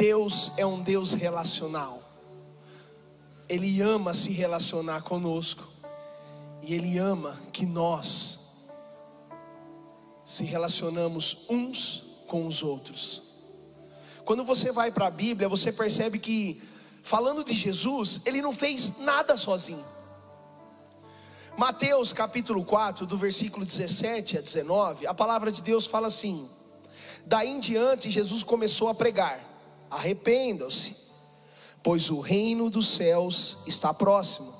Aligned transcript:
Deus 0.00 0.50
é 0.56 0.64
um 0.64 0.80
Deus 0.80 1.12
relacional. 1.12 2.02
Ele 3.46 3.82
ama 3.82 4.14
se 4.14 4.32
relacionar 4.32 5.02
conosco. 5.02 5.62
E 6.62 6.74
Ele 6.74 6.96
ama 6.96 7.38
que 7.52 7.66
nós 7.66 8.38
se 10.24 10.42
relacionamos 10.42 11.44
uns 11.50 12.22
com 12.26 12.46
os 12.46 12.62
outros. 12.62 13.20
Quando 14.24 14.42
você 14.42 14.72
vai 14.72 14.90
para 14.90 15.08
a 15.08 15.10
Bíblia, 15.10 15.50
você 15.50 15.70
percebe 15.70 16.18
que, 16.18 16.62
falando 17.02 17.44
de 17.44 17.52
Jesus, 17.52 18.22
ele 18.24 18.40
não 18.40 18.54
fez 18.54 18.96
nada 19.00 19.36
sozinho. 19.36 19.84
Mateus 21.58 22.14
capítulo 22.14 22.64
4, 22.64 23.04
do 23.04 23.18
versículo 23.18 23.66
17 23.66 24.38
a 24.38 24.40
19, 24.40 25.06
a 25.06 25.12
palavra 25.12 25.52
de 25.52 25.62
Deus 25.62 25.84
fala 25.84 26.06
assim: 26.06 26.48
Daí 27.26 27.50
em 27.50 27.60
diante, 27.60 28.08
Jesus 28.08 28.42
começou 28.42 28.88
a 28.88 28.94
pregar: 28.94 29.49
arrependam-se, 29.90 30.96
pois 31.82 32.10
o 32.10 32.20
reino 32.20 32.70
dos 32.70 32.88
céus 32.88 33.58
está 33.66 33.92
próximo. 33.92 34.54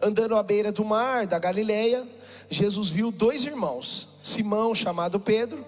Andando 0.00 0.36
à 0.36 0.42
beira 0.42 0.70
do 0.70 0.84
mar 0.84 1.26
da 1.26 1.38
Galileia, 1.38 2.06
Jesus 2.48 2.88
viu 2.88 3.10
dois 3.10 3.44
irmãos, 3.44 4.08
Simão, 4.22 4.74
chamado 4.74 5.18
Pedro, 5.18 5.64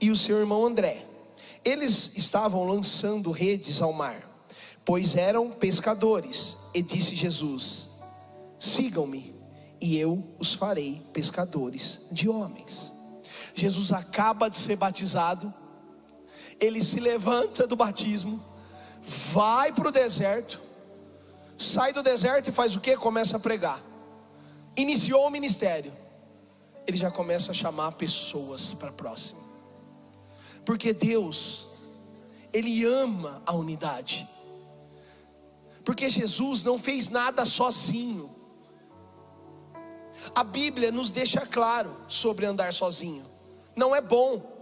e 0.00 0.10
o 0.10 0.16
seu 0.16 0.38
irmão 0.38 0.64
André. 0.64 1.04
Eles 1.64 2.12
estavam 2.16 2.66
lançando 2.66 3.30
redes 3.30 3.82
ao 3.82 3.92
mar, 3.92 4.28
pois 4.84 5.14
eram 5.14 5.50
pescadores. 5.50 6.56
E 6.72 6.82
disse 6.82 7.14
Jesus: 7.14 7.88
Sigam-me, 8.58 9.34
e 9.80 9.98
eu 9.98 10.22
os 10.38 10.54
farei 10.54 11.02
pescadores 11.12 12.00
de 12.10 12.28
homens. 12.28 12.92
Jesus 13.54 13.92
acaba 13.92 14.48
de 14.48 14.56
ser 14.56 14.76
batizado, 14.76 15.52
ele 16.60 16.80
se 16.80 17.00
levanta 17.00 17.66
do 17.66 17.74
batismo, 17.74 18.42
vai 19.32 19.72
para 19.72 19.88
o 19.88 19.92
deserto, 19.92 20.60
sai 21.56 21.92
do 21.92 22.02
deserto 22.02 22.48
e 22.48 22.52
faz 22.52 22.76
o 22.76 22.80
que? 22.80 22.96
Começa 22.96 23.36
a 23.36 23.40
pregar. 23.40 23.82
Iniciou 24.76 25.26
o 25.26 25.30
ministério, 25.30 25.92
ele 26.86 26.96
já 26.96 27.10
começa 27.10 27.50
a 27.50 27.54
chamar 27.54 27.92
pessoas 27.92 28.74
para 28.74 28.92
próximo, 28.92 29.40
porque 30.64 30.92
Deus, 30.92 31.66
Ele 32.52 32.84
ama 32.84 33.42
a 33.46 33.52
unidade, 33.52 34.28
porque 35.84 36.08
Jesus 36.08 36.62
não 36.62 36.78
fez 36.78 37.08
nada 37.08 37.44
sozinho. 37.44 38.36
A 40.34 40.44
Bíblia 40.44 40.92
nos 40.92 41.10
deixa 41.10 41.46
claro 41.46 41.96
sobre 42.06 42.44
andar 42.44 42.72
sozinho 42.72 43.30
não 43.80 43.94
é 43.94 44.00
bom. 44.00 44.59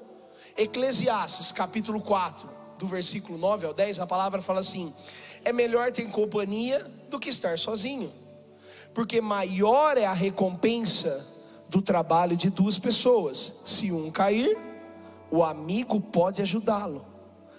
Eclesiastes 0.58 1.52
capítulo 1.52 2.00
4, 2.00 2.50
do 2.80 2.86
versículo 2.88 3.38
9 3.38 3.64
ao 3.64 3.72
10, 3.72 4.00
a 4.00 4.06
palavra 4.06 4.42
fala 4.42 4.58
assim: 4.58 4.92
é 5.44 5.52
melhor 5.52 5.92
ter 5.92 6.10
companhia 6.10 6.84
do 7.08 7.20
que 7.20 7.28
estar 7.28 7.56
sozinho, 7.56 8.12
porque 8.92 9.20
maior 9.20 9.96
é 9.96 10.04
a 10.04 10.12
recompensa 10.12 11.24
do 11.68 11.80
trabalho 11.80 12.36
de 12.36 12.50
duas 12.50 12.76
pessoas. 12.76 13.54
Se 13.64 13.92
um 13.92 14.10
cair, 14.10 14.58
o 15.30 15.44
amigo 15.44 16.00
pode 16.00 16.42
ajudá-lo 16.42 17.06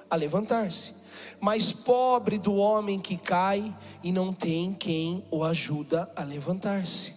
a 0.09 0.15
levantar-se. 0.17 0.93
Mas 1.39 1.71
pobre 1.71 2.37
do 2.37 2.55
homem 2.55 2.99
que 2.99 3.15
cai 3.15 3.73
e 4.03 4.11
não 4.11 4.33
tem 4.33 4.73
quem 4.73 5.23
o 5.31 5.45
ajuda 5.45 6.11
a 6.17 6.23
levantar-se. 6.23 7.13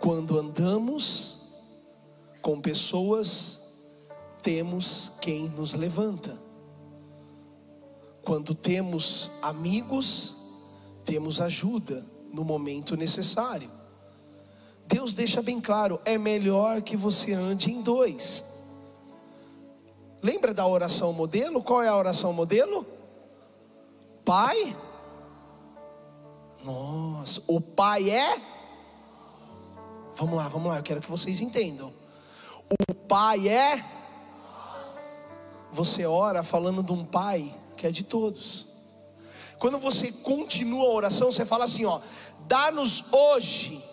Quando 0.00 0.38
andamos 0.38 1.38
com 2.42 2.60
pessoas, 2.60 3.57
temos 4.42 5.12
quem 5.20 5.48
nos 5.48 5.74
levanta. 5.74 6.38
Quando 8.22 8.54
temos 8.54 9.30
amigos, 9.40 10.36
temos 11.04 11.40
ajuda 11.40 12.04
no 12.32 12.44
momento 12.44 12.96
necessário. 12.96 13.70
Deus 14.86 15.14
deixa 15.14 15.42
bem 15.42 15.60
claro: 15.60 16.00
é 16.04 16.18
melhor 16.18 16.82
que 16.82 16.96
você 16.96 17.32
ande 17.32 17.70
em 17.70 17.82
dois. 17.82 18.44
Lembra 20.22 20.52
da 20.52 20.66
oração 20.66 21.12
modelo? 21.12 21.62
Qual 21.62 21.82
é 21.82 21.88
a 21.88 21.96
oração 21.96 22.32
modelo? 22.32 22.86
Pai? 24.24 24.76
Nossa, 26.64 27.42
o 27.46 27.60
Pai 27.60 28.10
é? 28.10 28.40
Vamos 30.14 30.36
lá, 30.36 30.48
vamos 30.48 30.68
lá, 30.68 30.78
eu 30.78 30.82
quero 30.82 31.00
que 31.00 31.10
vocês 31.10 31.40
entendam. 31.40 31.92
O 32.90 32.94
Pai 32.94 33.48
é. 33.48 33.97
Você 35.72 36.06
ora 36.06 36.42
falando 36.42 36.82
de 36.82 36.92
um 36.92 37.04
Pai 37.04 37.54
que 37.76 37.86
é 37.86 37.90
de 37.90 38.02
todos. 38.02 38.66
Quando 39.58 39.78
você 39.78 40.12
continua 40.12 40.84
a 40.84 40.90
oração, 40.90 41.30
você 41.30 41.44
fala 41.44 41.64
assim: 41.64 41.84
ó, 41.84 42.00
dá-nos 42.46 43.04
hoje 43.12 43.84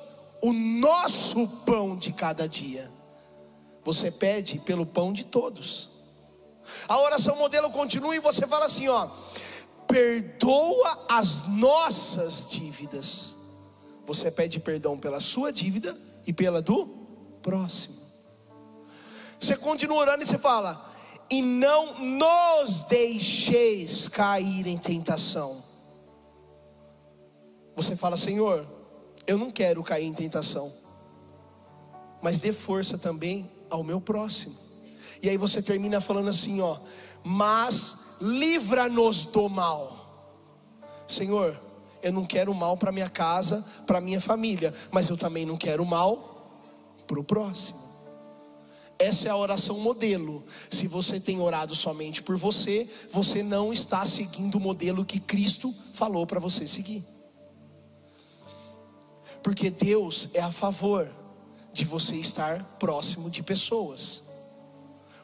o 0.41 0.53
nosso 0.53 1.47
pão 1.65 1.95
de 1.95 2.13
cada 2.13 2.47
dia. 2.47 2.91
Você 3.83 4.11
pede 4.11 4.59
pelo 4.59 4.85
pão 4.85 5.11
de 5.11 5.25
todos. 5.25 5.89
A 6.87 6.99
oração 6.99 7.35
modelo 7.35 7.69
continua 7.69 8.15
e 8.15 8.19
você 8.19 8.47
fala 8.47 8.65
assim: 8.65 8.87
ó, 8.87 9.09
perdoa 9.87 11.05
as 11.09 11.47
nossas 11.47 12.49
dívidas. 12.49 13.35
Você 14.05 14.29
pede 14.29 14.59
perdão 14.59 14.97
pela 14.97 15.19
sua 15.19 15.51
dívida 15.51 15.97
e 16.27 16.33
pela 16.33 16.61
do 16.61 16.87
próximo. 17.41 17.95
Você 19.39 19.55
continua 19.55 19.97
orando 19.97 20.23
e 20.23 20.27
você 20.27 20.37
fala: 20.37 20.94
E 21.29 21.41
não 21.41 21.99
nos 21.99 22.83
deixeis 22.83 24.07
cair 24.07 24.67
em 24.67 24.77
tentação. 24.77 25.63
Você 27.75 27.95
fala: 27.95 28.15
Senhor, 28.15 28.67
eu 29.27 29.37
não 29.37 29.49
quero 29.49 29.83
cair 29.83 30.05
em 30.05 30.13
tentação, 30.13 30.71
mas 32.21 32.39
dê 32.39 32.53
força 32.53 32.97
também 32.97 33.49
ao 33.69 33.83
meu 33.83 33.99
próximo. 33.99 34.55
E 35.21 35.29
aí 35.29 35.37
você 35.37 35.61
termina 35.61 35.99
falando 35.99 36.29
assim, 36.29 36.61
ó, 36.61 36.77
mas 37.23 37.97
livra-nos 38.21 39.25
do 39.25 39.49
mal. 39.49 40.05
Senhor, 41.07 41.59
eu 42.01 42.11
não 42.11 42.25
quero 42.25 42.53
mal 42.53 42.77
para 42.77 42.91
minha 42.91 43.09
casa, 43.09 43.63
para 43.85 44.01
minha 44.01 44.21
família, 44.21 44.73
mas 44.91 45.09
eu 45.09 45.17
também 45.17 45.45
não 45.45 45.57
quero 45.57 45.85
mal 45.85 46.51
para 47.07 47.19
o 47.19 47.23
próximo. 47.23 47.84
Essa 48.97 49.28
é 49.28 49.31
a 49.31 49.35
oração 49.35 49.79
modelo. 49.79 50.44
Se 50.69 50.88
você 50.88 51.19
tem 51.19 51.41
orado 51.41 51.75
somente 51.75 52.22
por 52.22 52.38
você, 52.38 52.88
você 53.11 53.44
não 53.44 53.73
está 53.73 54.06
seguindo 54.06 54.56
o 54.56 54.59
modelo 54.59 55.06
que 55.06 55.19
Cristo 55.19 55.73
falou 55.94 56.25
para 56.25 56.39
você 56.39 56.66
seguir. 56.66 57.03
Porque 59.44 59.69
Deus 59.69 60.29
é 60.34 60.41
a 60.41 60.51
favor 60.51 61.09
de 61.73 61.84
você 61.84 62.16
estar 62.16 62.63
próximo 62.79 63.29
de 63.29 63.44
pessoas. 63.44 64.23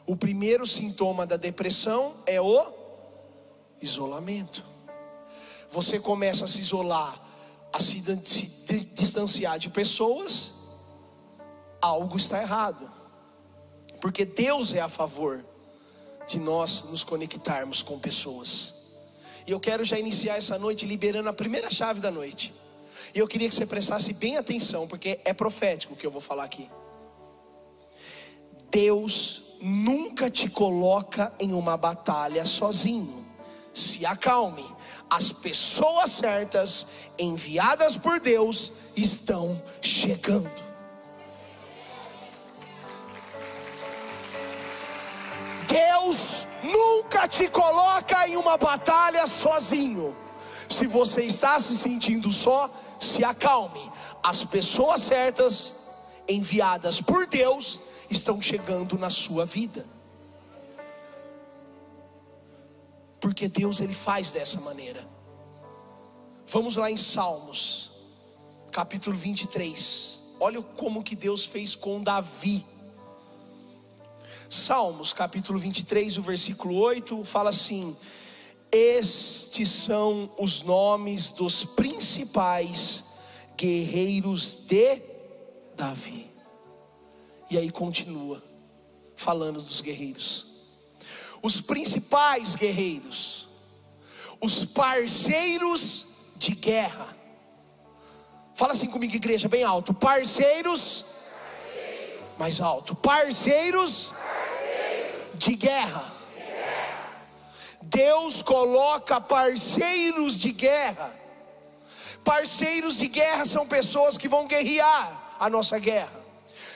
O 0.06 0.16
primeiro 0.16 0.66
sintoma 0.66 1.26
da 1.26 1.36
depressão 1.36 2.16
é 2.26 2.40
o 2.40 2.66
isolamento. 3.80 4.62
Você 5.70 5.98
começa 5.98 6.44
a 6.44 6.48
se 6.48 6.60
isolar, 6.60 7.20
a 7.72 7.80
se, 7.80 8.02
distanciar 8.92 9.58
de 9.58 9.70
pessoas, 9.70 10.52
algo 11.80 12.18
está 12.18 12.42
errado 12.42 13.01
porque 14.02 14.24
Deus 14.24 14.74
é 14.74 14.80
a 14.80 14.88
favor 14.88 15.44
de 16.26 16.40
nós 16.40 16.82
nos 16.90 17.04
conectarmos 17.04 17.82
com 17.82 18.00
pessoas. 18.00 18.74
E 19.46 19.52
eu 19.52 19.60
quero 19.60 19.84
já 19.84 19.96
iniciar 19.96 20.36
essa 20.36 20.58
noite 20.58 20.84
liberando 20.84 21.28
a 21.28 21.32
primeira 21.32 21.70
chave 21.70 22.00
da 22.00 22.10
noite. 22.10 22.52
E 23.14 23.20
eu 23.20 23.28
queria 23.28 23.48
que 23.48 23.54
você 23.54 23.64
prestasse 23.64 24.12
bem 24.12 24.36
atenção, 24.36 24.88
porque 24.88 25.20
é 25.24 25.32
profético 25.32 25.94
o 25.94 25.96
que 25.96 26.04
eu 26.04 26.10
vou 26.10 26.20
falar 26.20 26.42
aqui. 26.42 26.68
Deus 28.72 29.44
nunca 29.60 30.28
te 30.28 30.50
coloca 30.50 31.32
em 31.38 31.52
uma 31.52 31.76
batalha 31.76 32.44
sozinho. 32.44 33.24
Se 33.72 34.04
acalme. 34.04 34.68
As 35.08 35.30
pessoas 35.30 36.10
certas, 36.10 36.84
enviadas 37.16 37.96
por 37.96 38.18
Deus, 38.18 38.72
estão 38.96 39.62
chegando. 39.80 40.71
Deus 46.12 46.46
nunca 46.62 47.26
te 47.26 47.48
coloca 47.48 48.28
em 48.28 48.36
uma 48.36 48.56
batalha 48.56 49.26
sozinho. 49.26 50.14
Se 50.68 50.86
você 50.86 51.22
está 51.22 51.58
se 51.58 51.76
sentindo 51.76 52.30
só, 52.30 52.70
se 53.00 53.24
acalme. 53.24 53.90
As 54.22 54.44
pessoas 54.44 55.00
certas, 55.00 55.74
enviadas 56.28 57.00
por 57.00 57.26
Deus, 57.26 57.80
estão 58.10 58.40
chegando 58.40 58.98
na 58.98 59.10
sua 59.10 59.44
vida. 59.44 59.86
Porque 63.20 63.48
Deus 63.48 63.80
ele 63.80 63.94
faz 63.94 64.30
dessa 64.30 64.60
maneira. 64.60 65.06
Vamos 66.46 66.76
lá 66.76 66.90
em 66.90 66.96
Salmos, 66.96 67.90
capítulo 68.70 69.16
23. 69.16 70.18
Olha 70.38 70.60
como 70.60 71.02
que 71.02 71.16
Deus 71.16 71.46
fez 71.46 71.74
com 71.74 72.02
Davi. 72.02 72.66
Salmos, 74.52 75.14
capítulo 75.14 75.58
23, 75.58 76.18
o 76.18 76.22
versículo 76.22 76.76
8, 76.76 77.24
fala 77.24 77.48
assim: 77.48 77.96
Estes 78.70 79.70
são 79.70 80.30
os 80.38 80.60
nomes 80.60 81.30
dos 81.30 81.64
principais 81.64 83.02
guerreiros 83.56 84.52
de 84.66 85.00
Davi. 85.74 86.30
E 87.50 87.56
aí 87.56 87.70
continua 87.70 88.44
falando 89.16 89.62
dos 89.62 89.80
guerreiros. 89.80 90.44
Os 91.42 91.58
principais 91.58 92.54
guerreiros, 92.54 93.48
os 94.38 94.66
parceiros 94.66 96.04
de 96.36 96.54
guerra. 96.54 97.16
Fala 98.54 98.72
assim 98.72 98.86
comigo, 98.86 99.16
igreja, 99.16 99.48
bem 99.48 99.62
alto. 99.62 99.94
Parceiros, 99.94 101.06
parceiros. 101.06 102.38
mais 102.38 102.60
alto. 102.60 102.94
Parceiros, 102.94 104.08
parceiros. 104.10 104.21
De, 105.44 105.56
guerra. 105.56 106.12
de 106.36 106.42
guerra. 106.44 107.26
Deus 107.82 108.42
coloca 108.42 109.20
parceiros 109.20 110.38
de 110.38 110.52
guerra. 110.52 111.12
Parceiros 112.22 112.96
de 112.96 113.08
guerra 113.08 113.44
são 113.44 113.66
pessoas 113.66 114.16
que 114.16 114.28
vão 114.28 114.46
guerrear 114.46 115.36
a 115.40 115.50
nossa 115.50 115.80
guerra, 115.80 116.12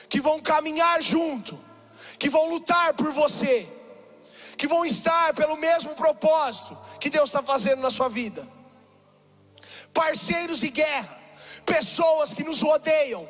que 0.09 0.19
vão 0.19 0.41
caminhar 0.41 1.01
junto, 1.01 1.57
que 2.19 2.29
vão 2.29 2.49
lutar 2.49 2.93
por 2.93 3.13
você, 3.13 3.69
que 4.57 4.67
vão 4.67 4.85
estar 4.85 5.33
pelo 5.33 5.55
mesmo 5.55 5.95
propósito 5.95 6.77
que 6.99 7.09
Deus 7.09 7.29
está 7.29 7.41
fazendo 7.41 7.81
na 7.81 7.89
sua 7.89 8.09
vida. 8.09 8.45
Parceiros 9.93 10.59
de 10.59 10.69
guerra, 10.69 11.17
pessoas 11.65 12.33
que 12.33 12.43
nos 12.43 12.61
rodeiam 12.61 13.29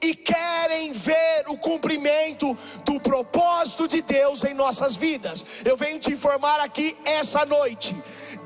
e 0.00 0.14
querem 0.14 0.92
ver 0.92 1.44
o 1.48 1.56
cumprimento 1.56 2.56
do 2.84 3.00
propósito 3.00 3.88
de 3.88 4.02
Deus 4.02 4.44
em 4.44 4.54
nossas 4.54 4.96
vidas. 4.96 5.44
Eu 5.64 5.76
venho 5.76 5.98
te 5.98 6.12
informar 6.12 6.60
aqui 6.60 6.96
essa 7.04 7.44
noite: 7.44 7.94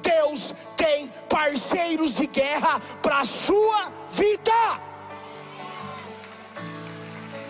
Deus 0.02 0.54
tem 0.76 1.08
parceiros 1.28 2.14
de 2.14 2.26
guerra 2.26 2.80
para 3.02 3.20
a 3.20 3.24
sua 3.24 3.92
vida. 4.10 4.52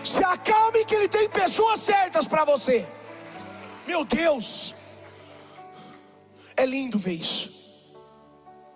Se 0.03 0.23
acalme 0.23 0.83
que 0.85 0.95
Ele 0.95 1.07
tem 1.07 1.29
pessoas 1.29 1.79
certas 1.79 2.27
para 2.27 2.43
você. 2.43 2.85
Meu 3.87 4.03
Deus, 4.05 4.75
é 6.55 6.65
lindo 6.65 6.99
ver 6.99 7.13
isso. 7.13 7.53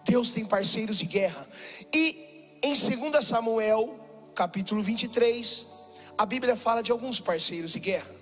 Deus 0.04 0.32
tem 0.32 0.46
parceiros 0.46 0.98
de 0.98 1.06
guerra. 1.06 1.48
E 1.94 2.60
em 2.64 2.74
2 2.74 3.26
Samuel, 3.26 4.07
capítulo 4.38 4.84
23, 4.84 5.66
a 6.16 6.24
Bíblia 6.24 6.56
fala 6.56 6.84
de 6.84 6.92
alguns 6.92 7.20
parceiros 7.20 7.72
de 7.72 7.80
guerra. 7.80 8.16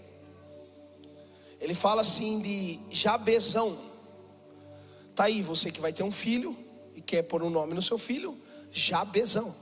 Ele 1.59 1.75
fala 1.75 1.99
assim 1.99 2.39
de 2.39 2.79
Jabezão. 2.89 3.77
Tá 5.13 5.25
aí 5.25 5.41
você 5.41 5.69
que 5.69 5.81
vai 5.81 5.91
ter 5.91 6.03
um 6.03 6.11
filho 6.13 6.57
e 6.95 7.01
quer 7.01 7.23
pôr 7.23 7.43
um 7.43 7.49
nome 7.49 7.73
no 7.73 7.81
seu 7.81 7.97
filho, 7.97 8.39
Jabezão. 8.71 9.53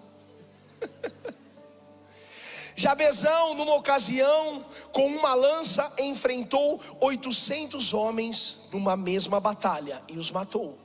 Jabezão, 2.77 3.55
numa 3.55 3.73
ocasião, 3.73 4.63
com 4.91 5.07
uma 5.07 5.33
lança, 5.33 5.91
enfrentou 5.97 6.79
800 7.01 7.95
homens 7.95 8.59
numa 8.71 8.95
mesma 8.95 9.39
batalha 9.39 10.03
e 10.07 10.19
os 10.19 10.29
matou. 10.29 10.77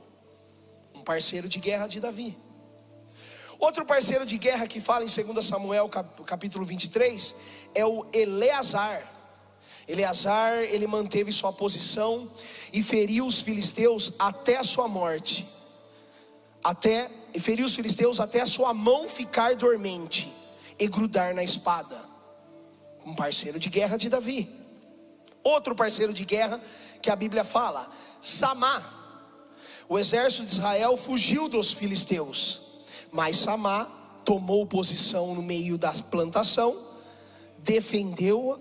Um 0.95 1.03
parceiro 1.03 1.47
de 1.47 1.59
guerra 1.59 1.85
de 1.85 1.99
Davi. 1.99 2.48
Outro 3.59 3.85
parceiro 3.85 4.25
de 4.25 4.37
guerra 4.37 4.65
que 4.65 4.79
fala 4.79 5.03
em 5.03 5.07
2 5.33 5.45
Samuel, 5.45 5.89
capítulo 6.25 6.63
23, 6.63 7.35
é 7.75 7.85
o 7.85 8.05
Eleazar. 8.13 9.05
Eleazar, 9.85 10.63
ele 10.63 10.87
manteve 10.87 11.29
sua 11.33 11.51
posição 11.51 12.31
e 12.71 12.81
feriu 12.81 13.25
os 13.25 13.41
filisteus 13.41 14.13
até 14.17 14.55
a 14.55 14.63
sua 14.63 14.87
morte. 14.87 15.45
Até 16.63 17.11
feriu 17.37 17.65
os 17.65 17.75
filisteus 17.75 18.21
até 18.21 18.39
a 18.39 18.45
sua 18.45 18.73
mão 18.73 19.09
ficar 19.09 19.55
dormente 19.55 20.33
e 20.79 20.87
grudar 20.87 21.35
na 21.35 21.43
espada. 21.43 21.99
Um 23.05 23.13
parceiro 23.13 23.59
de 23.59 23.69
guerra 23.69 23.97
de 23.97 24.07
Davi. 24.07 24.49
Outro 25.43 25.75
parceiro 25.75 26.13
de 26.13 26.23
guerra 26.23 26.61
que 27.01 27.09
a 27.09 27.15
Bíblia 27.15 27.43
fala, 27.43 27.91
Samá. 28.21 28.95
O 29.89 29.99
exército 29.99 30.45
de 30.45 30.51
Israel 30.51 30.95
fugiu 30.95 31.49
dos 31.49 31.71
filisteus, 31.71 32.68
mas 33.11 33.37
Samá 33.37 33.85
tomou 34.23 34.65
posição 34.65 35.33
no 35.33 35.41
meio 35.41 35.77
da 35.77 35.91
plantação, 35.91 36.85
defendeu-a 37.57 38.59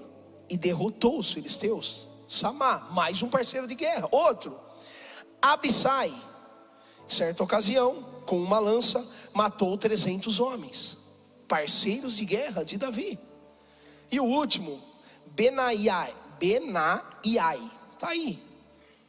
e 0.49 0.57
derrotou 0.57 1.19
os 1.19 1.33
filisteus. 1.33 2.09
Samá, 2.29 2.89
mais 2.91 3.23
um 3.23 3.29
parceiro 3.29 3.67
de 3.67 3.75
guerra. 3.75 4.09
Outro, 4.11 4.59
Abissai, 5.41 6.13
certa 7.09 7.43
ocasião, 7.43 8.05
com 8.27 8.41
uma 8.43 8.59
lança, 8.59 9.07
matou 9.33 9.77
300 9.77 10.41
homens 10.41 10.97
parceiros 11.49 12.17
de 12.17 12.25
guerra 12.27 12.63
de 12.63 12.77
Davi. 12.77 13.19
E 14.13 14.21
o 14.21 14.25
último, 14.25 14.81
Benaiai, 15.27 16.15
Benaiai, 16.39 17.61
tá 17.99 18.09
aí. 18.09 18.48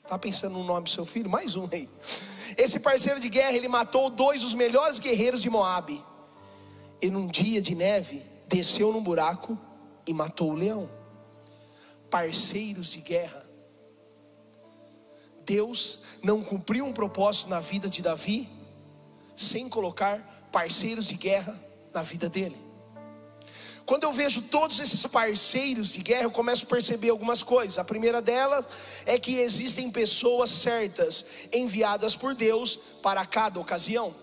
Tá 0.09 0.17
pensando 0.17 0.57
no 0.57 0.63
nome 0.63 0.85
do 0.85 0.89
seu 0.89 1.05
filho? 1.05 1.29
Mais 1.29 1.55
um 1.55 1.69
aí. 1.71 1.87
Esse 2.57 2.79
parceiro 2.79 3.19
de 3.19 3.29
guerra, 3.29 3.55
ele 3.55 3.67
matou 3.67 4.09
dois 4.09 4.41
dos 4.41 4.55
melhores 4.55 4.97
guerreiros 4.97 5.39
de 5.39 5.51
Moabe. 5.51 6.03
E 6.99 7.11
num 7.11 7.27
dia 7.27 7.61
de 7.61 7.75
neve, 7.75 8.23
desceu 8.47 8.91
num 8.91 9.03
buraco 9.03 9.55
e 10.07 10.11
matou 10.11 10.49
o 10.49 10.55
leão. 10.55 10.89
Parceiros 12.09 12.91
de 12.91 13.01
guerra. 13.01 13.47
Deus 15.45 15.99
não 16.23 16.41
cumpriu 16.41 16.85
um 16.85 16.91
propósito 16.91 17.47
na 17.47 17.59
vida 17.59 17.87
de 17.87 18.01
Davi 18.01 18.49
sem 19.35 19.69
colocar 19.69 20.49
parceiros 20.51 21.05
de 21.05 21.13
guerra 21.13 21.63
na 21.93 22.01
vida 22.01 22.27
dele. 22.27 22.57
Quando 23.89 24.03
eu 24.03 24.13
vejo 24.13 24.43
todos 24.43 24.79
esses 24.79 25.03
parceiros 25.07 25.93
de 25.93 26.03
guerra, 26.03 26.25
eu 26.25 26.29
começo 26.31 26.63
a 26.63 26.67
perceber 26.67 27.09
algumas 27.09 27.41
coisas. 27.41 27.79
A 27.79 27.83
primeira 27.83 28.21
delas 28.21 28.67
é 29.03 29.17
que 29.17 29.39
existem 29.39 29.89
pessoas 29.89 30.51
certas 30.51 31.25
enviadas 31.51 32.15
por 32.15 32.35
Deus 32.35 32.75
para 33.01 33.25
cada 33.25 33.59
ocasião. 33.59 34.13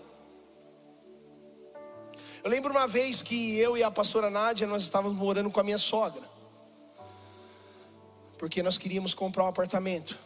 Eu 2.41 2.49
lembro 2.49 2.71
uma 2.71 2.87
vez 2.87 3.21
que 3.21 3.57
eu 3.57 3.75
e 3.75 3.83
a 3.83 3.91
pastora 3.91 4.29
Nádia 4.29 4.65
nós 4.65 4.83
estávamos 4.83 5.17
morando 5.17 5.51
com 5.51 5.59
a 5.59 5.63
minha 5.65 5.77
sogra. 5.77 6.23
Porque 8.37 8.63
nós 8.63 8.77
queríamos 8.77 9.13
comprar 9.13 9.43
um 9.43 9.47
apartamento. 9.47 10.17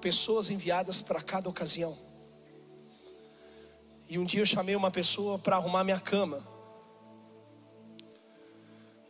Pessoas 0.00 0.48
enviadas 0.48 1.02
para 1.02 1.20
cada 1.20 1.48
ocasião. 1.48 1.98
E 4.08 4.16
um 4.16 4.24
dia 4.24 4.42
eu 4.42 4.46
chamei 4.46 4.76
uma 4.76 4.92
pessoa 4.92 5.40
para 5.40 5.56
arrumar 5.56 5.82
minha 5.82 5.98
cama. 5.98 6.59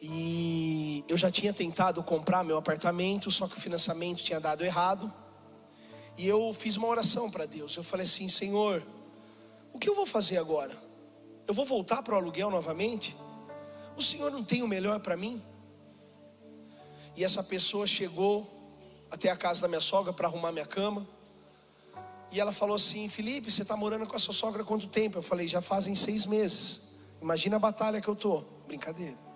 E 0.00 1.04
eu 1.06 1.18
já 1.18 1.30
tinha 1.30 1.52
tentado 1.52 2.02
comprar 2.02 2.42
meu 2.42 2.56
apartamento, 2.56 3.30
só 3.30 3.46
que 3.46 3.56
o 3.56 3.60
financiamento 3.60 4.22
tinha 4.22 4.40
dado 4.40 4.64
errado. 4.64 5.12
E 6.16 6.26
eu 6.26 6.52
fiz 6.54 6.76
uma 6.76 6.88
oração 6.88 7.30
para 7.30 7.44
Deus. 7.44 7.76
Eu 7.76 7.82
falei 7.82 8.06
assim: 8.06 8.28
Senhor, 8.28 8.82
o 9.72 9.78
que 9.78 9.88
eu 9.88 9.94
vou 9.94 10.06
fazer 10.06 10.38
agora? 10.38 10.76
Eu 11.46 11.52
vou 11.52 11.64
voltar 11.64 12.02
para 12.02 12.14
o 12.14 12.16
aluguel 12.16 12.50
novamente? 12.50 13.14
O 13.96 14.02
Senhor 14.02 14.30
não 14.30 14.42
tem 14.42 14.62
o 14.62 14.68
melhor 14.68 15.00
para 15.00 15.16
mim? 15.16 15.42
E 17.14 17.22
essa 17.22 17.42
pessoa 17.42 17.86
chegou 17.86 18.48
até 19.10 19.28
a 19.28 19.36
casa 19.36 19.62
da 19.62 19.68
minha 19.68 19.80
sogra 19.80 20.12
para 20.12 20.28
arrumar 20.28 20.52
minha 20.52 20.66
cama. 20.66 21.06
E 22.32 22.40
ela 22.40 22.52
falou 22.52 22.76
assim: 22.76 23.08
Felipe, 23.08 23.50
você 23.50 23.62
está 23.62 23.76
morando 23.76 24.06
com 24.06 24.16
a 24.16 24.18
sua 24.18 24.32
sogra 24.32 24.62
há 24.62 24.64
quanto 24.64 24.88
tempo? 24.88 25.18
Eu 25.18 25.22
falei: 25.22 25.46
já 25.46 25.60
fazem 25.60 25.94
seis 25.94 26.24
meses. 26.24 26.80
Imagina 27.20 27.56
a 27.56 27.58
batalha 27.58 28.00
que 28.00 28.08
eu 28.08 28.16
tô. 28.16 28.44
Brincadeira. 28.66 29.29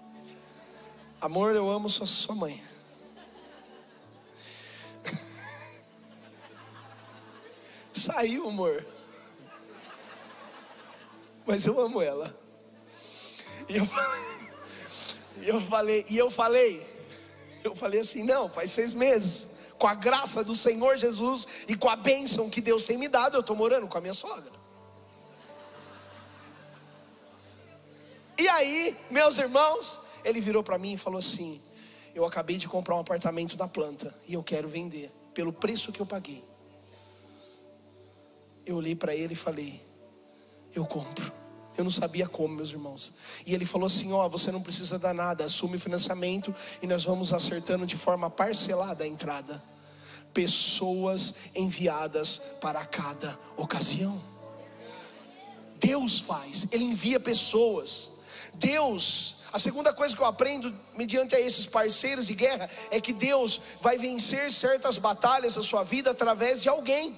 Amor, 1.25 1.57
eu 1.57 1.71
amo 1.71 1.89
sua, 1.89 2.07
sua 2.07 2.35
mãe. 2.35 2.63
Saiu, 7.95 8.47
amor. 8.47 8.85
Mas 11.47 11.65
eu 11.65 11.81
amo 11.81 12.03
ela. 12.03 12.39
E 13.67 13.79
eu 13.79 13.87
falei, 13.87 14.21
e 15.41 15.49
eu 15.49 15.59
falei, 15.63 16.05
e 16.11 16.19
eu 16.19 16.31
falei, 16.31 16.87
eu 17.65 17.75
falei 17.75 18.01
assim, 18.01 18.23
não, 18.23 18.51
faz 18.51 18.73
seis 18.73 18.93
meses 18.93 19.47
com 19.79 19.87
a 19.87 19.95
graça 19.95 20.45
do 20.45 20.55
Senhor 20.55 20.99
Jesus 20.99 21.49
e 21.67 21.75
com 21.75 21.89
a 21.89 21.97
bênção 21.97 22.51
que 22.51 22.61
Deus 22.61 22.85
tem 22.85 22.99
me 22.99 23.09
dado, 23.09 23.39
eu 23.39 23.41
estou 23.41 23.57
morando 23.57 23.89
com 23.89 23.97
a 23.97 24.01
minha 24.03 24.13
sogra. 24.13 24.53
E 28.37 28.47
aí, 28.47 28.95
meus 29.11 29.39
irmãos, 29.39 30.04
ele 30.25 30.41
virou 30.41 30.63
para 30.63 30.79
mim 30.79 30.95
e 30.95 30.97
falou 30.97 31.19
assim: 31.19 31.61
Eu 32.15 32.25
acabei 32.25 32.57
de 32.57 32.67
comprar 32.67 32.97
um 32.97 33.01
apartamento 33.01 33.57
da 33.57 33.69
planta 33.69 34.15
e 34.27 34.35
eu 34.35 34.43
quero 34.43 34.67
vender 34.67 35.13
pelo 35.35 35.53
preço 35.53 35.93
que 35.93 36.01
eu 36.01 36.07
paguei. 36.07 36.45
Eu 38.65 38.77
olhei 38.77 38.95
para 38.95 39.15
ele 39.15 39.35
e 39.35 39.37
falei: 39.37 39.85
Eu 40.75 40.87
compro. 40.87 41.33
Eu 41.77 41.83
não 41.83 41.91
sabia 41.91 42.29
como, 42.29 42.55
meus 42.55 42.71
irmãos. 42.71 43.13
E 43.45 43.55
ele 43.55 43.65
falou 43.65 43.87
assim: 43.87 44.13
Ó, 44.13 44.29
você 44.29 44.51
não 44.51 44.63
precisa 44.63 44.99
dar 44.99 45.13
nada, 45.13 45.45
assume 45.45 45.77
o 45.77 45.81
financiamento 45.81 46.55
e 46.81 46.87
nós 46.87 47.05
vamos 47.05 47.33
acertando 47.33 47.85
de 47.85 47.97
forma 47.97 48.31
parcelada 48.31 49.05
a 49.05 49.07
entrada. 49.07 49.63
Pessoas 50.33 51.35
enviadas 51.55 52.39
para 52.61 52.85
cada 52.85 53.39
ocasião. 53.57 54.21
Deus 55.79 56.19
faz, 56.19 56.67
Ele 56.73 56.85
envia 56.85 57.21
pessoas. 57.21 58.11
Deus, 58.55 59.39
a 59.55 59.59
segunda 59.61 59.93
coisa 59.93 60.17
que 60.17 60.21
eu 60.21 60.27
aprendo 60.27 60.75
mediante 60.97 61.37
a 61.37 61.41
esses 61.41 61.65
parceiros 61.65 62.27
de 62.27 62.35
guerra 62.35 62.69
é 62.91 63.01
que 63.01 63.13
Deus 63.13 63.61
vai 63.81 63.97
vencer 63.97 64.51
certas 64.51 64.99
batalhas 64.99 65.55
da 65.55 65.63
sua 65.63 65.85
vida 65.85 66.11
através 66.11 66.61
de 66.61 66.69
alguém. 66.69 67.17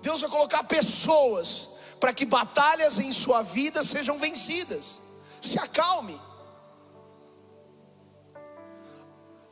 Deus 0.00 0.20
vai 0.20 0.28
colocar 0.28 0.64
pessoas 0.64 1.68
para 2.00 2.12
que 2.12 2.24
batalhas 2.24 2.98
em 2.98 3.12
sua 3.12 3.42
vida 3.42 3.80
sejam 3.84 4.18
vencidas. 4.18 5.00
Se 5.40 5.56
acalme. 5.56 6.20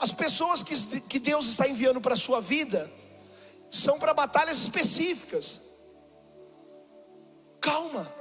As 0.00 0.10
pessoas 0.10 0.64
que, 0.64 1.00
que 1.02 1.20
Deus 1.20 1.46
está 1.46 1.68
enviando 1.68 2.00
para 2.00 2.14
a 2.14 2.16
sua 2.16 2.40
vida 2.40 2.90
são 3.70 4.00
para 4.00 4.12
batalhas 4.12 4.58
específicas. 4.58 5.60
Calma. 7.60 8.20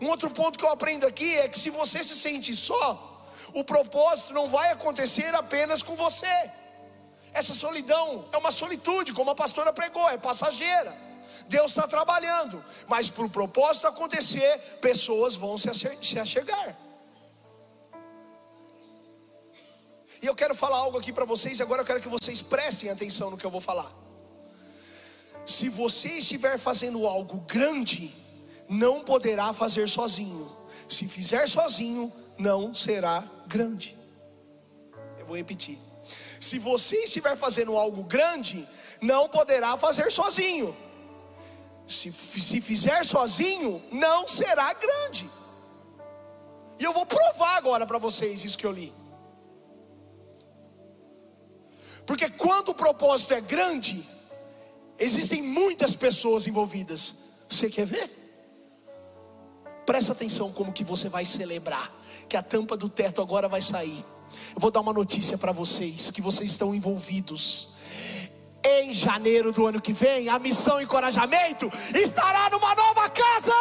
Um 0.00 0.08
outro 0.08 0.30
ponto 0.30 0.58
que 0.58 0.64
eu 0.64 0.70
aprendo 0.70 1.06
aqui 1.06 1.36
é 1.38 1.48
que 1.48 1.58
se 1.58 1.70
você 1.70 2.02
se 2.02 2.16
sente 2.16 2.54
só, 2.54 3.26
o 3.52 3.64
propósito 3.64 4.32
não 4.34 4.48
vai 4.48 4.70
acontecer 4.70 5.34
apenas 5.34 5.82
com 5.82 5.96
você. 5.96 6.50
Essa 7.32 7.52
solidão 7.52 8.28
é 8.32 8.36
uma 8.38 8.50
solitude, 8.50 9.12
como 9.12 9.30
a 9.30 9.34
pastora 9.34 9.72
pregou, 9.72 10.08
é 10.08 10.16
passageira. 10.16 10.96
Deus 11.48 11.70
está 11.70 11.86
trabalhando, 11.86 12.64
mas 12.86 13.08
para 13.10 13.24
o 13.24 13.30
propósito 13.30 13.86
acontecer, 13.86 14.58
pessoas 14.80 15.36
vão 15.36 15.56
se 15.58 15.68
achegar. 16.18 16.76
E 20.22 20.26
eu 20.26 20.34
quero 20.34 20.54
falar 20.54 20.78
algo 20.78 20.98
aqui 20.98 21.12
para 21.12 21.24
vocês, 21.24 21.60
agora 21.60 21.82
eu 21.82 21.86
quero 21.86 22.00
que 22.00 22.08
vocês 22.08 22.40
prestem 22.40 22.90
atenção 22.90 23.30
no 23.30 23.36
que 23.36 23.44
eu 23.44 23.50
vou 23.50 23.60
falar. 23.60 23.92
Se 25.46 25.68
você 25.68 26.08
estiver 26.12 26.58
fazendo 26.58 27.06
algo 27.06 27.38
grande, 27.40 28.12
não 28.68 29.02
poderá 29.02 29.52
fazer 29.52 29.88
sozinho. 29.88 30.50
Se 30.88 31.06
fizer 31.06 31.48
sozinho, 31.48 32.12
não 32.38 32.74
será 32.74 33.24
grande. 33.46 33.96
Eu 35.18 35.26
vou 35.26 35.36
repetir. 35.36 35.78
Se 36.40 36.58
você 36.58 37.04
estiver 37.04 37.36
fazendo 37.36 37.76
algo 37.76 38.02
grande, 38.04 38.66
não 39.00 39.28
poderá 39.28 39.76
fazer 39.76 40.10
sozinho 40.12 40.74
se, 41.86 42.10
se 42.12 42.60
fizer 42.60 43.04
sozinho, 43.04 43.82
não 43.92 44.26
será 44.26 44.72
grande. 44.72 45.30
E 46.78 46.84
eu 46.84 46.92
vou 46.92 47.06
provar 47.06 47.56
agora 47.56 47.86
para 47.86 47.98
vocês 47.98 48.44
isso 48.44 48.58
que 48.58 48.66
eu 48.66 48.72
li. 48.72 48.92
Porque 52.04 52.28
quando 52.28 52.70
o 52.70 52.74
propósito 52.74 53.34
é 53.34 53.40
grande, 53.40 54.06
existem 54.98 55.42
muitas 55.42 55.94
pessoas 55.94 56.46
envolvidas. 56.46 57.14
Você 57.48 57.70
quer 57.70 57.86
ver? 57.86 58.25
Presta 59.86 60.12
atenção 60.12 60.52
como 60.52 60.72
que 60.72 60.84
você 60.84 61.08
vai 61.08 61.24
celebrar 61.24 61.90
que 62.28 62.36
a 62.36 62.42
tampa 62.42 62.76
do 62.76 62.88
teto 62.88 63.22
agora 63.22 63.48
vai 63.48 63.62
sair. 63.62 64.04
Eu 64.54 64.60
vou 64.60 64.70
dar 64.70 64.80
uma 64.80 64.92
notícia 64.92 65.38
para 65.38 65.52
vocês 65.52 66.10
que 66.10 66.20
vocês 66.20 66.50
estão 66.50 66.74
envolvidos 66.74 67.76
em 68.66 68.92
janeiro 68.92 69.52
do 69.52 69.64
ano 69.64 69.80
que 69.80 69.92
vem, 69.92 70.28
a 70.28 70.38
missão 70.40 70.80
Encorajamento 70.80 71.70
estará 71.94 72.50
numa 72.50 72.74
nova 72.74 73.08
casa. 73.08 73.52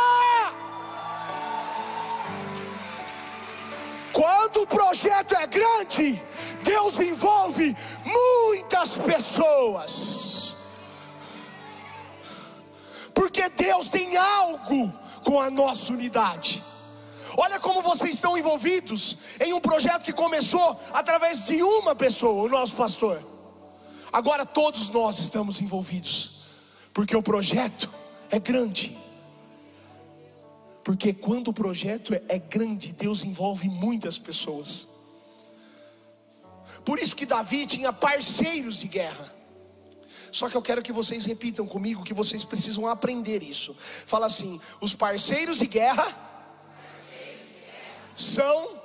Quando 4.12 4.62
o 4.62 4.67
projeto 4.67 5.36
é 5.36 5.46
grande, 5.46 6.22
Deus 6.63 7.00
envolve 7.00 7.75
muitas 8.03 8.98
pessoas. 8.98 10.55
Porque 13.13 13.48
Deus 13.50 13.89
tem 13.89 14.17
algo 14.17 14.91
com 15.25 15.41
a 15.41 15.50
nossa 15.50 15.91
unidade. 15.91 16.63
Olha 17.36 17.60
como 17.60 17.82
vocês 17.82 18.13
estão 18.13 18.38
envolvidos 18.38 19.17
em 19.44 19.51
um 19.51 19.60
projeto 19.60 20.03
que 20.03 20.13
começou 20.13 20.79
através 20.94 21.48
de 21.48 21.62
uma 21.62 21.94
pessoa, 21.94 22.44
o 22.44 22.48
nosso 22.48 22.75
pastor. 22.75 23.22
Agora 24.13 24.46
todos 24.46 24.88
nós 24.88 25.20
estamos 25.20 25.60
envolvidos, 25.60 26.39
porque 26.94 27.13
o 27.13 27.22
projeto 27.22 27.89
é 28.29 28.39
grande. 28.39 28.98
Porque 30.84 31.12
quando 31.12 31.50
o 31.50 31.53
projeto 31.53 32.13
é, 32.13 32.22
é 32.29 32.39
grande, 32.39 32.94
Deus 32.94 33.24
envolve 33.24 33.67
muitas 33.67 34.17
pessoas. 34.17 34.88
Por 36.86 37.00
isso 37.00 37.15
que 37.15 37.25
Davi 37.25 37.65
tinha 37.65 37.91
parceiros 37.91 38.79
de 38.79 38.88
guerra. 38.88 39.35
Só 40.36 40.50
que 40.50 40.58
eu 40.58 40.62
quero 40.62 40.82
que 40.82 40.92
vocês 40.92 41.24
repitam 41.24 41.65
comigo 41.65 42.04
que 42.04 42.13
vocês 42.13 42.44
precisam 42.44 42.86
aprender 42.88 43.42
isso. 43.42 43.74
Fala 43.80 44.25
assim: 44.25 44.60
os 44.82 44.94
parceiros 44.94 45.60
de 45.60 45.65
guerra, 45.65 46.04
parceiros 46.04 47.48
de 47.48 47.54
guerra. 47.62 48.10
São, 48.18 48.68
são 48.68 48.82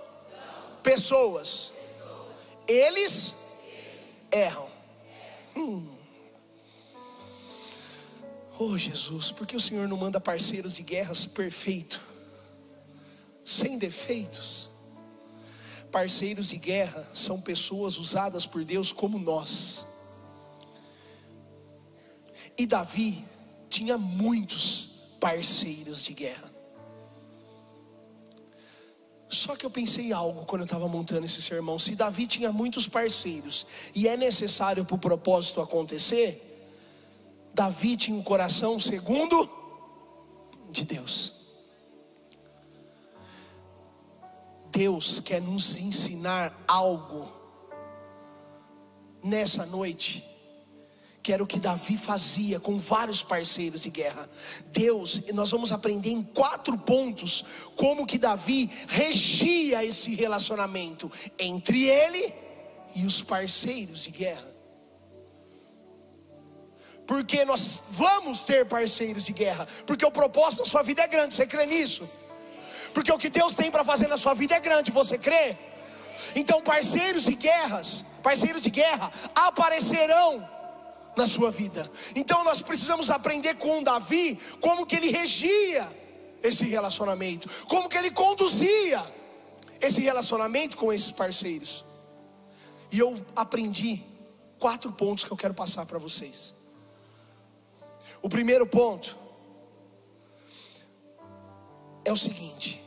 pessoas. 0.81 1.73
pessoas. 1.73 2.37
Eles, 2.69 3.35
Eles 3.67 4.05
erram. 4.31 4.69
Hum. 5.57 5.89
Oh 8.57 8.79
Jesus, 8.79 9.33
por 9.33 9.45
que 9.45 9.57
o 9.57 9.61
Senhor 9.61 9.89
não 9.89 9.97
manda 9.97 10.21
parceiros 10.21 10.77
de 10.77 10.85
guerras 10.85 11.27
perfeito, 11.27 12.01
sem 13.45 13.77
defeitos? 13.77 14.71
Parceiros 15.91 16.51
de 16.51 16.59
guerra 16.59 17.11
são 17.13 17.41
pessoas 17.41 17.99
usadas 17.99 18.47
por 18.47 18.65
Deus 18.65 18.93
como 18.93 19.19
nós. 19.19 19.90
E 22.57 22.67
Davi 22.67 23.25
tinha 23.69 23.97
muitos 23.97 24.89
parceiros 25.19 26.03
de 26.03 26.13
guerra. 26.13 26.51
Só 29.29 29.55
que 29.55 29.65
eu 29.65 29.71
pensei 29.71 30.13
algo 30.13 30.45
quando 30.45 30.63
eu 30.63 30.67
estava 30.67 30.89
montando 30.89 31.25
esse 31.25 31.41
sermão. 31.41 31.79
Se 31.79 31.95
Davi 31.95 32.27
tinha 32.27 32.53
muitos 32.53 32.89
parceiros 32.89 33.65
e 33.95 34.09
é 34.09 34.17
necessário 34.17 34.85
para 34.85 34.97
o 34.97 34.99
propósito 34.99 35.61
acontecer, 35.61 36.47
Davi 37.55 37.97
tinha 37.97 38.17
um 38.17 38.23
coração 38.23 38.81
segundo 38.81 39.49
de 40.69 40.85
Deus. 40.85 41.33
Deus 44.71 45.21
quer 45.21 45.41
nos 45.41 45.79
ensinar 45.79 46.65
algo 46.67 47.31
nessa 49.23 49.67
noite 49.67 50.25
que 51.23 51.33
era 51.33 51.43
o 51.43 51.47
que 51.47 51.61
Davi 51.61 51.97
fazia 51.97 52.59
com 52.59 52.79
vários 52.79 53.23
parceiros 53.23 53.83
de 53.83 53.91
guerra. 53.91 54.29
Deus, 54.67 55.23
nós 55.33 55.51
vamos 55.51 55.71
aprender 55.71 56.11
em 56.11 56.23
quatro 56.23 56.79
pontos 56.79 57.45
como 57.77 58.07
que 58.07 58.19
Davi 58.19 58.71
regia 58.89 59.85
esse 59.85 60.15
relacionamento 60.15 61.11
entre 61.39 61.85
ele 61.89 62.33
e 62.95 63.05
os 63.05 63.21
parceiros 63.21 64.03
de 64.05 64.11
guerra. 64.11 64.49
Porque 67.07 67.45
nós 67.45 67.83
vamos 67.91 68.43
ter 68.45 68.67
parceiros 68.67 69.25
de 69.25 69.33
guerra, 69.33 69.67
porque 69.85 70.05
o 70.05 70.13
propósito 70.13 70.63
da 70.63 70.69
sua 70.69 70.83
vida 70.83 71.03
é 71.03 71.09
grande, 71.09 71.35
você 71.35 71.47
crê 71.47 71.67
nisso? 71.67 72.09
Porque 72.95 73.13
o 73.13 73.19
que 73.19 73.29
Deus 73.29 73.53
tem 73.53 73.71
para 73.71 73.85
fazer 73.85 74.07
na 74.07 74.17
sua 74.17 74.33
vida 74.33 74.55
é 74.55 74.61
grande, 74.61 74.91
você 74.91 75.19
crê? 75.19 75.57
Então, 76.35 76.63
parceiros 76.63 77.25
de 77.25 77.35
guerras, 77.35 78.05
parceiros 78.23 78.63
de 78.63 78.71
guerra 78.71 79.11
aparecerão 79.35 80.49
na 81.17 81.27
sua 81.27 81.51
vida. 81.51 81.91
Então 82.15 82.45
nós 82.45 82.61
precisamos 82.63 83.11
aprender 83.11 83.57
com 83.57 83.83
Davi 83.83 84.39
como 84.61 84.87
que 84.87 84.97
ele 84.97 85.11
regia 85.11 85.89
esse 86.43 86.65
relacionamento, 86.65 87.49
como 87.67 87.89
que 87.89 87.97
ele 87.97 88.11
conduzia 88.11 89.05
esse 89.81 90.01
relacionamento 90.01 90.77
com 90.77 90.93
esses 90.93 91.11
parceiros. 91.11 91.85
E 92.93 92.99
eu 92.99 93.25
aprendi 93.35 94.05
quatro 94.59 94.93
pontos 94.93 95.25
que 95.25 95.33
eu 95.33 95.37
quero 95.37 95.55
passar 95.55 95.87
para 95.87 95.99
vocês. 95.99 96.55
O 98.23 98.29
primeiro 98.29 98.67
ponto 98.67 99.17
é 102.05 102.13
o 102.13 102.17
seguinte: 102.17 102.83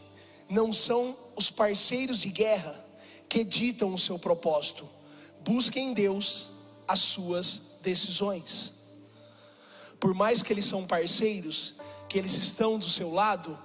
não 0.49 0.71
são 0.71 1.15
os 1.35 1.49
parceiros 1.49 2.19
de 2.19 2.29
guerra 2.29 2.83
que 3.27 3.43
ditam 3.43 3.93
o 3.93 3.97
seu 3.97 4.19
propósito. 4.19 4.87
Busquem 5.39 5.89
em 5.89 5.93
Deus 5.93 6.49
as 6.87 6.99
suas 6.99 7.72
decisões. 7.83 8.73
Por 9.99 10.13
mais 10.13 10.41
que 10.41 10.51
eles 10.51 10.65
são 10.65 10.87
parceiros, 10.87 11.75
que 12.09 12.17
eles 12.17 12.33
estão 12.33 12.79
do 12.79 12.87
seu 12.87 13.13
lado, 13.13 13.57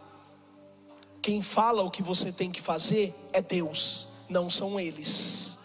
quem 1.23 1.41
fala 1.41 1.83
o 1.83 1.91
que 1.91 2.03
você 2.03 2.31
tem 2.31 2.51
que 2.51 2.61
fazer 2.61 3.15
é 3.33 3.41
Deus, 3.41 4.09
não 4.29 4.51
são 4.51 4.79
eles. 4.79 5.57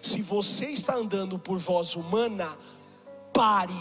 Se 0.00 0.22
você 0.22 0.66
está 0.66 0.94
andando 0.94 1.38
por 1.38 1.58
voz 1.58 1.96
humana, 1.96 2.56
pare, 3.32 3.74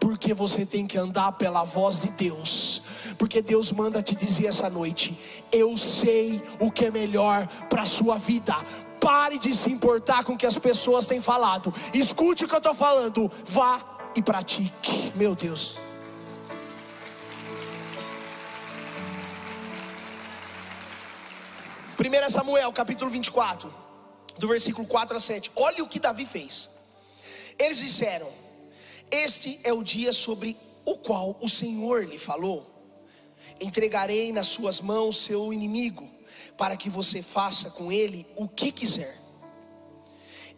Porque 0.00 0.34
você 0.34 0.66
tem 0.66 0.86
que 0.86 0.98
andar 0.98 1.32
pela 1.32 1.64
voz 1.64 2.00
de 2.00 2.10
Deus. 2.10 2.82
Porque 3.18 3.40
Deus 3.40 3.72
manda 3.72 4.02
te 4.02 4.14
dizer 4.14 4.46
essa 4.46 4.68
noite: 4.68 5.18
Eu 5.50 5.76
sei 5.76 6.42
o 6.60 6.70
que 6.70 6.86
é 6.86 6.90
melhor 6.90 7.46
para 7.68 7.82
a 7.82 7.86
sua 7.86 8.18
vida. 8.18 8.54
Pare 9.06 9.38
de 9.38 9.54
se 9.54 9.70
importar 9.70 10.24
com 10.24 10.32
o 10.32 10.36
que 10.36 10.44
as 10.44 10.58
pessoas 10.58 11.06
têm 11.06 11.20
falado. 11.20 11.72
Escute 11.94 12.44
o 12.44 12.48
que 12.48 12.54
eu 12.54 12.58
estou 12.58 12.74
falando. 12.74 13.30
Vá 13.46 14.10
e 14.16 14.20
pratique. 14.20 15.12
Meu 15.14 15.32
Deus. 15.32 15.78
Primeira 21.96 22.28
Samuel, 22.28 22.72
capítulo 22.72 23.08
24, 23.08 23.72
do 24.38 24.48
versículo 24.48 24.84
4 24.88 25.16
a 25.18 25.20
7. 25.20 25.52
Olha 25.54 25.84
o 25.84 25.88
que 25.88 26.00
Davi 26.00 26.26
fez. 26.26 26.68
Eles 27.56 27.78
disseram: 27.78 28.28
Este 29.08 29.60
é 29.62 29.72
o 29.72 29.84
dia 29.84 30.12
sobre 30.12 30.56
o 30.84 30.98
qual 30.98 31.38
o 31.40 31.48
Senhor 31.48 32.04
lhe 32.04 32.18
falou. 32.18 32.68
Entregarei 33.60 34.32
nas 34.32 34.48
suas 34.48 34.80
mãos 34.80 35.18
seu 35.18 35.52
inimigo, 35.52 36.15
para 36.56 36.76
que 36.76 36.90
você 36.90 37.22
faça 37.22 37.70
com 37.70 37.90
ele 37.90 38.26
o 38.36 38.48
que 38.48 38.72
quiser. 38.72 39.26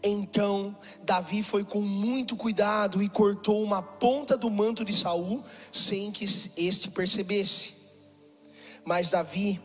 Então 0.03 0.77
Davi 1.03 1.43
foi 1.43 1.65
com 1.65 1.81
muito 1.81 2.37
cuidado 2.37 3.03
e 3.03 3.09
cortou 3.09 3.63
uma 3.63 3.83
ponta 3.83 4.37
do 4.37 4.51
manto 4.51 4.85
de 4.85 4.93
Saul, 4.93 5.43
sem 5.73 6.13
que 6.13 6.25
este 6.57 6.91
percebesse. 6.91 7.75
Mas 8.85 9.11
Davi 9.11 9.61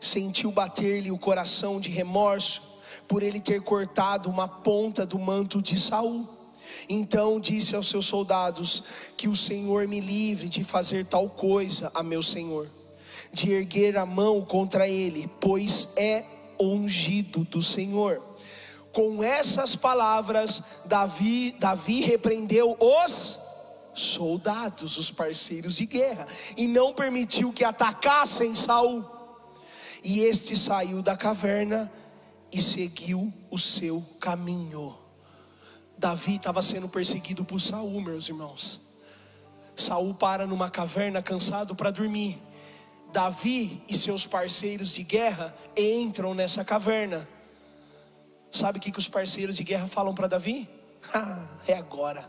sentiu 0.00 0.50
bater-lhe 0.50 1.10
o 1.10 1.18
coração 1.18 1.80
de 1.80 1.88
remorso 1.88 2.62
por 3.06 3.22
ele 3.22 3.40
ter 3.40 3.62
cortado 3.62 4.28
uma 4.28 4.48
ponta 4.48 5.06
do 5.06 5.18
manto 5.18 5.62
de 5.62 5.78
Saul. 5.78 6.28
Então 6.88 7.38
disse 7.38 7.76
aos 7.76 7.88
seus 7.88 8.06
soldados: 8.06 8.82
Que 9.16 9.28
o 9.28 9.36
Senhor 9.36 9.86
me 9.86 10.00
livre 10.00 10.48
de 10.48 10.64
fazer 10.64 11.06
tal 11.06 11.30
coisa 11.30 11.90
a 11.94 12.02
meu 12.02 12.22
senhor, 12.22 12.68
de 13.32 13.52
erguer 13.52 13.96
a 13.96 14.06
mão 14.06 14.44
contra 14.44 14.88
ele, 14.88 15.30
pois 15.40 15.88
é 15.96 16.24
ungido 16.60 17.44
do 17.44 17.62
Senhor. 17.62 18.22
Com 18.92 19.22
essas 19.22 19.76
palavras, 19.76 20.62
Davi, 20.84 21.54
Davi 21.58 22.00
repreendeu 22.00 22.76
os 22.80 23.38
soldados, 23.94 24.96
os 24.96 25.10
parceiros 25.10 25.76
de 25.76 25.86
guerra, 25.86 26.26
e 26.56 26.66
não 26.66 26.94
permitiu 26.94 27.52
que 27.52 27.64
atacassem 27.64 28.54
Saul. 28.54 29.04
E 30.02 30.20
este 30.20 30.56
saiu 30.56 31.02
da 31.02 31.16
caverna 31.16 31.90
e 32.52 32.62
seguiu 32.62 33.32
o 33.50 33.58
seu 33.58 34.02
caminho. 34.20 34.96
Davi 35.98 36.36
estava 36.36 36.62
sendo 36.62 36.88
perseguido 36.88 37.44
por 37.44 37.60
Saul, 37.60 38.00
meus 38.00 38.28
irmãos. 38.28 38.80
Saul 39.74 40.14
para 40.14 40.46
numa 40.46 40.70
caverna 40.70 41.22
cansado 41.22 41.74
para 41.74 41.90
dormir. 41.90 42.40
Davi 43.16 43.82
e 43.88 43.96
seus 43.96 44.26
parceiros 44.26 44.90
de 44.92 45.02
guerra 45.02 45.56
entram 45.74 46.34
nessa 46.34 46.62
caverna. 46.62 47.26
Sabe 48.52 48.76
o 48.76 48.80
que, 48.80 48.92
que 48.92 48.98
os 48.98 49.08
parceiros 49.08 49.56
de 49.56 49.64
guerra 49.64 49.88
falam 49.88 50.14
para 50.14 50.26
Davi? 50.26 50.68
Ah, 51.14 51.46
é 51.66 51.72
agora. 51.72 52.28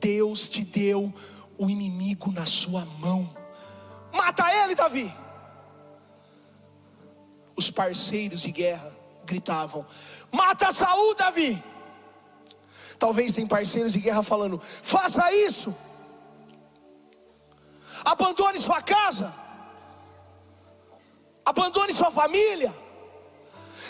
Deus 0.00 0.48
te 0.48 0.64
deu 0.64 1.12
o 1.58 1.68
inimigo 1.68 2.32
na 2.32 2.46
sua 2.46 2.84
mão. 2.84 3.36
Mata 4.10 4.50
ele, 4.64 4.74
Davi. 4.74 5.14
Os 7.54 7.70
parceiros 7.70 8.40
de 8.40 8.50
guerra 8.50 8.90
gritavam: 9.26 9.86
Mata 10.32 10.72
Saul, 10.72 11.14
Davi. 11.14 11.62
Talvez 12.98 13.32
tem 13.32 13.46
parceiros 13.46 13.92
de 13.92 14.00
guerra 14.00 14.22
falando: 14.22 14.58
faça 14.82 15.30
isso, 15.30 15.76
abandone 18.02 18.58
sua 18.58 18.80
casa, 18.80 19.34
abandone 21.48 21.94
sua 21.94 22.10
família, 22.10 22.74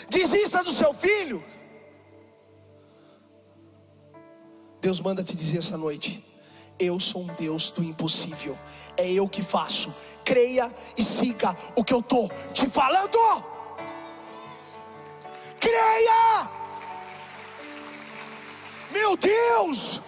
desista 0.09 0.63
do 0.63 0.71
seu 0.71 0.93
filho. 0.93 1.43
Deus 4.79 5.01
manda 5.01 5.21
te 5.21 5.35
dizer 5.35 5.57
essa 5.57 5.77
noite: 5.77 6.25
eu 6.79 6.97
sou 6.99 7.23
um 7.23 7.27
Deus 7.27 7.69
do 7.69 7.83
impossível, 7.83 8.57
é 8.95 9.11
eu 9.11 9.27
que 9.27 9.41
faço. 9.41 9.93
Creia 10.23 10.73
e 10.95 11.03
siga 11.03 11.55
o 11.75 11.83
que 11.83 11.93
eu 11.93 11.99
estou 11.99 12.31
te 12.53 12.69
falando. 12.69 13.17
Creia! 15.59 16.49
Meu 18.91 19.17
Deus! 19.17 19.99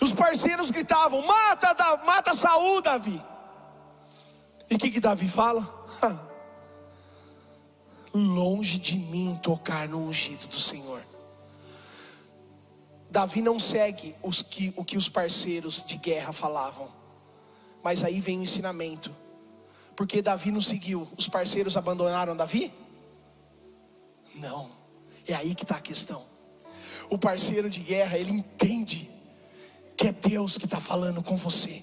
Os 0.00 0.12
parceiros 0.12 0.70
gritavam: 0.70 1.22
Mata, 1.22 1.74
mata 2.04 2.32
Saul, 2.32 2.80
Davi. 2.80 3.31
E 4.72 4.74
o 4.74 4.78
que, 4.78 4.90
que 4.90 5.00
Davi 5.00 5.28
fala? 5.28 5.70
Longe 8.14 8.78
de 8.78 8.96
mim 8.96 9.38
tocar 9.42 9.86
no 9.86 9.98
ungido 9.98 10.46
do 10.46 10.58
Senhor. 10.58 11.04
Davi 13.10 13.42
não 13.42 13.58
segue 13.58 14.14
os 14.22 14.40
que, 14.40 14.72
o 14.74 14.82
que 14.82 14.96
os 14.96 15.10
parceiros 15.10 15.84
de 15.86 15.98
guerra 15.98 16.32
falavam, 16.32 16.88
mas 17.84 18.02
aí 18.02 18.18
vem 18.18 18.38
o 18.38 18.42
ensinamento, 18.44 19.14
porque 19.94 20.22
Davi 20.22 20.50
não 20.50 20.62
seguiu, 20.62 21.06
os 21.18 21.28
parceiros 21.28 21.76
abandonaram 21.76 22.34
Davi? 22.34 22.72
Não. 24.34 24.70
É 25.28 25.34
aí 25.34 25.54
que 25.54 25.64
está 25.64 25.76
a 25.76 25.82
questão. 25.82 26.24
O 27.10 27.18
parceiro 27.18 27.68
de 27.68 27.80
guerra, 27.80 28.16
ele 28.16 28.32
entende 28.32 29.10
que 29.98 30.08
é 30.08 30.12
Deus 30.12 30.56
que 30.56 30.64
está 30.64 30.80
falando 30.80 31.22
com 31.22 31.36
você. 31.36 31.82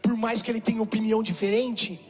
Por 0.00 0.16
mais 0.16 0.40
que 0.40 0.50
ele 0.50 0.62
tenha 0.62 0.80
opinião 0.80 1.22
diferente, 1.22 2.00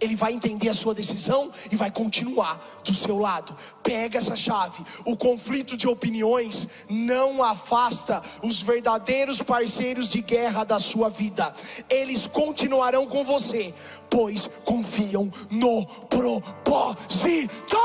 ele 0.00 0.16
vai 0.16 0.32
entender 0.32 0.68
a 0.68 0.74
sua 0.74 0.94
decisão 0.94 1.50
e 1.70 1.76
vai 1.76 1.90
continuar 1.90 2.80
do 2.84 2.94
seu 2.94 3.18
lado. 3.18 3.56
Pega 3.82 4.18
essa 4.18 4.36
chave. 4.36 4.84
O 5.04 5.16
conflito 5.16 5.76
de 5.76 5.88
opiniões 5.88 6.68
não 6.88 7.42
afasta 7.42 8.22
os 8.42 8.60
verdadeiros 8.60 9.42
parceiros 9.42 10.08
de 10.10 10.20
guerra 10.20 10.64
da 10.64 10.78
sua 10.78 11.08
vida. 11.08 11.54
Eles 11.88 12.26
continuarão 12.26 13.06
com 13.06 13.24
você, 13.24 13.74
pois 14.08 14.48
confiam 14.64 15.30
no 15.50 15.86
propósito. 15.86 17.78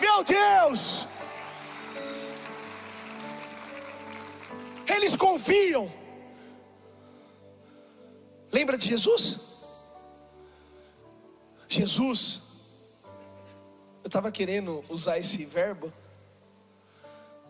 Meu 0.00 0.24
Deus! 0.24 1.06
Eles 4.86 5.14
confiam. 5.14 5.92
Lembra 8.50 8.78
de 8.78 8.88
Jesus? 8.88 9.47
Jesus, 11.68 12.40
eu 14.02 14.08
estava 14.08 14.32
querendo 14.32 14.82
usar 14.88 15.18
esse 15.18 15.44
verbo, 15.44 15.92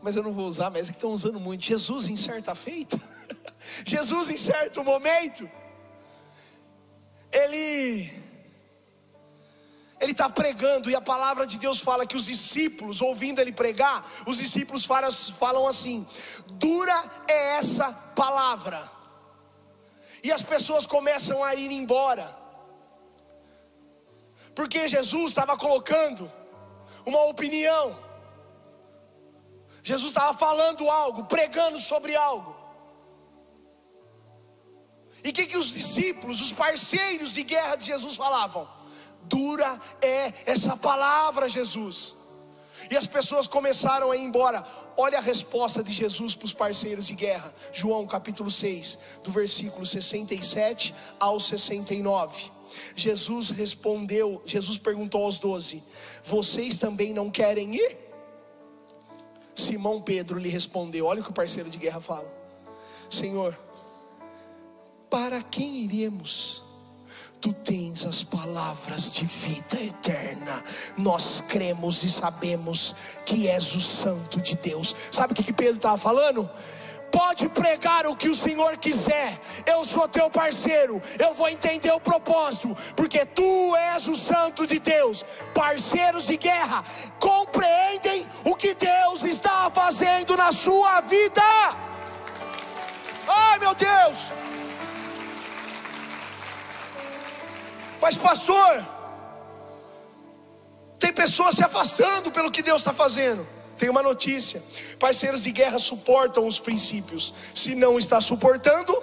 mas 0.02 0.16
eu 0.16 0.22
não 0.22 0.32
vou 0.32 0.46
usar, 0.46 0.70
mas 0.70 0.88
é 0.88 0.90
que 0.90 0.96
estão 0.96 1.10
usando 1.10 1.38
muito. 1.38 1.64
Jesus 1.64 2.08
em 2.08 2.16
certa 2.16 2.54
feita, 2.54 3.00
Jesus 3.86 4.28
em 4.28 4.36
certo 4.36 4.82
momento, 4.82 5.48
ele 7.30 8.28
ele 10.00 10.12
está 10.12 10.28
pregando 10.28 10.88
e 10.88 10.94
a 10.94 11.00
palavra 11.00 11.46
de 11.46 11.58
Deus 11.58 11.80
fala 11.80 12.06
que 12.06 12.16
os 12.16 12.26
discípulos, 12.26 13.02
ouvindo 13.02 13.40
ele 13.40 13.52
pregar, 13.52 14.08
os 14.26 14.38
discípulos 14.38 14.84
falam 14.84 15.66
assim: 15.66 16.06
dura 16.46 17.04
é 17.26 17.56
essa 17.56 17.92
palavra, 17.92 18.90
e 20.22 20.32
as 20.32 20.42
pessoas 20.42 20.86
começam 20.86 21.42
a 21.42 21.54
ir 21.54 21.70
embora, 21.70 22.36
porque 24.58 24.88
Jesus 24.88 25.30
estava 25.30 25.56
colocando 25.56 26.28
uma 27.06 27.22
opinião, 27.26 27.96
Jesus 29.84 30.10
estava 30.10 30.36
falando 30.36 30.90
algo, 30.90 31.26
pregando 31.26 31.78
sobre 31.78 32.16
algo. 32.16 32.56
E 35.22 35.28
o 35.28 35.32
que, 35.32 35.46
que 35.46 35.56
os 35.56 35.68
discípulos, 35.68 36.40
os 36.40 36.52
parceiros 36.52 37.34
de 37.34 37.44
guerra 37.44 37.76
de 37.76 37.86
Jesus 37.86 38.16
falavam? 38.16 38.68
dura 39.22 39.80
é 40.02 40.32
essa 40.44 40.76
palavra, 40.76 41.48
Jesus. 41.48 42.16
E 42.90 42.96
as 42.96 43.06
pessoas 43.06 43.46
começaram 43.46 44.10
a 44.10 44.16
ir 44.16 44.24
embora. 44.24 44.66
Olha 44.96 45.18
a 45.18 45.22
resposta 45.22 45.84
de 45.84 45.92
Jesus 45.92 46.34
para 46.34 46.46
os 46.46 46.52
parceiros 46.52 47.06
de 47.06 47.14
guerra. 47.14 47.54
João 47.72 48.08
capítulo 48.08 48.50
6, 48.50 48.98
do 49.22 49.30
versículo 49.30 49.86
67 49.86 50.92
ao 51.20 51.38
69. 51.38 52.57
Jesus 52.94 53.50
respondeu, 53.50 54.42
Jesus 54.44 54.78
perguntou 54.78 55.24
aos 55.24 55.38
doze: 55.38 55.82
Vocês 56.24 56.78
também 56.78 57.12
não 57.12 57.30
querem 57.30 57.74
ir? 57.74 57.96
Simão 59.54 60.00
Pedro 60.00 60.38
lhe 60.38 60.48
respondeu: 60.48 61.06
Olha 61.06 61.20
o 61.20 61.24
que 61.24 61.30
o 61.30 61.34
parceiro 61.34 61.68
de 61.68 61.78
guerra 61.78 62.00
fala: 62.00 62.32
Senhor, 63.10 63.58
para 65.10 65.42
quem 65.42 65.84
iremos? 65.84 66.62
Tu 67.40 67.52
tens 67.52 68.04
as 68.04 68.24
palavras 68.24 69.12
de 69.12 69.24
vida 69.24 69.80
eterna. 69.80 70.62
Nós 70.96 71.40
cremos 71.48 72.02
e 72.02 72.08
sabemos 72.08 72.96
que 73.24 73.46
és 73.46 73.74
o 73.76 73.80
Santo 73.80 74.40
de 74.40 74.56
Deus. 74.56 74.94
Sabe 75.12 75.32
o 75.32 75.36
que, 75.36 75.52
Pedro 75.52 75.76
estava 75.76 75.96
falando? 75.96 76.50
Pode 77.10 77.48
pregar 77.48 78.06
o 78.06 78.14
que 78.14 78.28
o 78.28 78.34
Senhor 78.34 78.76
quiser, 78.76 79.40
eu 79.66 79.84
sou 79.84 80.06
teu 80.08 80.30
parceiro, 80.30 81.00
eu 81.18 81.32
vou 81.32 81.48
entender 81.48 81.90
o 81.90 82.00
propósito, 82.00 82.76
porque 82.94 83.24
tu 83.24 83.74
és 83.76 84.06
o 84.06 84.14
Santo 84.14 84.66
de 84.66 84.78
Deus. 84.78 85.24
Parceiros 85.54 86.26
de 86.26 86.36
guerra 86.36 86.84
compreendem 87.18 88.26
o 88.44 88.54
que 88.54 88.74
Deus 88.74 89.24
está 89.24 89.70
fazendo 89.70 90.36
na 90.36 90.52
sua 90.52 91.00
vida. 91.00 91.42
Ai 93.26 93.58
meu 93.58 93.74
Deus! 93.74 94.26
Mas, 98.00 98.16
pastor, 98.16 98.86
tem 100.98 101.12
pessoas 101.12 101.54
se 101.54 101.64
afastando 101.64 102.30
pelo 102.30 102.50
que 102.50 102.62
Deus 102.62 102.80
está 102.80 102.92
fazendo. 102.92 103.46
Tem 103.78 103.88
uma 103.88 104.02
notícia: 104.02 104.62
parceiros 104.98 105.42
de 105.44 105.52
guerra 105.52 105.78
suportam 105.78 106.46
os 106.46 106.58
princípios. 106.58 107.32
Se 107.54 107.74
não 107.74 107.98
está 107.98 108.20
suportando, 108.20 109.00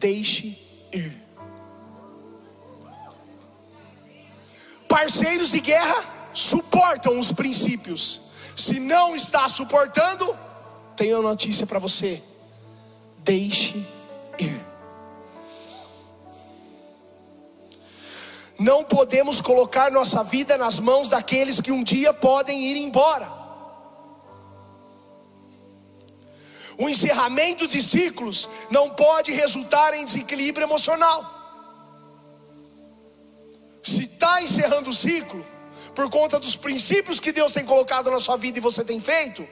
deixe 0.00 0.58
ir. 0.92 1.16
Parceiros 4.88 5.50
de 5.50 5.60
guerra 5.60 6.30
suportam 6.32 7.18
os 7.18 7.30
princípios. 7.30 8.22
Se 8.56 8.80
não 8.80 9.14
está 9.14 9.46
suportando, 9.46 10.36
tenho 10.96 11.20
notícia 11.20 11.66
para 11.66 11.78
você: 11.78 12.22
deixe 13.22 13.86
ir. 14.38 14.67
Não 18.58 18.82
podemos 18.82 19.40
colocar 19.40 19.90
nossa 19.90 20.24
vida 20.24 20.58
nas 20.58 20.78
mãos 20.80 21.08
daqueles 21.08 21.60
que 21.60 21.70
um 21.70 21.84
dia 21.84 22.12
podem 22.12 22.64
ir 22.66 22.76
embora. 22.76 23.32
O 26.76 26.88
encerramento 26.88 27.66
de 27.68 27.80
ciclos 27.82 28.48
não 28.70 28.90
pode 28.90 29.32
resultar 29.32 29.94
em 29.94 30.04
desequilíbrio 30.04 30.64
emocional. 30.64 31.34
Se 33.82 34.02
está 34.02 34.42
encerrando 34.42 34.90
o 34.90 34.94
ciclo, 34.94 35.44
por 35.94 36.08
conta 36.10 36.38
dos 36.38 36.54
princípios 36.54 37.18
que 37.18 37.32
Deus 37.32 37.52
tem 37.52 37.64
colocado 37.64 38.10
na 38.10 38.20
sua 38.20 38.36
vida 38.36 38.58
e 38.58 38.60
você 38.62 38.84
tem 38.84 39.00
feito, 39.00 39.46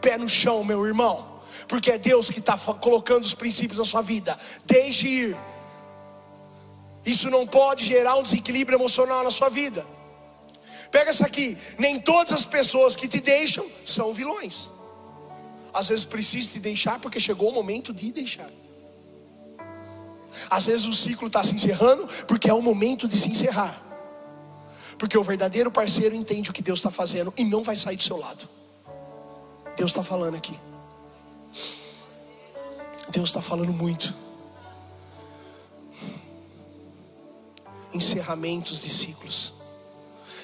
pé 0.00 0.18
no 0.18 0.28
chão, 0.28 0.62
meu 0.62 0.86
irmão, 0.86 1.40
porque 1.66 1.92
é 1.92 1.98
Deus 1.98 2.30
que 2.30 2.38
está 2.38 2.58
colocando 2.58 3.24
os 3.24 3.32
princípios 3.32 3.78
na 3.78 3.84
sua 3.84 4.02
vida. 4.02 4.36
Deixe 4.66 5.08
ir, 5.08 5.36
isso 7.04 7.30
não 7.30 7.46
pode 7.46 7.84
gerar 7.84 8.16
um 8.16 8.22
desequilíbrio 8.22 8.76
emocional 8.76 9.24
na 9.24 9.30
sua 9.30 9.48
vida. 9.48 9.86
Pega 10.90 11.10
essa 11.10 11.26
aqui: 11.26 11.56
nem 11.78 11.98
todas 12.00 12.32
as 12.32 12.44
pessoas 12.44 12.96
que 12.96 13.08
te 13.08 13.20
deixam 13.20 13.66
são 13.84 14.12
vilões. 14.12 14.68
Às 15.72 15.88
vezes 15.88 16.04
precisa 16.04 16.52
te 16.52 16.58
deixar 16.58 16.98
porque 16.98 17.20
chegou 17.20 17.50
o 17.50 17.52
momento 17.52 17.92
de 17.92 18.10
deixar. 18.10 18.50
Às 20.48 20.66
vezes 20.66 20.86
o 20.86 20.92
ciclo 20.92 21.26
está 21.26 21.42
se 21.42 21.54
encerrando 21.54 22.06
porque 22.26 22.50
é 22.50 22.54
o 22.54 22.62
momento 22.62 23.06
de 23.06 23.18
se 23.18 23.28
encerrar. 23.28 23.80
Porque 24.98 25.16
o 25.16 25.22
verdadeiro 25.22 25.70
parceiro 25.70 26.14
entende 26.14 26.50
o 26.50 26.52
que 26.52 26.62
Deus 26.62 26.80
está 26.80 26.90
fazendo 26.90 27.32
e 27.36 27.44
não 27.44 27.62
vai 27.62 27.74
sair 27.76 27.96
do 27.96 28.02
seu 28.02 28.18
lado. 28.18 28.48
Deus 29.76 29.92
está 29.92 30.02
falando 30.02 30.36
aqui. 30.36 30.58
Deus 33.10 33.30
está 33.30 33.40
falando 33.40 33.72
muito. 33.72 34.14
Encerramentos 37.92 38.82
de 38.82 38.90
ciclos. 38.90 39.52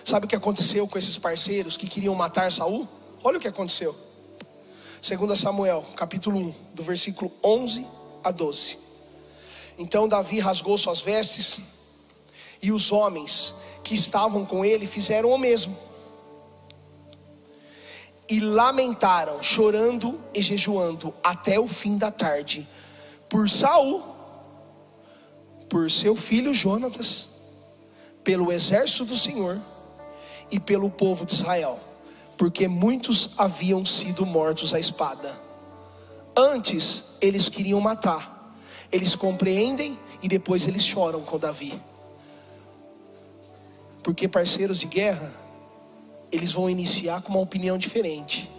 Sabe 0.04 0.26
o 0.26 0.28
que 0.28 0.37
aconteceu 0.37 0.87
com 0.87 0.98
esses 0.98 1.18
parceiros 1.18 1.76
que 1.76 1.88
queriam 1.88 2.14
matar 2.14 2.52
Saul? 2.52 2.87
Olha 3.24 3.38
o 3.38 3.40
que 3.40 3.48
aconteceu. 3.48 3.94
2 5.02 5.38
Samuel, 5.38 5.85
capítulo 5.96 6.38
1, 6.38 6.54
do 6.74 6.82
versículo 6.82 7.30
11 7.42 7.87
a 8.22 8.30
12. 8.30 8.78
Então 9.78 10.09
Davi 10.09 10.38
rasgou 10.38 10.78
suas 10.78 11.00
vestes, 11.00 11.59
e 12.62 12.72
os 12.72 12.90
homens 12.90 13.52
que 13.85 13.94
estavam 13.94 14.44
com 14.44 14.64
ele 14.64 14.87
fizeram 14.87 15.30
o 15.30 15.38
mesmo. 15.38 15.76
E 18.28 18.40
lamentaram, 18.40 19.42
chorando 19.42 20.20
e 20.35 20.42
jejuando 20.42 21.14
até 21.22 21.61
o 21.61 21.68
fim 21.68 21.96
da 21.96 22.11
tarde, 22.11 22.66
por 23.28 23.48
Saul, 23.50 24.02
por 25.68 25.90
seu 25.90 26.16
filho 26.16 26.54
Jonatas 26.54 27.36
pelo 28.27 28.51
exército 28.51 29.05
do 29.05 29.15
Senhor 29.15 29.61
e 30.51 30.59
pelo 30.59 30.91
povo 30.91 31.25
de 31.25 31.33
Israel, 31.33 31.79
porque 32.37 32.67
muitos 32.67 33.31
haviam 33.39 33.85
sido 33.85 34.27
mortos 34.27 34.75
à 34.75 34.81
espada. 34.81 35.41
Antes 36.37 37.05
eles 37.21 37.49
queriam 37.49 37.81
matar, 37.81 38.53
eles 38.91 39.15
compreendem 39.15 39.97
e 40.21 40.27
depois 40.27 40.67
eles 40.67 40.85
choram 40.85 41.21
com 41.23 41.39
Davi. 41.39 41.81
Porque 44.03 44.27
parceiros 44.27 44.81
de 44.81 44.87
guerra, 44.87 45.33
eles 46.33 46.51
vão 46.51 46.69
iniciar 46.69 47.23
com 47.23 47.29
uma 47.29 47.41
opinião 47.41 47.79
diferente, 47.79 48.51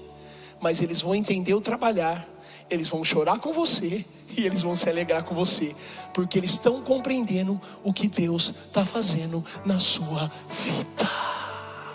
mas 0.62 0.82
eles 0.82 1.02
vão 1.02 1.14
entender 1.14 1.54
o 1.54 1.60
trabalhar, 1.60 2.26
eles 2.70 2.88
vão 2.88 3.04
chorar 3.04 3.40
com 3.40 3.52
você 3.52 4.06
e 4.36 4.46
eles 4.46 4.62
vão 4.62 4.76
se 4.76 4.90
alegrar 4.90 5.24
com 5.24 5.34
você, 5.34 5.76
porque 6.14 6.38
eles 6.38 6.52
estão 6.52 6.82
compreendendo 6.82 7.60
o 7.84 7.94
que 7.94 8.08
Deus 8.08 8.54
está 8.68 8.86
fazendo 8.86 9.44
na 9.66 9.80
sua 9.80 10.32
vida. 10.50 11.10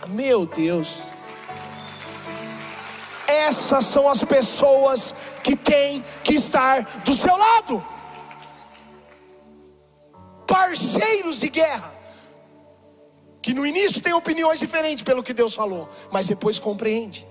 Meu 0.09 0.47
Deus. 0.47 1.01
Essas 3.27 3.87
são 3.87 4.09
as 4.09 4.23
pessoas 4.23 5.15
que 5.43 5.57
têm 5.57 6.05
que 6.23 6.35
estar 6.35 6.83
do 7.05 7.15
seu 7.15 7.37
lado. 7.37 7.85
Parceiros 10.47 11.41
de 11.41 11.49
guerra. 11.49 11.93
Que 13.41 13.55
no 13.55 13.67
início 13.67 14.01
tem 14.01 14.13
opiniões 14.13 14.61
diferentes 14.61 15.03
pelo 15.03 15.23
que 15.23 15.33
Deus 15.33 15.55
falou, 15.55 15.89
mas 16.13 16.27
depois 16.27 16.59
compreende. 16.59 17.27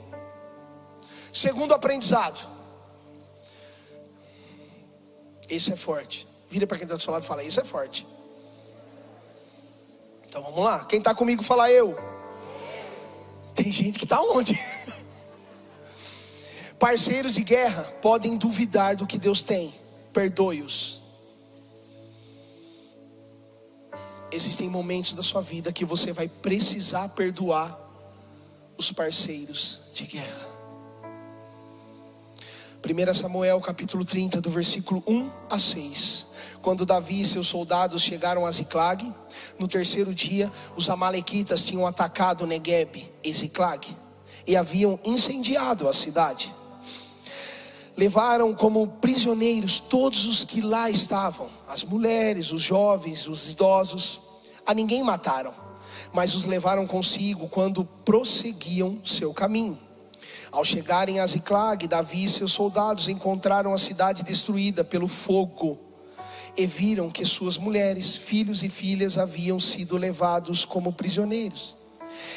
Segundo 1.32 1.74
aprendizado, 1.74 2.50
esse 5.52 5.72
é 5.72 5.76
forte. 5.76 6.28
Vira 6.50 6.66
para 6.66 6.78
quem 6.78 6.86
está 6.86 6.96
do 6.96 7.02
seu 7.02 7.12
lado 7.12 7.24
e 7.24 7.28
fala: 7.28 7.44
Isso 7.44 7.60
é 7.60 7.64
forte. 7.64 8.08
Então 10.28 10.42
vamos 10.42 10.64
lá. 10.64 10.86
Quem 10.86 11.00
está 11.00 11.14
comigo, 11.14 11.44
fala 11.44 11.70
eu. 11.70 11.98
Tem 13.54 13.70
gente 13.72 14.00
que 14.00 14.06
está 14.06 14.22
onde? 14.22 14.58
Parceiros 16.80 17.34
de 17.36 17.44
guerra 17.44 17.84
podem 18.02 18.38
duvidar 18.38 18.96
do 18.96 19.06
que 19.06 19.18
Deus 19.18 19.42
tem. 19.42 19.76
Perdoe-os. 20.14 21.02
Existem 24.32 24.70
momentos 24.70 25.14
da 25.14 25.22
sua 25.22 25.42
vida 25.42 25.74
que 25.74 25.84
você 25.84 26.14
vai 26.14 26.30
precisar 26.30 27.10
perdoar 27.10 27.78
os 28.78 28.92
parceiros 28.92 29.82
de 29.94 30.06
guerra. 30.06 30.51
1 32.84 33.13
Samuel 33.13 33.62
capítulo 33.62 34.04
30, 34.04 34.41
do 34.41 34.50
versículo 34.50 35.04
1 35.08 35.30
a 35.52 35.60
6. 35.60 36.26
Quando 36.63 36.84
Davi 36.84 37.22
e 37.22 37.26
seus 37.26 37.48
soldados 37.48 38.02
chegaram 38.02 38.44
a 38.44 38.52
Ziclag, 38.52 39.13
no 39.60 39.67
terceiro 39.67 40.12
dia, 40.12 40.52
os 40.76 40.89
amalequitas 40.89 41.63
tinham 41.63 41.86
atacado 41.86 42.48
Negueb 42.48 43.08
e 43.24 43.32
Ziclag 43.32 43.96
e 44.48 44.58
haviam 44.58 45.00
incendiado 45.06 45.88
a 45.88 45.94
cidade. 45.94 46.54
Levaram 47.96 48.52
como 48.56 48.88
prisioneiros 48.88 49.78
todos 49.78 50.26
os 50.26 50.44
que 50.44 50.60
lá 50.60 50.89
estavam, 50.89 51.52
as 51.67 51.84
mulheres, 51.84 52.52
os 52.52 52.63
jovens, 52.63 53.28
os 53.28 53.52
idosos. 53.52 54.20
A 54.65 54.74
ninguém 54.74 55.04
mataram, 55.04 55.54
mas 56.12 56.34
os 56.34 56.46
levaram 56.46 56.88
consigo 56.88 57.48
quando 57.48 57.86
prosseguiam 57.86 59.00
seu 59.06 59.32
caminho. 59.34 59.91
Ao 60.52 60.66
chegarem 60.66 61.20
a 61.20 61.26
Ziclag, 61.26 61.88
Davi 61.88 62.26
e 62.26 62.30
seus 62.30 62.52
soldados 62.52 63.08
encontraram 63.08 63.74
a 63.74 63.78
cidade 63.78 64.22
destruída 64.22 64.84
pelo 64.84 65.08
fogo 65.08 65.80
e 66.58 66.68
viram 66.68 67.10
que 67.10 67.26
suas 67.26 67.58
mulheres, 67.58 68.16
filhos 68.16 68.62
e 68.62 68.70
filhas 68.70 69.18
haviam 69.18 69.60
sido 69.60 69.96
levados 69.96 70.66
como 70.66 70.92
prisioneiros. 70.92 71.78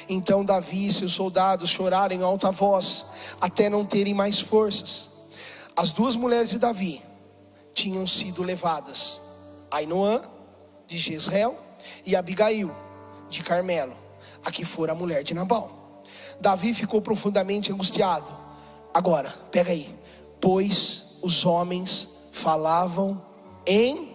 Então 0.08 0.44
Davi 0.44 0.86
e 0.86 0.92
seus 0.92 1.12
soldados 1.12 1.68
choraram 1.68 2.14
em 2.14 2.22
alta 2.22 2.52
voz, 2.52 3.04
até 3.40 3.68
não 3.68 3.84
terem 3.84 4.14
mais 4.14 4.38
forças. 4.38 5.08
As 5.76 5.90
duas 5.90 6.14
mulheres 6.14 6.50
de 6.50 6.58
Davi 6.60 7.02
tinham 7.72 8.06
sido 8.06 8.44
levadas: 8.44 9.20
Ainoã, 9.72 10.22
de 10.86 10.98
Jezreel, 10.98 11.58
e 12.06 12.14
Abigail, 12.14 12.70
de 13.28 13.42
Carmelo, 13.42 13.96
a 14.44 14.52
que 14.52 14.64
fora 14.64 14.92
a 14.92 14.94
mulher 14.94 15.24
de 15.24 15.34
Nabal. 15.34 15.83
Davi 16.40 16.74
ficou 16.74 17.00
profundamente 17.00 17.72
angustiado. 17.72 18.26
Agora, 18.92 19.34
pega 19.50 19.70
aí. 19.70 19.94
Pois 20.40 21.04
os 21.22 21.44
homens 21.44 22.08
falavam 22.32 23.20
em 23.66 24.12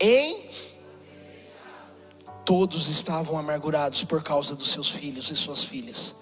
em 0.00 0.44
todos 2.44 2.88
estavam 2.88 3.38
amargurados 3.38 4.04
por 4.04 4.22
causa 4.22 4.54
dos 4.54 4.70
seus 4.70 4.90
filhos 4.90 5.30
e 5.30 5.36
suas 5.36 5.64
filhas. 5.64 6.14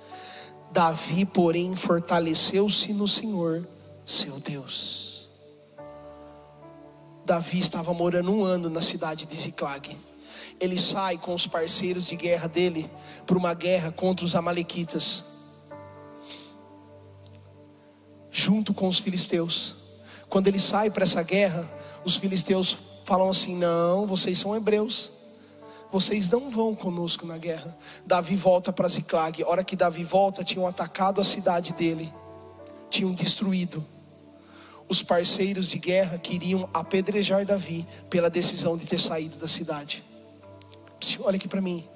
Davi, 0.71 1.25
porém, 1.25 1.75
fortaleceu-se 1.75 2.92
no 2.92 3.09
Senhor, 3.09 3.66
seu 4.07 4.38
Deus. 4.38 5.29
Davi 7.25 7.59
estava 7.59 7.92
morando 7.92 8.33
um 8.33 8.45
ano 8.45 8.71
na 8.71 8.81
cidade 8.81 9.27
de 9.27 9.37
Ziclag. 9.37 9.99
Ele 10.62 10.79
sai 10.79 11.18
com 11.18 11.35
os 11.35 11.46
parceiros 11.46 12.07
de 12.07 12.14
guerra 12.14 12.46
dele 12.46 12.88
para 13.27 13.37
uma 13.37 13.53
guerra 13.53 13.90
contra 13.90 14.25
os 14.25 14.37
Amalequitas, 14.37 15.25
junto 18.31 18.72
com 18.72 18.87
os 18.87 18.98
filisteus. 18.98 19.75
Quando 20.29 20.46
ele 20.46 20.59
sai 20.59 20.88
para 20.88 21.03
essa 21.03 21.22
guerra, 21.22 21.68
os 22.05 22.16
filisteus 22.16 22.79
falam 23.05 23.29
assim: 23.29 23.57
Não, 23.57 24.07
vocês 24.07 24.38
são 24.38 24.55
hebreus 24.55 25.11
vocês 25.92 26.27
não 26.27 26.48
vão 26.48 26.75
conosco 26.75 27.27
na 27.27 27.37
guerra. 27.37 27.77
Davi 28.07 28.35
volta 28.35 28.72
para 28.72 28.88
Ziclag. 28.88 29.44
Hora 29.44 29.62
que 29.62 29.77
Davi 29.77 30.03
volta, 30.03 30.42
tinham 30.42 30.66
atacado 30.66 31.20
a 31.20 31.25
cidade 31.25 31.75
dele, 31.75 32.11
tinham 32.88 33.12
destruído. 33.12 33.85
Os 34.88 35.03
parceiros 35.03 35.68
de 35.68 35.79
guerra 35.79 36.16
queriam 36.16 36.66
apedrejar 36.72 37.44
Davi 37.44 37.87
pela 38.09 38.31
decisão 38.31 38.75
de 38.75 38.87
ter 38.87 38.98
saído 38.98 39.37
da 39.37 39.46
cidade. 39.46 40.03
Olha 41.21 41.37
aqui 41.37 41.49
para 41.49 41.61
mim. 41.61 41.88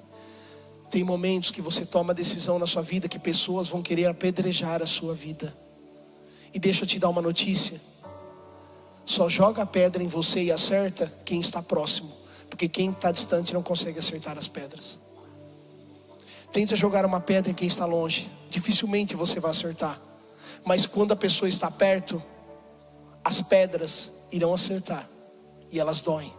Tem 0.89 1.03
momentos 1.03 1.51
que 1.51 1.61
você 1.61 1.85
toma 1.85 2.13
decisão 2.13 2.57
na 2.57 2.65
sua 2.65 2.81
vida 2.81 3.09
que 3.09 3.19
pessoas 3.19 3.67
vão 3.67 3.81
querer 3.81 4.07
apedrejar 4.07 4.81
a 4.81 4.85
sua 4.85 5.13
vida. 5.13 5.55
E 6.53 6.59
deixa 6.59 6.83
eu 6.83 6.87
te 6.87 6.97
dar 6.97 7.09
uma 7.09 7.21
notícia. 7.21 7.79
Só 9.05 9.27
joga 9.27 9.63
a 9.63 9.65
pedra 9.65 10.01
em 10.01 10.07
você 10.07 10.43
e 10.43 10.51
acerta 10.51 11.13
quem 11.25 11.39
está 11.39 11.61
próximo 11.61 12.17
porque 12.49 12.67
quem 12.67 12.91
está 12.91 13.11
distante 13.11 13.53
não 13.53 13.61
consegue 13.61 13.99
acertar 13.99 14.37
as 14.37 14.47
pedras. 14.47 14.97
Tenta 16.51 16.75
jogar 16.75 17.05
uma 17.05 17.19
pedra 17.19 17.51
em 17.51 17.53
quem 17.53 17.67
está 17.67 17.85
longe, 17.85 18.29
dificilmente 18.49 19.15
você 19.15 19.39
vai 19.39 19.51
acertar. 19.51 20.01
Mas 20.65 20.85
quando 20.85 21.11
a 21.11 21.15
pessoa 21.15 21.47
está 21.47 21.69
perto, 21.69 22.21
as 23.23 23.41
pedras 23.41 24.11
irão 24.31 24.53
acertar 24.53 25.09
e 25.71 25.79
elas 25.79 26.01
doem. 26.01 26.33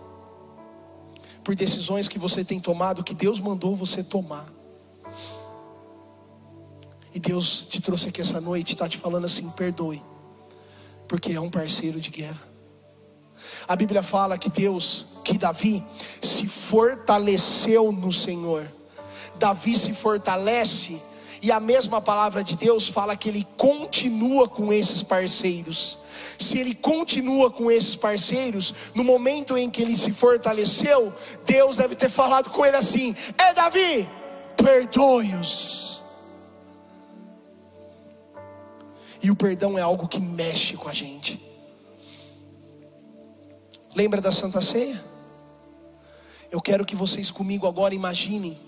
Por 1.48 1.54
decisões 1.54 2.08
que 2.08 2.18
você 2.18 2.44
tem 2.44 2.61
tomado, 2.61 3.02
que 3.02 3.14
Deus 3.14 3.40
mandou 3.40 3.74
você 3.74 4.04
tomar. 4.04 4.52
E 7.14 7.18
Deus 7.18 7.66
te 7.66 7.80
trouxe 7.80 8.11
aqui 8.11 8.20
essa 8.20 8.38
noite, 8.38 8.74
está 8.74 8.87
te 8.87 8.98
falando 8.98 9.24
assim: 9.24 9.48
perdoe, 9.48 10.02
porque 11.08 11.32
é 11.32 11.40
um 11.40 11.48
parceiro 11.48 11.98
de 11.98 12.11
guerra. 12.11 12.46
A 13.66 13.74
Bíblia 13.74 14.02
fala 14.02 14.37
que 14.37 14.50
Deus, 14.50 15.06
que 15.24 15.38
Davi 15.38 15.82
se 16.20 16.46
fortaleceu 16.46 17.92
no 17.92 18.12
Senhor. 18.12 18.70
Davi 19.38 19.74
se 19.74 19.94
fortalece 19.94 21.00
e 21.40 21.53
a 21.53 21.61
mesma 21.61 22.01
palavra 22.01 22.42
de 22.42 22.57
Deus 22.57 22.88
fala 22.88 23.16
que 23.16 23.29
ele 23.29 23.46
continua 23.57 24.48
com 24.48 24.72
esses 24.72 25.03
parceiros. 25.03 25.98
Se 26.38 26.59
ele 26.59 26.74
continua 26.74 27.51
com 27.51 27.70
esses 27.70 27.94
parceiros, 27.94 28.74
no 28.94 29.05
momento 29.05 29.57
em 29.57 29.70
que 29.70 29.83
ele 29.83 29.96
se 29.96 30.12
fortaleceu, 30.12 31.12
Deus 31.46 31.77
deve 31.77 31.94
ter 31.94 32.09
falado 32.09 32.51
com 32.51 32.64
ele 32.64 32.77
assim: 32.77 33.14
É 33.37 33.55
Davi, 33.55 34.09
perdoe-os. 34.57 36.03
E 39.22 39.31
o 39.31 39.37
perdão 39.37 39.77
é 39.77 39.81
algo 39.81 40.07
que 40.07 40.20
mexe 40.20 40.77
com 40.77 40.88
a 40.88 40.92
gente. 40.92 41.40
Lembra 43.94 44.20
da 44.20 44.31
Santa 44.31 44.61
Ceia? 44.61 45.05
Eu 46.51 46.61
quero 46.61 46.85
que 46.85 46.94
vocês 46.94 47.31
comigo 47.31 47.66
agora 47.66 47.94
imaginem 47.94 48.59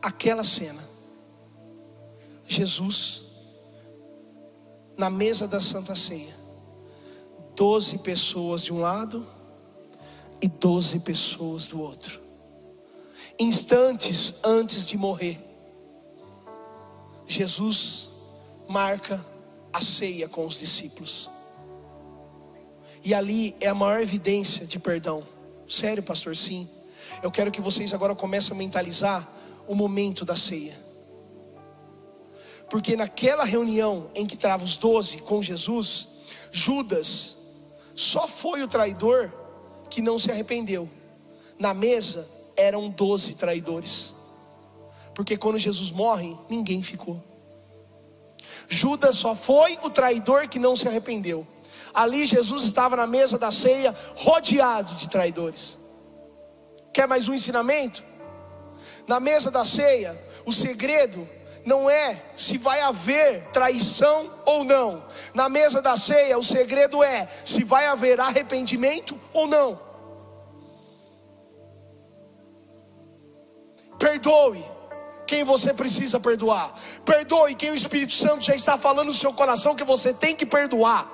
aquela 0.00 0.44
cena. 0.44 0.93
Jesus 2.46 3.22
na 4.96 5.10
mesa 5.10 5.46
da 5.46 5.60
Santa 5.60 5.94
Ceia. 5.94 6.34
Doze 7.56 7.98
pessoas 7.98 8.62
de 8.62 8.72
um 8.72 8.80
lado 8.80 9.26
e 10.40 10.48
doze 10.48 10.98
pessoas 10.98 11.68
do 11.68 11.80
outro. 11.80 12.20
Instantes 13.38 14.34
antes 14.44 14.86
de 14.86 14.96
morrer, 14.96 15.38
Jesus 17.26 18.10
marca 18.68 19.24
a 19.72 19.80
ceia 19.80 20.28
com 20.28 20.46
os 20.46 20.58
discípulos. 20.58 21.30
E 23.02 23.12
ali 23.12 23.54
é 23.60 23.68
a 23.68 23.74
maior 23.74 24.00
evidência 24.00 24.66
de 24.66 24.78
perdão. 24.78 25.26
Sério, 25.68 26.02
pastor? 26.02 26.36
Sim. 26.36 26.68
Eu 27.22 27.30
quero 27.30 27.50
que 27.50 27.60
vocês 27.60 27.92
agora 27.92 28.14
comecem 28.14 28.54
a 28.54 28.58
mentalizar 28.58 29.28
o 29.66 29.74
momento 29.74 30.24
da 30.24 30.36
ceia. 30.36 30.83
Porque 32.70 32.96
naquela 32.96 33.44
reunião 33.44 34.10
em 34.14 34.26
que 34.26 34.34
estavam 34.34 34.64
os 34.64 34.76
doze 34.76 35.18
com 35.18 35.42
Jesus, 35.42 36.08
Judas 36.50 37.36
só 37.94 38.26
foi 38.26 38.62
o 38.62 38.68
traidor 38.68 39.32
que 39.90 40.02
não 40.02 40.18
se 40.18 40.30
arrependeu. 40.30 40.88
Na 41.58 41.72
mesa 41.72 42.28
eram 42.56 42.88
doze 42.90 43.34
traidores. 43.34 44.14
Porque 45.14 45.36
quando 45.36 45.58
Jesus 45.58 45.90
morre, 45.90 46.36
ninguém 46.48 46.82
ficou. 46.82 47.22
Judas 48.68 49.16
só 49.16 49.34
foi 49.34 49.78
o 49.82 49.90
traidor 49.90 50.48
que 50.48 50.58
não 50.58 50.74
se 50.74 50.88
arrependeu. 50.88 51.46
Ali 51.92 52.26
Jesus 52.26 52.64
estava 52.64 52.96
na 52.96 53.06
mesa 53.06 53.38
da 53.38 53.50
ceia, 53.50 53.94
rodeado 54.16 54.94
de 54.94 55.08
traidores. 55.08 55.78
Quer 56.92 57.06
mais 57.06 57.28
um 57.28 57.34
ensinamento? 57.34 58.02
Na 59.06 59.20
mesa 59.20 59.50
da 59.50 59.64
ceia, 59.64 60.20
o 60.44 60.52
segredo 60.52 61.28
não 61.64 61.88
é 61.88 62.22
se 62.36 62.58
vai 62.58 62.80
haver 62.80 63.46
traição 63.52 64.30
ou 64.44 64.64
não. 64.64 65.04
Na 65.32 65.48
mesa 65.48 65.80
da 65.80 65.96
ceia, 65.96 66.38
o 66.38 66.44
segredo 66.44 67.02
é 67.02 67.28
se 67.44 67.64
vai 67.64 67.86
haver 67.86 68.20
arrependimento 68.20 69.18
ou 69.32 69.46
não. 69.46 69.80
Perdoe 73.98 74.64
quem 75.26 75.42
você 75.42 75.72
precisa 75.72 76.20
perdoar. 76.20 76.74
Perdoe 77.04 77.54
quem 77.54 77.70
o 77.70 77.74
Espírito 77.74 78.12
Santo 78.12 78.44
já 78.44 78.54
está 78.54 78.76
falando 78.76 79.08
no 79.08 79.14
seu 79.14 79.32
coração 79.32 79.74
que 79.74 79.84
você 79.84 80.12
tem 80.12 80.36
que 80.36 80.44
perdoar. 80.44 81.10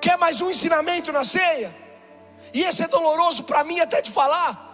Quer 0.00 0.16
mais 0.16 0.40
um 0.40 0.48
ensinamento 0.48 1.12
na 1.12 1.24
ceia? 1.24 1.76
E 2.54 2.62
esse 2.62 2.82
é 2.82 2.88
doloroso 2.88 3.42
para 3.44 3.64
mim 3.64 3.80
até 3.80 4.00
de 4.00 4.10
falar. 4.10 4.69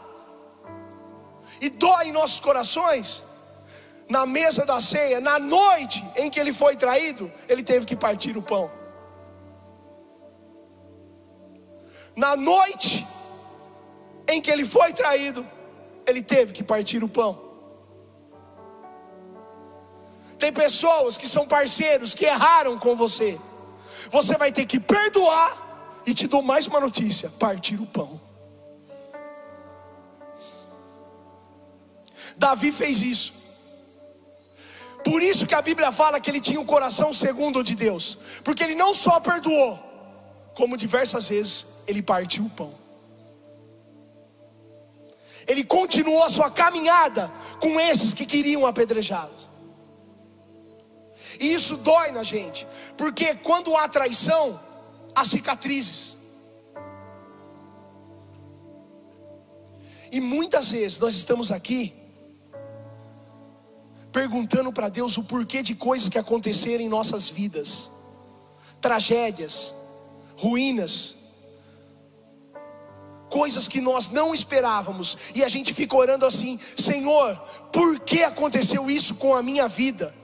E 1.61 1.69
dói 1.69 2.09
em 2.09 2.13
nossos 2.13 2.41
corações. 2.41 3.23
Na 4.09 4.25
mesa 4.25 4.65
da 4.65 4.81
ceia, 4.81 5.21
na 5.21 5.39
noite 5.39 6.05
em 6.17 6.31
que 6.31 6.39
ele 6.39 6.53
foi 6.53 6.77
traído, 6.77 7.33
ele 7.49 7.63
teve 7.63 7.85
que 7.85 7.97
partir 7.97 8.37
o 8.37 8.43
pão. 8.43 8.71
Na 12.15 12.37
noite 12.37 13.07
em 14.29 14.41
que 14.41 14.51
ele 14.51 14.65
foi 14.65 14.93
traído, 14.93 15.47
ele 16.07 16.23
teve 16.23 16.53
que 16.53 16.63
partir 16.63 17.03
o 17.03 17.09
pão. 17.09 17.45
Tem 20.39 20.53
pessoas 20.53 21.17
que 21.17 21.27
são 21.27 21.47
parceiros 21.49 22.15
que 22.15 22.25
erraram 22.25 22.79
com 22.79 22.95
você 22.95 23.39
você 24.11 24.37
vai 24.37 24.53
ter 24.53 24.67
que 24.67 24.79
perdoar. 24.79 25.65
E 26.07 26.15
te 26.15 26.27
dou 26.27 26.43
mais 26.43 26.67
uma 26.67 26.81
notícia: 26.81 27.31
partir 27.39 27.81
o 27.81 27.87
pão. 27.87 28.21
Davi 32.37 32.71
fez 32.71 33.03
isso. 33.03 33.33
Por 35.05 35.23
isso 35.23 35.47
que 35.47 35.55
a 35.55 35.63
Bíblia 35.63 35.93
fala 35.93 36.19
que 36.19 36.29
ele 36.29 36.41
tinha 36.41 36.61
um 36.61 36.67
coração 36.67 37.13
segundo 37.13 37.61
o 37.61 37.63
de 37.63 37.77
Deus, 37.77 38.19
porque 38.43 38.63
ele 38.63 38.75
não 38.75 38.93
só 38.93 39.21
perdoou, 39.21 39.79
como 40.55 40.77
diversas 40.77 41.29
vezes 41.29 41.65
ele 41.87 42.03
partiu 42.03 42.45
o 42.45 42.51
pão. 42.51 42.75
Ele 45.47 45.63
continuou 45.63 46.25
a 46.25 46.29
sua 46.29 46.51
caminhada 46.51 47.33
com 47.61 47.79
esses 47.79 48.13
que 48.13 48.27
queriam 48.27 48.67
apedrejá-lo. 48.67 49.33
E 51.39 51.53
isso 51.53 51.77
dói 51.77 52.11
na 52.11 52.25
gente, 52.25 52.67
porque 52.97 53.35
quando 53.37 53.77
há 53.77 53.89
traição, 53.89 54.59
há 55.15 55.25
cicatrizes. 55.25 56.17
E 60.11 60.21
muitas 60.21 60.73
vezes 60.73 60.99
nós 60.99 61.15
estamos 61.15 61.53
aqui 61.53 62.06
perguntando 64.17 64.73
para 64.73 64.89
Deus 64.89 65.19
o 65.19 65.23
porquê 65.23 65.63
de 65.63 65.75
coisas 65.75 66.09
que 66.09 66.19
aconteceram 66.19 66.83
em 66.83 66.89
nossas 66.89 67.29
vidas, 67.29 67.91
tragédias, 68.81 69.75
ruínas, 70.39 71.17
coisas 73.29 73.69
que 73.69 73.79
nós 73.79 74.09
não 74.09 74.33
esperávamos, 74.33 75.19
e 75.35 75.45
a 75.45 75.49
gente 75.49 75.75
fica 75.75 75.95
orando 75.95 76.25
assim: 76.25 76.59
Senhor, 76.79 77.37
por 77.71 78.01
que 78.01 78.23
aconteceu 78.23 78.91
isso 78.91 79.17
com 79.17 79.35
a 79.35 79.43
minha 79.43 79.69
vida? 79.69 80.15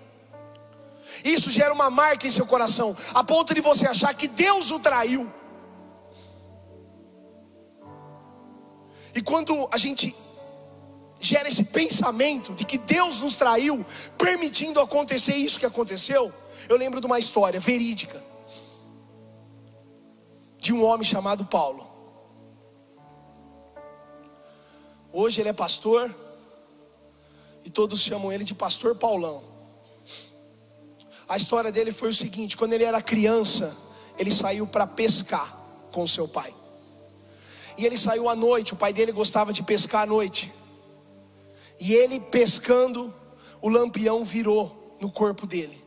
Isso 1.23 1.51
gera 1.51 1.75
uma 1.75 1.91
marca 1.91 2.27
em 2.27 2.31
seu 2.31 2.47
coração, 2.47 2.97
a 3.13 3.23
ponto 3.23 3.53
de 3.53 3.61
você 3.61 3.87
achar 3.87 4.15
que 4.15 4.27
Deus 4.27 4.71
o 4.71 4.79
traiu. 4.79 5.31
E 9.15 9.21
quando 9.21 9.69
a 9.71 9.77
gente 9.77 10.17
gera 11.23 11.47
esse 11.47 11.63
pensamento 11.63 12.53
de 12.53 12.65
que 12.65 12.77
Deus 12.77 13.21
nos 13.21 13.37
traiu, 13.37 13.87
permitindo 14.19 14.81
acontecer 14.81 15.37
isso 15.37 15.59
que 15.59 15.65
aconteceu, 15.65 16.33
eu 16.69 16.77
lembro 16.77 17.01
de 17.01 17.07
uma 17.07 17.19
história 17.19 17.61
verídica 17.61 18.23
de 20.59 20.73
um 20.73 20.85
homem 20.85 21.05
chamado 21.05 21.45
Paulo. 21.45 21.87
Hoje 25.13 25.41
ele 25.41 25.49
é 25.49 25.53
pastor 25.53 26.15
e 27.65 27.71
todos 27.71 28.01
chamam 28.01 28.33
ele 28.33 28.43
de 28.43 28.55
Pastor 28.55 28.97
Paulão. 28.97 29.45
A 31.29 31.37
história 31.37 31.71
dele 31.71 31.93
foi 31.93 32.09
o 32.09 32.15
seguinte: 32.15 32.57
quando 32.57 32.73
ele 32.73 32.85
era 32.85 33.01
criança, 33.01 33.77
ele 34.19 34.31
saiu 34.31 34.67
para 34.67 34.87
pescar 34.87 35.57
com 35.93 36.05
seu 36.07 36.27
pai. 36.27 36.53
E 37.79 37.87
ele 37.87 37.97
saiu 37.97 38.29
à 38.29 38.35
noite, 38.35 38.73
o 38.73 38.77
pai 38.77 38.93
dele 38.93 39.13
gostava 39.13 39.53
de 39.53 39.63
pescar 39.63 40.03
à 40.03 40.07
noite. 40.07 40.53
E 41.85 41.95
ele 41.95 42.21
pescando, 42.21 43.13
o 43.61 43.69
lampião 43.69 44.25
virou 44.25 44.97
no 45.01 45.11
corpo 45.11 45.49
dele. 45.49 45.83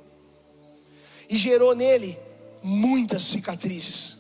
E 1.30 1.38
gerou 1.38 1.74
nele 1.74 2.20
muitas 2.62 3.24
cicatrizes. 3.24 4.18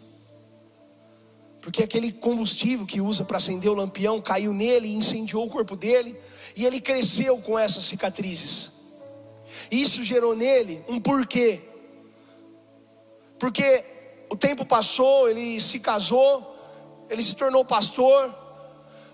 Porque 1.59 1.83
aquele 1.83 2.13
combustível 2.13 2.85
que 2.85 3.01
usa 3.01 3.25
para 3.25 3.35
acender 3.35 3.69
o 3.69 3.73
lampião 3.73 4.21
caiu 4.21 4.53
nele 4.53 4.87
e 4.87 4.95
incendiou 4.95 5.45
o 5.45 5.49
corpo 5.49 5.75
dele. 5.75 6.17
E 6.55 6.65
ele 6.65 6.79
cresceu 6.79 7.39
com 7.39 7.59
essas 7.59 7.83
cicatrizes. 7.83 8.71
Isso 9.69 10.01
gerou 10.01 10.33
nele 10.33 10.81
um 10.87 10.97
porquê. 10.97 11.59
Porque 13.37 13.83
o 14.29 14.37
tempo 14.37 14.65
passou, 14.65 15.27
ele 15.29 15.59
se 15.59 15.81
casou, 15.81 16.55
ele 17.09 17.21
se 17.21 17.35
tornou 17.35 17.65
pastor, 17.65 18.44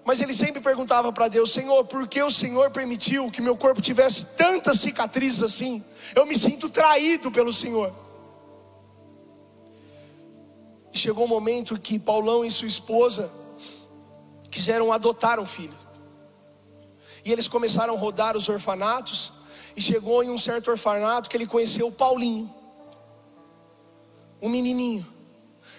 mas 0.04 0.20
ele 0.20 0.34
sempre 0.34 0.62
perguntava 0.62 1.12
para 1.12 1.28
Deus: 1.28 1.52
Senhor, 1.52 1.86
por 1.86 2.08
que 2.08 2.22
o 2.22 2.32
Senhor 2.32 2.72
permitiu 2.72 3.30
que 3.30 3.42
meu 3.42 3.56
corpo 3.56 3.82
tivesse 3.82 4.26
tantas 4.38 4.80
cicatrizes 4.80 5.44
assim? 5.44 5.84
Eu 6.16 6.26
me 6.26 6.36
sinto 6.36 6.70
traído 6.70 7.32
pelo 7.32 7.54
Senhor. 7.54 7.94
Chegou 10.92 11.24
o 11.24 11.26
um 11.26 11.30
momento 11.30 11.80
que 11.80 11.98
Paulão 11.98 12.44
e 12.44 12.52
sua 12.52 12.68
esposa 12.68 13.32
quiseram 14.50 14.92
adotar 14.92 15.40
um 15.40 15.46
filho. 15.46 15.78
E 17.24 17.32
eles 17.32 17.48
começaram 17.48 17.96
a 17.96 17.98
rodar 17.98 18.36
os 18.36 18.50
orfanatos. 18.50 19.32
E 19.74 19.82
chegou 19.82 20.22
em 20.22 20.30
um 20.30 20.38
certo 20.38 20.70
orfanato 20.70 21.30
que 21.30 21.38
ele 21.38 21.48
conheceu 21.48 21.88
o 21.88 21.92
Paulinho, 21.94 22.54
um 24.42 24.50
menininho. 24.50 25.08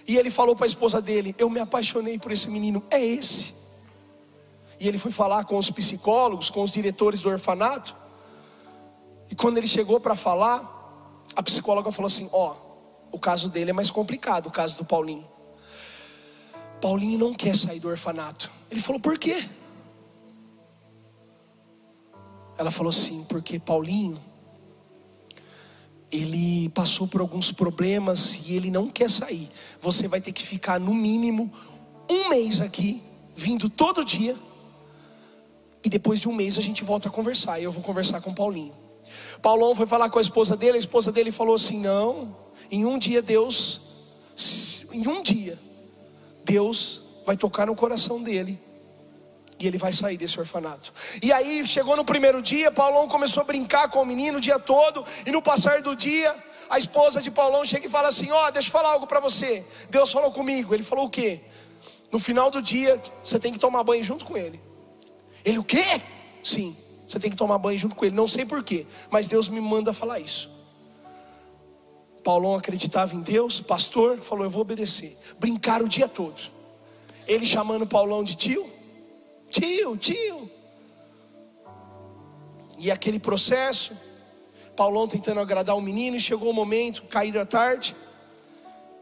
E 0.09 0.17
ele 0.17 0.31
falou 0.31 0.57
para 0.57 0.65
a 0.65 0.67
esposa 0.67 1.03
dele: 1.03 1.35
Eu 1.37 1.51
me 1.51 1.61
apaixonei 1.61 2.19
por 2.19 2.33
esse 2.33 2.49
menino, 2.49 2.83
é 2.91 3.05
esse. 3.05 3.62
E 4.83 4.88
ele 4.88 4.99
foi 4.99 5.12
falar 5.12 5.45
com 5.45 5.57
os 5.57 5.71
psicólogos, 5.71 6.51
com 6.51 6.61
os 6.61 6.73
diretores 6.73 7.21
do 7.21 7.29
orfanato. 7.29 7.95
E 9.31 9.35
quando 9.37 9.57
ele 9.57 9.68
chegou 9.68 10.01
para 10.01 10.16
falar, 10.16 11.23
a 11.37 11.40
psicóloga 11.40 11.92
falou 11.92 12.09
assim: 12.09 12.29
Ó, 12.33 12.51
oh, 12.51 13.16
o 13.16 13.18
caso 13.21 13.49
dele 13.49 13.71
é 13.71 13.73
mais 13.73 13.92
complicado, 13.92 14.49
o 14.49 14.51
caso 14.51 14.77
do 14.77 14.85
Paulinho. 14.85 15.25
Paulinho 16.81 17.16
não 17.16 17.33
quer 17.33 17.55
sair 17.55 17.79
do 17.79 17.88
orfanato. 17.88 18.51
Ele 18.68 18.81
falou: 18.81 19.01
Por 19.01 19.16
quê? 19.21 19.49
Ela 22.59 22.73
falou 22.73 22.90
assim: 22.90 23.23
Porque 23.29 23.61
Paulinho 23.61 24.21
ele 26.11 26.71
passou 26.71 27.07
por 27.07 27.21
alguns 27.21 27.53
problemas 27.53 28.40
e 28.45 28.57
ele 28.57 28.68
não 28.68 28.88
quer 28.88 29.09
sair. 29.09 29.49
Você 29.81 30.09
vai 30.09 30.21
ter 30.21 30.33
que 30.33 30.42
ficar 30.42 30.81
no 30.81 30.92
mínimo 30.92 31.53
um 32.11 32.31
mês 32.31 32.61
aqui, 32.61 33.01
vindo 33.37 33.71
todo 33.71 34.05
dia. 34.05 34.37
E 35.85 35.88
depois 35.88 36.21
de 36.21 36.29
um 36.29 36.33
mês 36.33 36.59
a 36.59 36.62
gente 36.62 36.85
volta 36.85 37.09
a 37.09 37.11
conversar. 37.11 37.61
E 37.61 37.64
eu 37.64 37.73
vou 37.73 37.83
conversar 37.83 38.21
com 38.21 38.33
Paulinho. 38.33 38.75
Paulão 39.40 39.75
foi 39.75 39.87
falar 39.87 40.09
com 40.11 40.18
a 40.18 40.23
esposa 40.23 40.57
dele. 40.57 40.77
A 40.77 40.81
esposa 40.81 41.11
dele 41.11 41.31
falou 41.31 41.55
assim: 41.55 41.79
Não, 41.79 42.37
em 42.71 42.85
um 42.85 42.99
dia 42.99 43.21
Deus, 43.21 43.81
em 44.92 45.07
um 45.09 45.23
dia, 45.23 45.59
Deus 46.45 47.01
vai 47.27 47.37
tocar 47.37 47.66
no 47.66 47.75
coração 47.75 48.23
dele 48.23 48.59
e 49.59 49.66
ele 49.66 49.79
vai 49.79 49.92
sair 49.92 50.16
desse 50.16 50.38
orfanato. 50.40 50.92
E 51.23 51.33
aí 51.33 51.64
chegou 51.66 51.97
no 51.97 52.05
primeiro 52.05 52.42
dia, 52.42 52.71
Paulão 52.71 53.07
começou 53.07 53.42
a 53.42 53.45
brincar 53.45 53.88
com 53.88 54.03
o 54.03 54.07
menino 54.07 54.38
o 54.38 54.40
dia 54.40 54.59
todo, 54.59 55.05
e 55.25 55.31
no 55.31 55.40
passar 55.40 55.83
do 55.83 55.95
dia, 55.95 56.35
a 56.68 56.79
esposa 56.79 57.23
de 57.23 57.31
Paulão 57.31 57.64
chega 57.64 57.87
e 57.87 57.90
fala 57.90 58.09
assim: 58.09 58.31
Ó, 58.31 58.47
oh, 58.47 58.51
deixa 58.51 58.68
eu 58.68 58.73
falar 58.73 58.90
algo 58.90 59.07
para 59.07 59.21
você. 59.21 59.64
Deus 59.90 60.11
falou 60.11 60.33
comigo. 60.33 60.75
Ele 60.75 60.83
falou 60.83 61.07
o 61.07 61.11
quê? 61.11 61.40
No 62.11 62.18
final 62.18 62.51
do 62.51 62.61
dia, 62.61 63.01
você 63.23 63.38
tem 63.38 63.53
que 63.53 63.59
tomar 63.59 63.85
banho 63.85 64.03
junto 64.03 64.25
com 64.25 64.37
ele. 64.37 64.61
Ele, 65.45 65.59
o 65.59 65.65
quê? 65.65 66.01
Sim, 66.43 66.77
você 67.09 67.19
tem 67.19 67.31
que 67.31 67.37
tomar 67.37 67.59
banho 67.59 67.79
junto 67.79 67.95
com 67.95 68.05
ele. 68.05 68.15
Não 68.15 68.29
sei 68.29 68.45
porquê, 68.45 68.87
mas 69.11 69.27
Deus 69.27 69.49
me 69.49 69.61
manda 69.61 69.93
falar 69.93 70.19
isso. 70.19 70.51
Paulão 72.23 72.55
acreditava 72.55 73.15
em 73.15 73.21
Deus, 73.21 73.61
pastor, 73.61 74.21
falou: 74.21 74.45
Eu 74.45 74.51
vou 74.51 74.63
obedecer. 74.63 75.17
Brincaram 75.39 75.87
o 75.87 75.89
dia 75.89 76.09
todo. 76.09 76.41
Ele 77.27 77.47
chamando 77.47 77.87
Paulão 77.87 78.23
de 78.23 78.37
tio, 78.37 78.71
tio, 79.51 79.97
tio. 79.97 80.51
E 82.79 82.91
aquele 82.91 83.19
processo, 83.19 83.97
Paulão 84.75 85.07
tentando 85.07 85.41
agradar 85.41 85.77
o 85.77 85.81
menino, 85.81 86.17
e 86.17 86.21
chegou 86.21 86.51
o 86.51 86.55
momento, 86.55 87.03
caída 87.03 87.41
da 87.41 87.47
tarde, 87.47 87.95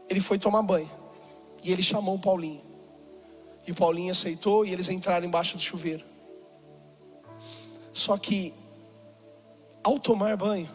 ele 0.09 0.21
foi 0.21 0.37
tomar 0.37 0.61
banho. 0.61 0.91
E 1.63 1.71
ele 1.71 1.81
chamou 1.81 2.15
o 2.15 2.19
Paulinho. 2.19 2.61
E 3.65 3.71
o 3.71 3.75
Paulinho 3.75 4.11
aceitou 4.11 4.65
e 4.65 4.73
eles 4.73 4.89
entraram 4.89 5.25
embaixo 5.25 5.55
do 5.55 5.61
chuveiro. 5.61 6.10
Só 7.93 8.17
que, 8.17 8.53
ao 9.83 9.99
tomar 9.99 10.37
banho, 10.37 10.69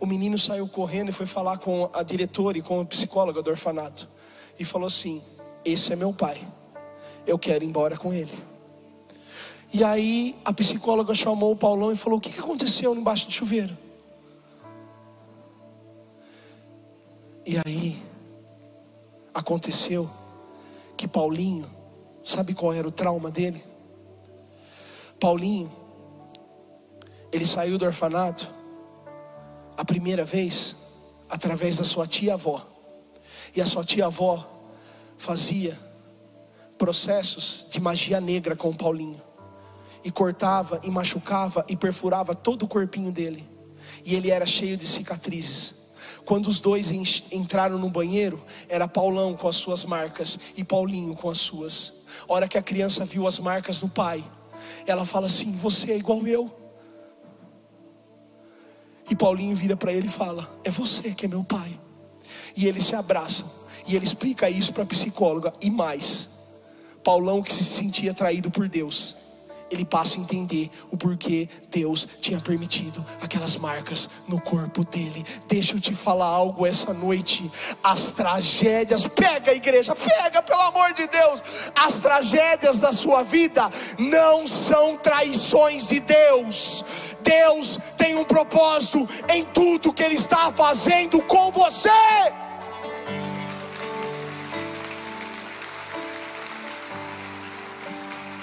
o 0.00 0.06
menino 0.06 0.38
saiu 0.38 0.66
correndo 0.66 1.10
e 1.10 1.12
foi 1.12 1.26
falar 1.26 1.58
com 1.58 1.90
a 1.92 2.02
diretora 2.02 2.56
e 2.56 2.62
com 2.62 2.80
a 2.80 2.84
psicóloga 2.84 3.42
do 3.42 3.50
orfanato. 3.50 4.08
E 4.58 4.64
falou 4.64 4.86
assim: 4.86 5.22
Esse 5.64 5.92
é 5.92 5.96
meu 5.96 6.12
pai. 6.12 6.46
Eu 7.26 7.38
quero 7.38 7.62
ir 7.62 7.66
embora 7.66 7.96
com 7.96 8.12
ele. 8.12 8.32
E 9.72 9.84
aí 9.84 10.36
a 10.44 10.52
psicóloga 10.52 11.14
chamou 11.14 11.52
o 11.52 11.56
Paulão 11.56 11.92
e 11.92 11.96
falou: 11.96 12.18
O 12.18 12.20
que 12.20 12.38
aconteceu 12.38 12.94
embaixo 12.94 13.26
do 13.26 13.32
chuveiro? 13.32 13.76
E 17.46 17.56
aí 17.66 18.02
aconteceu 19.34 20.10
que 20.96 21.08
Paulinho, 21.08 21.70
sabe 22.22 22.54
qual 22.54 22.72
era 22.72 22.86
o 22.86 22.90
trauma 22.90 23.30
dele? 23.30 23.64
Paulinho, 25.18 25.70
ele 27.32 27.44
saiu 27.44 27.78
do 27.78 27.84
orfanato 27.84 28.50
a 29.76 29.84
primeira 29.84 30.24
vez 30.24 30.74
através 31.28 31.76
da 31.76 31.84
sua 31.84 32.06
tia-avó. 32.06 32.66
E 33.54 33.60
a 33.60 33.66
sua 33.66 33.84
tia-avó 33.84 34.46
fazia 35.16 35.78
processos 36.76 37.66
de 37.68 37.80
magia 37.80 38.20
negra 38.20 38.56
com 38.56 38.70
o 38.70 38.74
Paulinho 38.74 39.20
e 40.02 40.10
cortava 40.10 40.80
e 40.82 40.90
machucava 40.90 41.64
e 41.68 41.76
perfurava 41.76 42.34
todo 42.34 42.64
o 42.64 42.68
corpinho 42.68 43.12
dele. 43.12 43.48
E 44.04 44.14
ele 44.14 44.30
era 44.30 44.46
cheio 44.46 44.76
de 44.76 44.86
cicatrizes. 44.86 45.74
Quando 46.24 46.46
os 46.46 46.60
dois 46.60 46.90
entraram 47.30 47.78
no 47.78 47.90
banheiro, 47.90 48.42
era 48.68 48.86
Paulão 48.86 49.34
com 49.34 49.48
as 49.48 49.56
suas 49.56 49.84
marcas 49.84 50.38
e 50.56 50.64
Paulinho 50.64 51.14
com 51.14 51.30
as 51.30 51.38
suas. 51.38 51.92
A 52.28 52.32
hora 52.32 52.48
que 52.48 52.58
a 52.58 52.62
criança 52.62 53.04
viu 53.04 53.26
as 53.26 53.38
marcas 53.38 53.80
no 53.80 53.88
pai, 53.88 54.24
ela 54.86 55.04
fala 55.04 55.26
assim: 55.26 55.52
Você 55.52 55.92
é 55.92 55.96
igual 55.96 56.26
eu. 56.26 56.59
E 59.10 59.16
Paulinho 59.16 59.56
vira 59.56 59.76
para 59.76 59.92
ele 59.92 60.06
e 60.06 60.10
fala: 60.10 60.48
É 60.64 60.70
você 60.70 61.10
que 61.10 61.26
é 61.26 61.28
meu 61.28 61.44
pai. 61.44 61.78
E 62.56 62.66
eles 62.66 62.84
se 62.84 62.94
abraçam. 62.94 63.50
E 63.86 63.96
ele 63.96 64.04
explica 64.04 64.48
isso 64.48 64.72
para 64.72 64.84
a 64.84 64.86
psicóloga. 64.86 65.52
E 65.60 65.68
mais, 65.68 66.28
Paulão 67.02 67.42
que 67.42 67.52
se 67.52 67.64
sentia 67.64 68.14
traído 68.14 68.50
por 68.50 68.68
Deus 68.68 69.19
ele 69.70 69.84
passa 69.84 70.18
a 70.18 70.20
entender 70.20 70.70
o 70.90 70.96
porquê 70.96 71.48
Deus 71.70 72.06
tinha 72.20 72.40
permitido 72.40 73.04
aquelas 73.20 73.56
marcas 73.56 74.08
no 74.26 74.40
corpo 74.40 74.84
dele. 74.84 75.24
Deixa 75.46 75.74
eu 75.74 75.80
te 75.80 75.94
falar 75.94 76.26
algo 76.26 76.66
essa 76.66 76.92
noite. 76.92 77.50
As 77.82 78.10
tragédias, 78.12 79.06
pega 79.06 79.52
a 79.52 79.54
igreja, 79.54 79.94
pega 79.94 80.42
pelo 80.42 80.60
amor 80.60 80.92
de 80.92 81.06
Deus. 81.06 81.42
As 81.74 81.94
tragédias 81.94 82.78
da 82.78 82.92
sua 82.92 83.22
vida 83.22 83.70
não 83.98 84.46
são 84.46 84.96
traições 84.96 85.88
de 85.88 86.00
Deus. 86.00 86.84
Deus 87.22 87.78
tem 87.96 88.16
um 88.16 88.24
propósito 88.24 89.08
em 89.28 89.44
tudo 89.44 89.92
que 89.92 90.02
Ele 90.02 90.14
está 90.14 90.50
fazendo 90.50 91.22
com 91.22 91.50
você. 91.50 91.90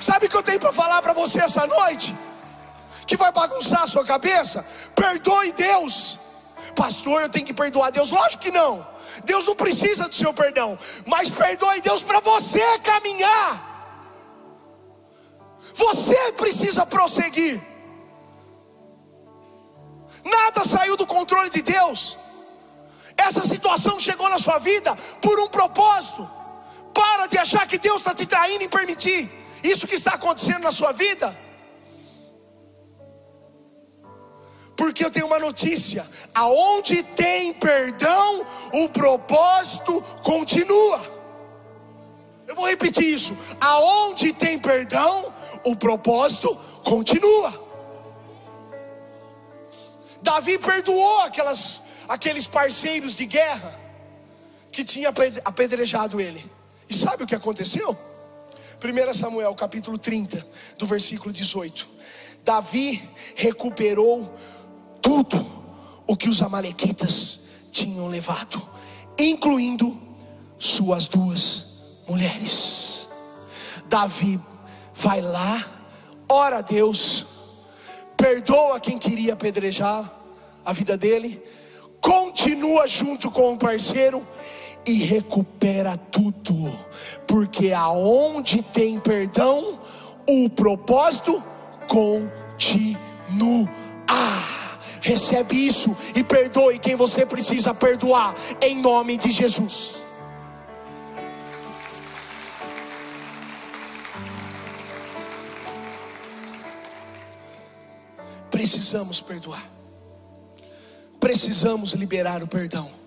Sabe 0.08 0.28
o 0.28 0.30
que 0.30 0.38
eu 0.38 0.44
tenho 0.50 0.58
para 0.58 0.72
falar 0.72 1.02
para 1.02 1.12
você 1.12 1.42
essa 1.42 1.68
noite? 1.68 2.16
Que 3.06 3.18
vai 3.18 3.30
bagunçar 3.30 3.82
a 3.82 3.88
sua 3.88 4.06
cabeça? 4.06 4.66
Perdoe 4.96 5.52
Deus. 5.52 6.18
Pastor, 6.74 7.24
eu 7.24 7.30
tenho 7.30 7.46
que 7.46 7.54
perdoar 7.54 7.92
Deus? 7.92 8.10
Lógico 8.10 8.44
que 8.44 8.50
não. 8.50 8.88
Deus 9.26 9.46
não 9.46 9.54
precisa 9.54 10.08
do 10.08 10.16
seu 10.16 10.34
perdão, 10.34 10.80
mas 11.06 11.30
perdoe 11.30 11.82
Deus 11.82 12.04
para 12.04 12.22
você 12.22 12.80
caminhar. 12.80 13.52
Você 15.76 16.32
precisa 16.44 16.86
prosseguir. 16.86 17.62
Nada 20.24 20.64
saiu 20.64 20.96
do 20.96 21.06
controle 21.06 21.50
de 21.50 21.62
Deus. 21.62 22.18
Essa 23.18 23.44
situação 23.44 24.00
chegou 24.00 24.30
na 24.30 24.38
sua 24.38 24.58
vida 24.58 24.96
por 25.22 25.38
um 25.38 25.50
propósito. 25.50 26.30
Para 26.94 27.28
de 27.28 27.38
achar 27.38 27.68
que 27.68 27.78
Deus 27.78 27.98
está 27.98 28.16
te 28.16 28.26
traindo 28.26 28.64
e 28.64 28.70
permitir 28.70 29.47
isso 29.64 29.88
que 29.88 29.96
está 29.96 30.14
acontecendo 30.14 30.64
na 30.64 30.72
sua 30.72 30.92
vida. 30.92 31.38
Porque 34.76 35.04
eu 35.04 35.10
tenho 35.10 35.26
uma 35.26 35.40
notícia: 35.40 36.08
aonde 36.34 37.02
tem 37.02 37.54
perdão, 37.54 38.46
o 38.74 38.88
propósito 38.88 40.02
continua. 40.24 41.18
Eu 42.48 42.56
vou 42.56 42.68
repetir 42.68 43.06
isso: 43.06 43.36
aonde 43.60 44.32
tem 44.32 44.60
perdão, 44.60 45.34
o 45.64 45.76
propósito 45.76 46.56
continua. 46.84 47.66
Davi 50.22 50.58
perdoou 50.58 51.22
aquelas, 51.22 51.82
aqueles 52.08 52.46
parceiros 52.46 53.16
de 53.16 53.26
guerra 53.26 53.80
que 54.72 54.84
tinham 54.84 55.12
apedrejado 55.44 56.22
ele. 56.22 56.46
E 56.90 56.94
sabe 56.94 57.24
o 57.24 57.28
que 57.28 57.36
aconteceu? 57.36 57.98
1 58.84 59.14
Samuel 59.16 59.56
capítulo 59.56 59.98
30, 59.98 60.46
do 60.78 60.86
versículo 60.86 61.34
18. 61.34 61.88
Davi 62.44 63.02
recuperou 63.36 64.34
tudo 65.02 65.46
o 66.06 66.16
que 66.16 66.30
os 66.30 66.42
amalequitas 66.42 67.40
tinham 67.72 68.08
levado, 68.08 68.62
incluindo 69.20 70.00
suas 70.60 71.08
duas 71.08 71.66
mulheres. 72.08 73.08
Davi 73.90 74.40
vai 74.94 75.22
lá, 75.22 75.66
ora 76.30 76.60
a 76.60 76.62
Deus, 76.62 77.26
perdoa 78.16 78.80
quem 78.80 78.98
queria 78.98 79.34
apedrejar 79.34 80.14
a 80.64 80.72
vida 80.72 80.96
dele, 80.96 81.42
continua 82.00 82.88
junto 82.88 83.32
com 83.32 83.54
o 83.54 83.58
parceiro 83.58 84.26
e 84.88 85.04
recupera 85.04 85.98
tudo, 85.98 86.56
porque 87.28 87.74
aonde 87.74 88.62
tem 88.62 88.98
perdão, 88.98 89.82
o 90.26 90.50
propósito 90.50 91.44
continua. 91.88 93.70
Recebe 95.02 95.68
isso 95.68 95.96
e 96.16 96.24
perdoe 96.24 96.80
quem 96.80 96.96
você 96.96 97.26
precisa 97.26 97.74
perdoar, 97.74 98.34
em 98.62 98.78
nome 98.80 99.18
de 99.18 99.32
Jesus. 99.32 100.02
Precisamos 108.50 109.22
perdoar, 109.22 109.70
precisamos 111.20 111.92
liberar 111.92 112.42
o 112.42 112.48
perdão. 112.48 113.07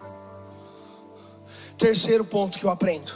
Terceiro 1.80 2.26
ponto 2.26 2.58
que 2.58 2.64
eu 2.66 2.68
aprendo: 2.68 3.10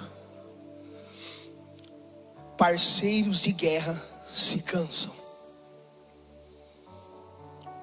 parceiros 2.56 3.42
de 3.42 3.52
guerra 3.52 4.02
se 4.34 4.62
cansam. 4.62 5.12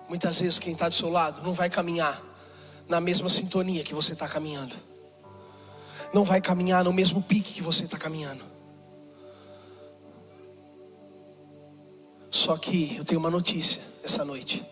Muitas 0.09 0.39
vezes 0.39 0.57
quem 0.57 0.73
está 0.73 0.89
do 0.89 0.95
seu 0.95 1.07
lado 1.07 1.43
não 1.43 1.53
vai 1.53 1.69
caminhar 1.69 2.19
na 2.89 2.99
mesma 2.99 3.29
sintonia 3.29 3.84
que 3.84 3.93
você 3.93 4.13
está 4.13 4.27
caminhando, 4.27 4.75
não 6.11 6.23
vai 6.23 6.41
caminhar 6.41 6.84
no 6.84 6.91
mesmo 6.91 7.21
pique 7.21 7.53
que 7.53 7.61
você 7.61 7.84
está 7.84 7.99
caminhando. 7.99 8.43
Só 12.32 12.57
que 12.57 12.95
eu 12.97 13.05
tenho 13.05 13.19
uma 13.19 13.29
notícia 13.29 13.79
essa 14.03 14.25
noite. 14.25 14.65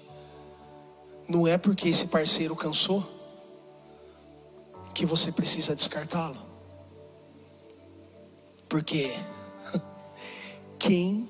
Não 1.28 1.48
é 1.48 1.56
porque 1.56 1.88
esse 1.88 2.08
parceiro 2.08 2.56
cansou 2.56 3.19
que 4.94 5.06
você 5.06 5.32
precisa 5.32 5.76
descartá-lo. 5.76 6.38
Porque 8.68 9.14
quem 10.78 11.28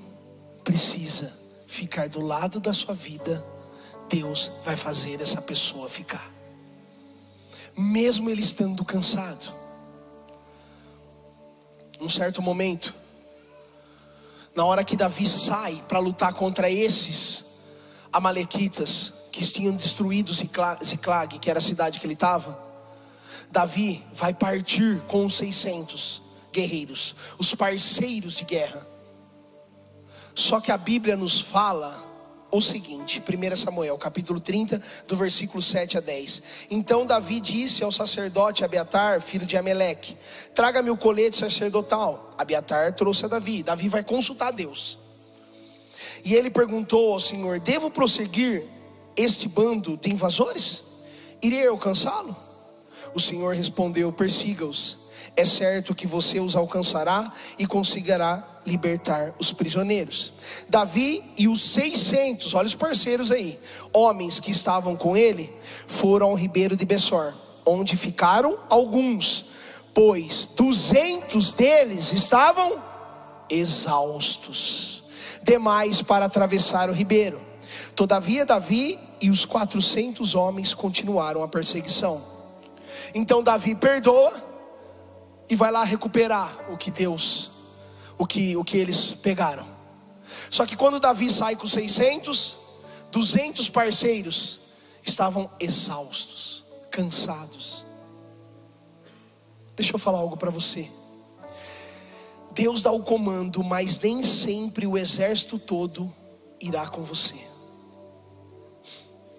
precisa 0.63 1.33
ficar 1.67 2.09
do 2.09 2.19
lado 2.19 2.59
da 2.59 2.73
sua 2.73 2.93
vida, 2.93 3.45
Deus 4.09 4.51
vai 4.63 4.75
fazer 4.75 5.21
essa 5.21 5.41
pessoa 5.41 5.87
ficar. 5.87 6.31
Mesmo 7.77 8.29
ele 8.29 8.41
estando 8.41 8.83
cansado. 8.83 9.53
Num 11.99 12.09
certo 12.09 12.41
momento, 12.41 12.93
na 14.55 14.65
hora 14.65 14.83
que 14.83 14.95
Davi 14.95 15.25
sai 15.27 15.83
para 15.87 15.99
lutar 15.99 16.33
contra 16.33 16.69
esses 16.69 17.45
amalequitas 18.11 19.13
que 19.31 19.45
tinham 19.45 19.75
destruído 19.75 20.33
Ziclag, 20.33 21.39
que 21.39 21.49
era 21.49 21.59
a 21.59 21.61
cidade 21.61 21.99
que 21.99 22.05
ele 22.05 22.13
estava, 22.13 22.68
Davi 23.51 24.03
vai 24.13 24.33
partir 24.33 25.01
com 25.07 25.25
os 25.25 25.35
600 25.37 26.21
guerreiros, 26.51 27.15
os 27.37 27.53
parceiros 27.55 28.37
de 28.37 28.45
guerra. 28.45 28.87
Só 30.35 30.59
que 30.59 30.71
a 30.71 30.77
Bíblia 30.77 31.17
nos 31.17 31.41
fala 31.41 32.07
o 32.51 32.61
seguinte, 32.61 33.21
1 33.21 33.55
Samuel, 33.55 33.97
capítulo 33.97 34.39
30, 34.39 34.81
do 35.07 35.15
versículo 35.15 35.61
7 35.61 35.97
a 35.97 36.01
10. 36.01 36.41
Então 36.69 37.05
Davi 37.05 37.39
disse 37.39 37.83
ao 37.83 37.91
sacerdote 37.91 38.63
Abiatar, 38.63 39.21
filho 39.21 39.45
de 39.45 39.57
Ameleque: 39.57 40.17
Traga-me 40.55 40.89
o 40.89 40.97
colete 40.97 41.37
sacerdotal. 41.37 42.33
Abiatar 42.37 42.93
trouxe 42.93 43.25
a 43.25 43.27
Davi. 43.27 43.63
Davi 43.63 43.89
vai 43.89 44.03
consultar 44.03 44.51
Deus. 44.51 44.97
E 46.23 46.33
ele 46.33 46.49
perguntou 46.49 47.13
ao 47.13 47.19
Senhor: 47.19 47.59
Devo 47.59 47.91
prosseguir 47.91 48.65
este 49.15 49.47
bando 49.47 49.97
de 49.97 50.11
invasores? 50.11 50.83
Irei 51.41 51.67
alcançá-lo? 51.67 52.48
O 53.13 53.19
Senhor 53.19 53.55
respondeu: 53.55 54.11
Persiga-os. 54.11 54.97
É 55.35 55.45
certo 55.45 55.95
que 55.95 56.07
você 56.07 56.39
os 56.39 56.55
alcançará 56.55 57.31
e 57.57 57.65
conseguirá 57.65 58.61
libertar 58.65 59.33
os 59.39 59.51
prisioneiros. 59.51 60.33
Davi 60.67 61.23
e 61.37 61.47
os 61.47 61.61
600, 61.61 62.53
olha 62.53 62.67
os 62.67 62.75
parceiros 62.75 63.31
aí, 63.31 63.59
homens 63.93 64.39
que 64.39 64.51
estavam 64.51 64.95
com 64.95 65.15
ele, 65.15 65.53
foram 65.87 66.27
ao 66.27 66.35
ribeiro 66.35 66.75
de 66.75 66.85
Bessor, 66.85 67.33
onde 67.65 67.95
ficaram 67.95 68.57
alguns, 68.69 69.45
pois 69.93 70.49
200 70.55 71.53
deles 71.53 72.11
estavam 72.11 72.81
exaustos, 73.49 75.03
demais 75.41 76.01
para 76.01 76.25
atravessar 76.25 76.89
o 76.89 76.93
ribeiro. 76.93 77.41
Todavia, 77.95 78.45
Davi 78.45 78.99
e 79.21 79.29
os 79.29 79.45
400 79.45 80.35
homens 80.35 80.73
continuaram 80.73 81.43
a 81.43 81.47
perseguição. 81.47 82.38
Então 83.13 83.43
Davi 83.43 83.75
perdoa 83.75 84.43
e 85.49 85.55
vai 85.55 85.71
lá 85.71 85.83
recuperar 85.83 86.71
o 86.71 86.77
que 86.77 86.91
Deus, 86.91 87.49
o 88.17 88.25
que, 88.25 88.55
o 88.55 88.63
que 88.63 88.77
eles 88.77 89.15
pegaram. 89.15 89.65
Só 90.49 90.65
que 90.65 90.75
quando 90.75 90.99
Davi 90.99 91.29
sai 91.29 91.55
com 91.55 91.67
600, 91.67 92.57
200 93.11 93.69
parceiros 93.69 94.59
estavam 95.03 95.49
exaustos, 95.59 96.63
cansados. 96.91 97.85
Deixa 99.75 99.95
eu 99.95 99.99
falar 99.99 100.19
algo 100.19 100.37
para 100.37 100.51
você. 100.51 100.89
Deus 102.51 102.83
dá 102.83 102.91
o 102.91 103.01
comando, 103.01 103.63
mas 103.63 103.97
nem 103.99 104.21
sempre 104.21 104.85
o 104.85 104.97
exército 104.97 105.57
todo 105.57 106.13
irá 106.59 106.87
com 106.87 107.01
você. 107.01 107.35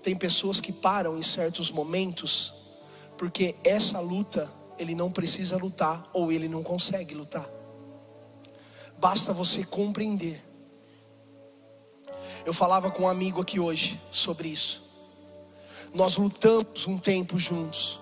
Tem 0.02 0.16
pessoas 0.16 0.60
que 0.60 0.72
param 0.72 1.18
em 1.18 1.22
certos 1.22 1.70
momentos 1.70 2.59
porque 3.20 3.54
essa 3.62 4.00
luta 4.00 4.50
ele 4.78 4.94
não 4.94 5.12
precisa 5.12 5.58
lutar 5.58 6.08
ou 6.10 6.32
ele 6.32 6.48
não 6.48 6.62
consegue 6.62 7.14
lutar. 7.14 7.46
Basta 8.98 9.30
você 9.30 9.62
compreender. 9.62 10.42
Eu 12.46 12.54
falava 12.54 12.90
com 12.90 13.02
um 13.02 13.08
amigo 13.08 13.42
aqui 13.42 13.60
hoje 13.60 14.00
sobre 14.10 14.48
isso. 14.48 14.82
Nós 15.92 16.16
lutamos 16.16 16.86
um 16.86 16.96
tempo 16.96 17.38
juntos. 17.38 18.00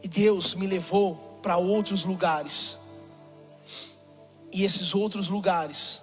E 0.00 0.06
Deus 0.06 0.54
me 0.54 0.68
levou 0.68 1.16
para 1.42 1.56
outros 1.56 2.04
lugares. 2.04 2.78
E 4.52 4.62
esses 4.62 4.94
outros 4.94 5.26
lugares 5.26 6.00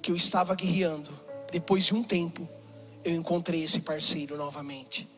que 0.00 0.10
eu 0.10 0.16
estava 0.16 0.54
guerreando, 0.54 1.10
depois 1.50 1.84
de 1.84 1.94
um 1.94 2.02
tempo, 2.02 2.48
eu 3.04 3.12
encontrei 3.14 3.62
esse 3.62 3.80
parceiro 3.80 4.38
novamente. 4.38 5.12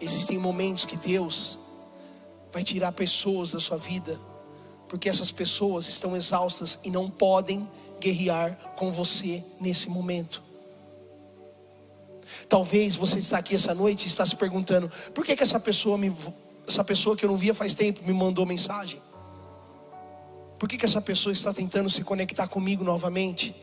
Existem 0.00 0.38
momentos 0.38 0.84
que 0.84 0.96
Deus 0.96 1.58
vai 2.52 2.62
tirar 2.62 2.92
pessoas 2.92 3.52
da 3.52 3.60
sua 3.60 3.76
vida, 3.76 4.18
porque 4.88 5.08
essas 5.08 5.30
pessoas 5.30 5.88
estão 5.88 6.16
exaustas 6.16 6.78
e 6.82 6.90
não 6.90 7.08
podem 7.10 7.68
guerrear 8.00 8.56
com 8.76 8.90
você 8.90 9.44
nesse 9.60 9.88
momento. 9.88 10.42
Talvez 12.48 12.96
você 12.96 13.18
está 13.18 13.38
aqui 13.38 13.54
essa 13.54 13.74
noite 13.74 14.04
e 14.04 14.08
está 14.08 14.24
se 14.24 14.36
perguntando: 14.36 14.90
por 15.14 15.24
que, 15.24 15.36
que 15.36 15.42
essa 15.42 15.60
pessoa 15.60 15.98
me, 15.98 16.14
essa 16.66 16.82
pessoa 16.82 17.16
que 17.16 17.24
eu 17.24 17.28
não 17.28 17.36
via 17.36 17.54
faz 17.54 17.74
tempo 17.74 18.00
me 18.04 18.12
mandou 18.12 18.46
mensagem? 18.46 19.00
Por 20.58 20.68
que, 20.68 20.76
que 20.76 20.84
essa 20.84 21.00
pessoa 21.00 21.32
está 21.32 21.52
tentando 21.52 21.88
se 21.88 22.04
conectar 22.04 22.46
comigo 22.46 22.84
novamente? 22.84 23.54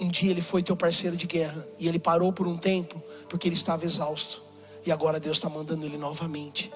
Um 0.00 0.08
dia 0.08 0.30
ele 0.30 0.42
foi 0.42 0.62
teu 0.62 0.76
parceiro 0.76 1.16
de 1.16 1.26
guerra 1.26 1.66
e 1.78 1.88
ele 1.88 1.98
parou 1.98 2.32
por 2.32 2.46
um 2.46 2.56
tempo 2.56 3.02
porque 3.28 3.48
ele 3.48 3.54
estava 3.54 3.84
exausto. 3.84 4.42
E 4.84 4.92
agora 4.92 5.20
Deus 5.20 5.36
está 5.36 5.48
mandando 5.48 5.86
ele 5.86 5.96
novamente. 5.96 6.72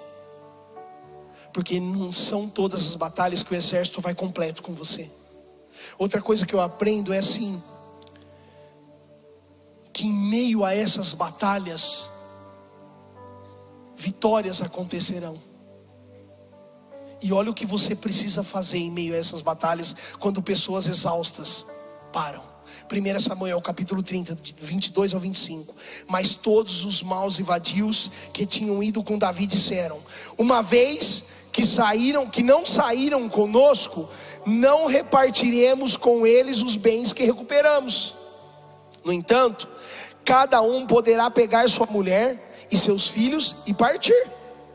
Porque 1.53 1.81
não 1.81 2.13
são 2.13 2.49
todas 2.49 2.87
as 2.89 2.95
batalhas 2.95 3.43
que 3.43 3.53
o 3.53 3.57
exército 3.57 4.01
vai 4.01 4.15
completo 4.15 4.63
com 4.63 4.73
você. 4.75 5.11
Outra 5.99 6.21
coisa 6.21 6.47
que 6.47 6.55
eu 6.55 6.61
aprendo 6.61 7.13
é 7.13 7.19
assim: 7.19 7.63
que 9.93 10.07
em 10.07 10.13
meio 10.13 10.65
a 10.65 10.75
essas 10.75 11.13
batalhas, 11.13 12.09
vitórias 13.97 14.63
acontecerão. 14.63 15.39
E 17.21 17.33
olha 17.33 17.51
o 17.51 17.55
que 17.55 17.67
você 17.67 17.97
precisa 17.97 18.45
fazer 18.45 18.79
em 18.79 18.91
meio 18.91 19.13
a 19.13 19.17
essas 19.17 19.41
batalhas, 19.41 19.95
quando 20.21 20.41
pessoas 20.41 20.87
exaustas 20.87 21.67
param. 22.13 22.43
1 22.91 23.21
Samuel 23.21 23.61
capítulo 23.61 24.03
30, 24.03 24.39
22 24.59 25.15
ao 25.15 25.21
25. 25.21 25.75
Mas 26.07 26.35
todos 26.35 26.85
os 26.85 27.03
maus 27.03 27.39
e 27.39 27.43
vadios 27.43 28.11
que 28.33 28.47
tinham 28.47 28.83
ido 28.83 29.03
com 29.03 29.19
Davi 29.19 29.47
disseram: 29.47 29.99
Uma 30.37 30.63
vez 30.63 31.25
que 31.53 31.65
saíram, 31.65 32.27
que 32.27 32.43
não 32.43 32.65
saíram 32.65 33.29
conosco, 33.29 34.09
não 34.47 34.87
repartiremos 34.87 35.97
com 35.97 36.27
eles 36.27 36.63
os 36.63 36.77
bens 36.77 37.13
que 37.13 37.25
recuperamos. 37.25 38.15
No 39.05 39.13
entanto, 39.13 39.69
cada 40.25 40.61
um 40.63 40.87
poderá 40.87 41.31
pegar 41.31 41.69
sua 41.69 41.87
mulher 41.87 42.67
e 42.71 42.77
seus 42.77 43.09
filhos 43.09 43.57
e 43.67 43.75
partir. 43.75 44.31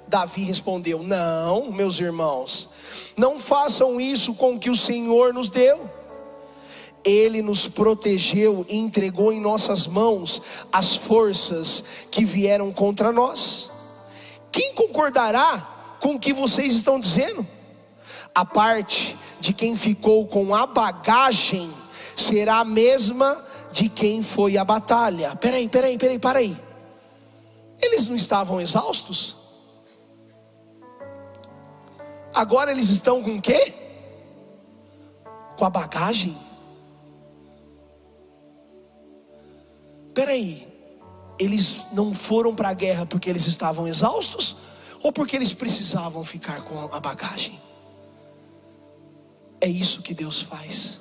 Davi 0.08 0.44
respondeu: 0.44 1.02
Não, 1.02 1.72
meus 1.72 2.00
irmãos, 2.00 2.70
não 3.16 3.39
façam 3.39 4.00
isso 4.00 4.34
com 4.34 4.56
o 4.56 4.60
que 4.60 4.70
o 4.70 4.76
Senhor 4.76 5.34
nos 5.34 5.50
deu. 5.50 5.89
Ele 7.04 7.41
nos 7.41 7.68
protegeu 7.68 8.66
e 8.70 8.78
entregou 8.78 9.34
em 9.34 9.39
nossas 9.39 9.86
mãos 9.88 10.41
as 10.72 10.95
forças 10.95 11.84
que 12.10 12.24
vieram 12.24 12.72
contra 12.72 13.12
nós. 13.12 13.70
Quem 14.51 14.74
concordará 14.74 15.97
com 15.99 16.16
o 16.16 16.20
que 16.20 16.34
vocês 16.34 16.74
estão 16.74 16.99
dizendo? 16.99 17.45
A 18.34 18.45
parte 18.45 19.18
de 19.39 19.54
quem 19.54 19.76
ficou 19.76 20.26
com 20.28 20.56
a 20.56 20.66
bagagem 20.66 21.74
será 22.16 22.60
a 22.60 22.66
mesma 22.66 23.43
de 23.72 23.89
quem 23.89 24.24
foi 24.24 24.58
à 24.58 24.64
batalha. 24.64 25.36
Peraí, 25.36 25.68
peraí, 25.68 25.97
peraí, 25.97 26.20
para 26.20 26.39
aí. 26.39 26.58
Eles 27.82 28.08
não 28.08 28.16
estavam 28.16 28.62
exaustos? 28.62 29.36
Agora 32.34 32.72
eles 32.72 32.89
estão 32.89 33.22
com 33.22 33.36
o 33.36 33.41
quê? 33.41 33.74
Com 35.58 35.66
a 35.66 35.70
bagagem. 35.70 36.38
Peraí, 40.14 40.68
eles 41.39 41.84
não 41.91 42.14
foram 42.14 42.53
para 42.53 42.70
a 42.70 42.74
guerra 42.74 43.05
porque 43.05 43.30
eles 43.30 43.47
estavam 43.47 43.88
exaustos? 43.88 44.55
Ou 45.01 45.11
porque 45.11 45.36
eles 45.36 45.53
precisavam 45.53 46.24
ficar 46.24 46.61
com 46.64 46.80
a 46.80 46.99
bagagem? 46.99 47.59
É 49.59 49.68
isso 49.68 50.01
que 50.01 50.14
Deus 50.14 50.41
faz. 50.41 50.99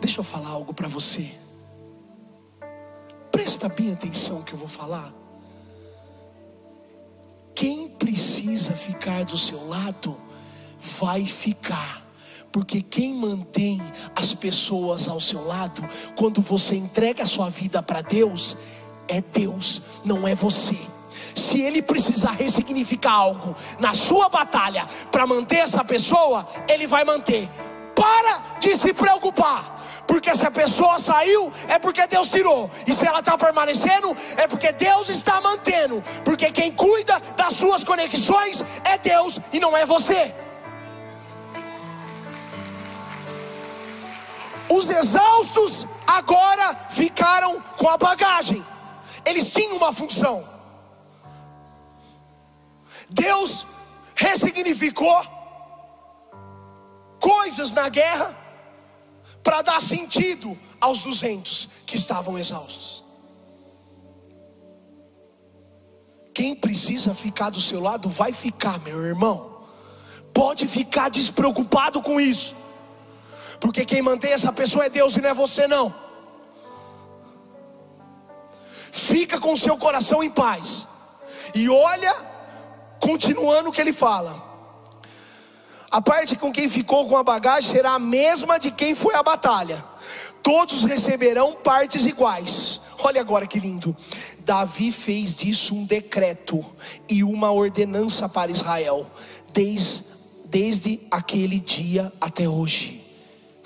Deixa 0.00 0.20
eu 0.20 0.24
falar 0.24 0.48
algo 0.48 0.72
para 0.72 0.88
você. 0.88 1.30
Presta 3.30 3.68
bem 3.68 3.92
atenção 3.92 4.42
que 4.42 4.52
eu 4.52 4.58
vou 4.58 4.68
falar. 4.68 5.12
Quem 7.54 7.88
precisa 7.88 8.72
ficar 8.72 9.24
do 9.24 9.36
seu 9.36 9.68
lado, 9.68 10.16
vai 10.80 11.26
ficar. 11.26 12.09
Porque 12.52 12.82
quem 12.82 13.14
mantém 13.14 13.80
as 14.14 14.34
pessoas 14.34 15.08
ao 15.08 15.20
seu 15.20 15.46
lado, 15.46 15.86
quando 16.16 16.42
você 16.42 16.74
entrega 16.74 17.22
a 17.22 17.26
sua 17.26 17.48
vida 17.48 17.82
para 17.82 18.00
Deus, 18.00 18.56
é 19.06 19.20
Deus, 19.20 19.82
não 20.04 20.26
é 20.26 20.34
você. 20.34 20.76
Se 21.34 21.60
ele 21.60 21.80
precisar 21.80 22.32
ressignificar 22.32 23.12
algo 23.12 23.54
na 23.78 23.92
sua 23.92 24.28
batalha 24.28 24.86
para 25.12 25.26
manter 25.26 25.58
essa 25.58 25.84
pessoa, 25.84 26.46
ele 26.68 26.86
vai 26.86 27.04
manter. 27.04 27.48
Para 27.94 28.58
de 28.58 28.74
se 28.76 28.92
preocupar. 28.92 29.78
Porque 30.06 30.34
se 30.34 30.44
a 30.44 30.50
pessoa 30.50 30.98
saiu, 30.98 31.52
é 31.68 31.78
porque 31.78 32.04
Deus 32.06 32.28
tirou. 32.28 32.68
E 32.86 32.92
se 32.92 33.06
ela 33.06 33.20
está 33.20 33.38
permanecendo, 33.38 34.16
é 34.36 34.48
porque 34.48 34.72
Deus 34.72 35.08
está 35.08 35.40
mantendo. 35.40 36.02
Porque 36.24 36.50
quem 36.50 36.72
cuida 36.72 37.20
das 37.36 37.52
suas 37.52 37.84
conexões 37.84 38.64
é 38.84 38.98
Deus 38.98 39.38
e 39.52 39.60
não 39.60 39.76
é 39.76 39.86
você. 39.86 40.34
Os 44.70 44.88
exaustos 44.88 45.84
agora 46.06 46.76
ficaram 46.90 47.60
com 47.76 47.88
a 47.88 47.96
bagagem. 47.96 48.64
Eles 49.26 49.52
tinham 49.52 49.76
uma 49.76 49.92
função. 49.92 50.48
Deus 53.08 53.66
ressignificou 54.14 55.22
coisas 57.18 57.72
na 57.72 57.88
guerra 57.88 58.36
para 59.42 59.62
dar 59.62 59.80
sentido 59.80 60.56
aos 60.80 61.02
duzentos 61.02 61.68
que 61.84 61.96
estavam 61.96 62.38
exaustos. 62.38 63.02
Quem 66.32 66.54
precisa 66.54 67.14
ficar 67.14 67.50
do 67.50 67.60
seu 67.60 67.80
lado 67.80 68.08
vai 68.08 68.32
ficar, 68.32 68.78
meu 68.78 69.04
irmão. 69.04 69.64
Pode 70.32 70.68
ficar 70.68 71.08
despreocupado 71.08 72.00
com 72.00 72.20
isso, 72.20 72.54
porque 73.60 73.84
quem 73.84 74.02
mantém 74.02 74.32
essa 74.32 74.52
pessoa 74.52 74.86
é 74.86 74.90
Deus 74.90 75.16
e 75.16 75.20
não 75.20 75.28
é 75.28 75.34
você, 75.34 75.68
não. 75.68 75.94
Fica 78.90 79.38
com 79.38 79.54
seu 79.54 79.76
coração 79.76 80.22
em 80.22 80.30
paz, 80.30 80.86
e 81.54 81.68
olha, 81.68 82.14
continuando 82.98 83.68
o 83.68 83.72
que 83.72 83.80
ele 83.80 83.92
fala 83.92 84.50
a 85.90 86.00
parte 86.00 86.36
com 86.36 86.52
quem 86.52 86.70
ficou 86.70 87.08
com 87.08 87.16
a 87.16 87.22
bagagem 87.24 87.68
será 87.68 87.94
a 87.94 87.98
mesma 87.98 88.60
de 88.60 88.70
quem 88.70 88.94
foi 88.94 89.16
à 89.16 89.22
batalha. 89.24 89.84
Todos 90.40 90.84
receberão 90.84 91.54
partes 91.54 92.06
iguais. 92.06 92.80
Olha 93.00 93.20
agora 93.20 93.44
que 93.44 93.58
lindo. 93.58 93.96
Davi 94.38 94.92
fez 94.92 95.34
disso 95.34 95.74
um 95.74 95.84
decreto 95.84 96.64
e 97.08 97.24
uma 97.24 97.50
ordenança 97.50 98.28
para 98.28 98.52
Israel, 98.52 99.04
desde, 99.52 100.04
desde 100.44 101.00
aquele 101.10 101.58
dia 101.58 102.12
até 102.20 102.48
hoje. 102.48 103.04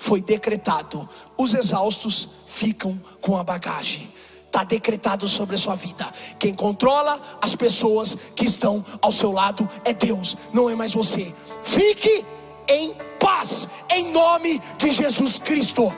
Foi 0.05 0.21
decretado: 0.21 1.09
os 1.35 1.55
exaustos 1.55 2.29
ficam 2.45 3.01
com 3.19 3.35
a 3.35 3.43
bagagem 3.43 4.07
está 4.45 4.63
decretado 4.63 5.27
sobre 5.27 5.55
a 5.55 5.57
sua 5.57 5.75
vida. 5.75 6.09
Quem 6.39 6.53
controla 6.53 7.19
as 7.41 7.55
pessoas 7.55 8.15
que 8.33 8.45
estão 8.45 8.85
ao 9.01 9.11
seu 9.11 9.33
lado 9.33 9.67
é 9.83 9.91
Deus, 9.93 10.37
não 10.53 10.69
é 10.69 10.75
mais 10.75 10.93
você. 10.93 11.33
Fique 11.61 12.23
em 12.69 12.95
paz, 13.19 13.67
em 13.89 14.13
nome 14.13 14.61
de 14.77 14.91
Jesus 14.91 15.39
Cristo. 15.39 15.93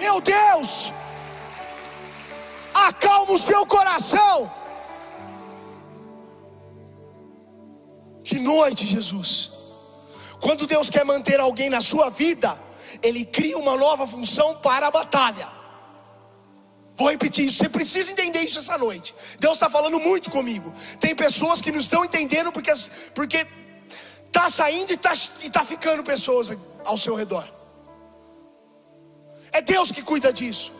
Meu 0.00 0.20
Deus, 0.20 0.92
acalma 2.74 3.34
o 3.34 3.38
seu 3.38 3.64
coração. 3.66 4.50
De 8.24 8.40
noite, 8.40 8.84
Jesus. 8.84 9.51
Quando 10.42 10.66
Deus 10.66 10.90
quer 10.90 11.04
manter 11.04 11.40
alguém 11.40 11.70
na 11.70 11.80
sua 11.80 12.10
vida, 12.10 12.60
Ele 13.02 13.24
cria 13.24 13.56
uma 13.56 13.76
nova 13.76 14.06
função 14.06 14.56
para 14.56 14.88
a 14.88 14.90
batalha. 14.90 15.48
Vou 16.94 17.10
repetir 17.10 17.46
isso, 17.46 17.56
você 17.56 17.68
precisa 17.70 18.12
entender 18.12 18.40
isso 18.40 18.58
essa 18.58 18.76
noite. 18.76 19.14
Deus 19.40 19.54
está 19.54 19.70
falando 19.70 19.98
muito 19.98 20.30
comigo. 20.30 20.70
Tem 21.00 21.14
pessoas 21.14 21.62
que 21.62 21.72
não 21.72 21.78
estão 21.78 22.04
entendendo 22.04 22.52
porque, 22.52 22.70
porque 23.14 23.46
Está 24.32 24.48
saindo 24.48 24.90
e 24.90 24.94
está 24.94 25.12
tá 25.52 25.62
ficando 25.62 26.02
pessoas 26.02 26.50
ao 26.86 26.96
seu 26.96 27.14
redor. 27.14 27.46
É 29.52 29.60
Deus 29.60 29.92
que 29.92 30.00
cuida 30.00 30.32
disso. 30.32 30.72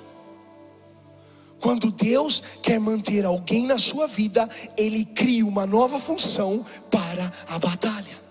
Quando 1.61 1.91
Deus 1.91 2.43
quer 2.63 2.81
manter 2.81 3.27
alguém 3.27 3.67
na 3.67 3.77
sua 3.77 4.07
vida, 4.07 4.49
Ele 4.75 5.05
cria 5.05 5.45
uma 5.45 5.67
nova 5.67 6.01
função 6.01 6.65
para 6.91 7.31
a 7.47 7.59
batalha. 7.59 8.22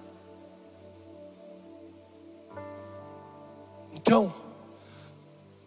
Então, 4.01 4.33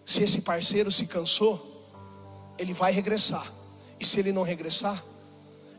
se 0.04 0.22
esse 0.22 0.40
parceiro 0.40 0.92
se 0.92 1.06
cansou, 1.06 2.54
ele 2.58 2.72
vai 2.72 2.92
regressar. 2.92 3.50
E 3.98 4.04
se 4.04 4.18
ele 4.20 4.32
não 4.32 4.42
regressar, 4.42 5.02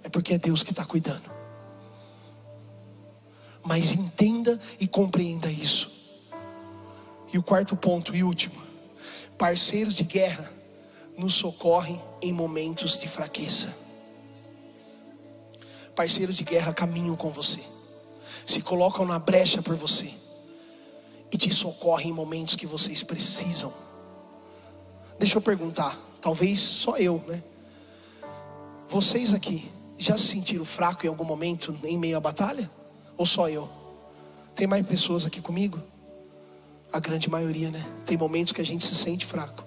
é 0.04 0.10
porque 0.10 0.34
é 0.34 0.38
Deus 0.38 0.64
que 0.64 0.72
está 0.72 0.84
cuidando 0.84 1.36
mas 3.66 3.94
entenda 3.94 4.60
e 4.80 4.88
compreenda 4.88 5.52
isso. 5.52 5.92
E 7.34 7.38
o 7.38 7.44
quarto 7.44 7.76
ponto 7.76 8.16
e 8.16 8.24
último: 8.24 8.62
parceiros 9.38 9.96
de 9.96 10.04
guerra 10.04 10.52
nos 11.18 11.34
socorrem 11.34 12.00
em 12.22 12.32
momentos 12.32 13.00
de 13.00 13.08
fraqueza. 13.08 13.76
Parceiros 15.96 16.36
de 16.36 16.44
guerra 16.44 16.74
caminham 16.74 17.16
com 17.16 17.32
você. 17.32 17.62
se 18.46 18.62
colocam 18.62 19.06
na 19.06 19.18
brecha 19.18 19.62
por 19.62 19.76
você 19.76 20.14
e 21.32 21.38
te 21.38 21.52
socorrem 21.52 22.10
em 22.10 22.14
momentos 22.14 22.56
que 22.56 22.66
vocês 22.66 23.04
precisam. 23.04 23.74
Deixa 25.18 25.38
eu 25.38 25.42
perguntar, 25.42 25.98
talvez 26.22 26.60
só 26.60 26.98
eu, 26.98 27.24
né? 27.28 27.44
Vocês 28.88 29.34
aqui 29.34 29.72
já 29.98 30.18
se 30.18 30.28
sentiram 30.28 30.66
fraco 30.66 31.06
em 31.06 31.10
algum 31.10 31.24
momento 31.24 31.78
em 31.84 31.98
meio 31.98 32.18
à 32.18 32.20
batalha? 32.20 32.70
Ou 33.18 33.26
só 33.26 33.50
eu? 33.50 33.70
Tem 34.56 34.68
mais 34.68 34.86
pessoas 34.86 35.26
aqui 35.26 35.42
comigo? 35.42 35.82
A 36.92 37.00
grande 37.00 37.30
maioria, 37.30 37.72
né? 37.72 37.86
Tem 38.06 38.18
momentos 38.18 38.54
que 38.54 38.62
a 38.62 38.66
gente 38.66 38.86
se 38.86 38.96
sente 38.96 39.26
fraco. 39.26 39.66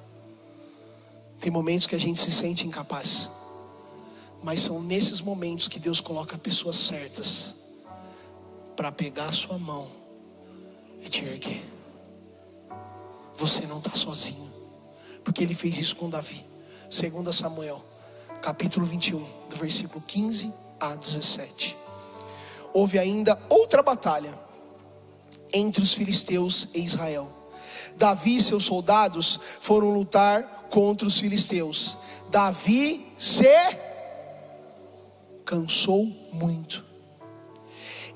Tem 1.41 1.51
momentos 1.51 1.87
que 1.87 1.95
a 1.95 1.99
gente 1.99 2.21
se 2.21 2.31
sente 2.31 2.67
incapaz. 2.67 3.29
Mas 4.43 4.61
são 4.61 4.81
nesses 4.83 5.21
momentos 5.21 5.67
que 5.69 5.79
Deus 5.79 6.01
coloca 6.01 6.39
pessoas 6.39 6.77
certas 6.77 7.55
para 8.77 8.93
pegar 8.93 9.27
a 9.27 9.33
sua 9.33 9.59
mão 9.59 9.98
e 11.01 11.09
te 11.09 11.25
erguer. 11.25 11.65
Você 13.37 13.67
não 13.67 13.79
está 13.79 13.95
sozinho, 13.95 14.53
porque 15.23 15.43
Ele 15.43 15.55
fez 15.55 15.79
isso 15.79 15.97
com 15.97 16.11
Davi. 16.11 16.45
2 16.91 17.37
Samuel, 17.37 17.85
capítulo 18.41 18.87
21, 18.87 19.25
do 19.49 19.57
versículo 19.57 20.03
15 20.07 20.53
a 20.81 20.95
17. 20.95 21.77
Houve 22.73 22.99
ainda 22.99 23.39
outra 23.49 23.83
batalha 23.83 24.39
entre 25.53 25.83
os 25.83 25.95
filisteus 25.95 26.69
e 26.75 26.81
Israel. 26.81 27.31
Davi 27.97 28.37
e 28.37 28.43
seus 28.43 28.65
soldados 28.65 29.41
foram 29.61 29.91
lutar 29.91 30.69
contra 30.71 31.07
os 31.07 31.19
filisteus. 31.19 31.97
Davi 32.31 33.07
se 33.19 33.47
cansou 35.45 36.07
muito. 36.33 36.85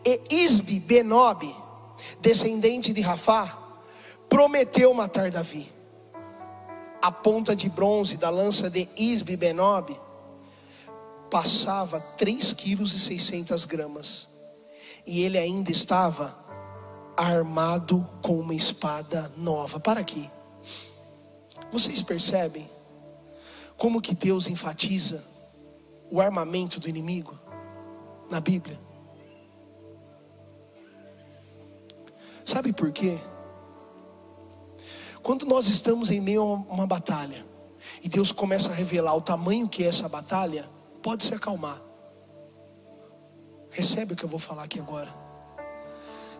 E 0.04 0.20
Isbi 0.30 0.78
Benob, 0.78 1.54
descendente 2.20 2.92
de 2.92 3.00
Rafá, 3.00 3.58
prometeu 4.28 4.92
matar 4.94 5.30
Davi. 5.30 5.70
A 7.02 7.10
ponta 7.10 7.56
de 7.56 7.68
bronze 7.68 8.16
da 8.16 8.30
lança 8.30 8.70
de 8.70 8.88
Isbi 8.96 9.36
Benob 9.36 9.98
passava 11.30 12.00
3 12.00 12.52
quilos 12.52 12.94
e 12.94 12.98
600 12.98 13.64
gramas. 13.64 14.28
E 15.06 15.22
ele 15.22 15.38
ainda 15.38 15.72
estava 15.72 16.36
armado 17.16 18.08
com 18.22 18.38
uma 18.38 18.54
espada 18.54 19.32
nova. 19.36 19.80
Para 19.80 20.00
aqui. 20.00 20.30
Vocês 21.70 22.02
percebem 22.02 22.70
como 23.76 24.00
que 24.00 24.14
Deus 24.14 24.46
enfatiza 24.46 25.24
o 26.10 26.20
armamento 26.20 26.78
do 26.78 26.88
inimigo 26.88 27.38
na 28.30 28.38
Bíblia. 28.38 28.78
Sabe 32.44 32.72
por 32.72 32.90
quê? 32.92 33.18
Quando 35.22 35.46
nós 35.46 35.68
estamos 35.68 36.10
em 36.10 36.20
meio 36.20 36.42
a 36.42 36.74
uma 36.74 36.86
batalha 36.86 37.46
e 38.02 38.08
Deus 38.08 38.32
começa 38.32 38.70
a 38.70 38.74
revelar 38.74 39.14
o 39.14 39.20
tamanho 39.20 39.68
que 39.68 39.84
é 39.84 39.86
essa 39.86 40.08
batalha, 40.08 40.68
pode 41.00 41.22
se 41.22 41.34
acalmar. 41.34 41.80
Recebe 43.70 44.14
o 44.14 44.16
que 44.16 44.24
eu 44.24 44.28
vou 44.28 44.38
falar 44.38 44.64
aqui 44.64 44.80
agora. 44.80 45.08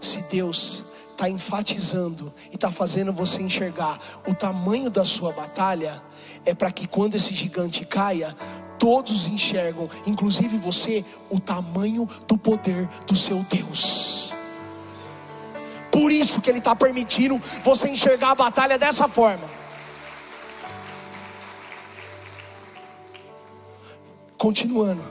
Se 0.01 0.19
Deus 0.23 0.85
está 1.13 1.29
enfatizando 1.29 2.35
e 2.51 2.57
está 2.57 2.73
fazendo 2.73 3.13
você 3.13 3.41
enxergar 3.41 3.99
o 4.27 4.35
tamanho 4.35 4.91
da 4.91 5.05
sua 5.05 5.33
batalha, 5.33 6.03
é 6.45 6.53
para 6.53 6.73
que 6.73 6.89
quando 6.89 7.15
esse 7.15 7.33
gigante 7.33 7.85
caia, 7.85 8.37
todos 8.79 9.29
enxergam, 9.29 9.89
inclusive 10.05 10.59
você, 10.59 11.05
o 11.31 11.39
tamanho 11.39 12.09
do 12.27 12.37
poder 12.37 12.89
do 13.07 13.15
seu 13.15 13.39
Deus. 13.45 14.35
Por 15.93 16.11
isso 16.11 16.41
que 16.41 16.51
Ele 16.51 16.59
está 16.59 16.75
permitindo 16.75 17.39
você 17.63 17.89
enxergar 17.89 18.31
a 18.31 18.35
batalha 18.35 18.77
dessa 18.79 19.07
forma. 19.07 19.49
Continuando, 24.37 25.05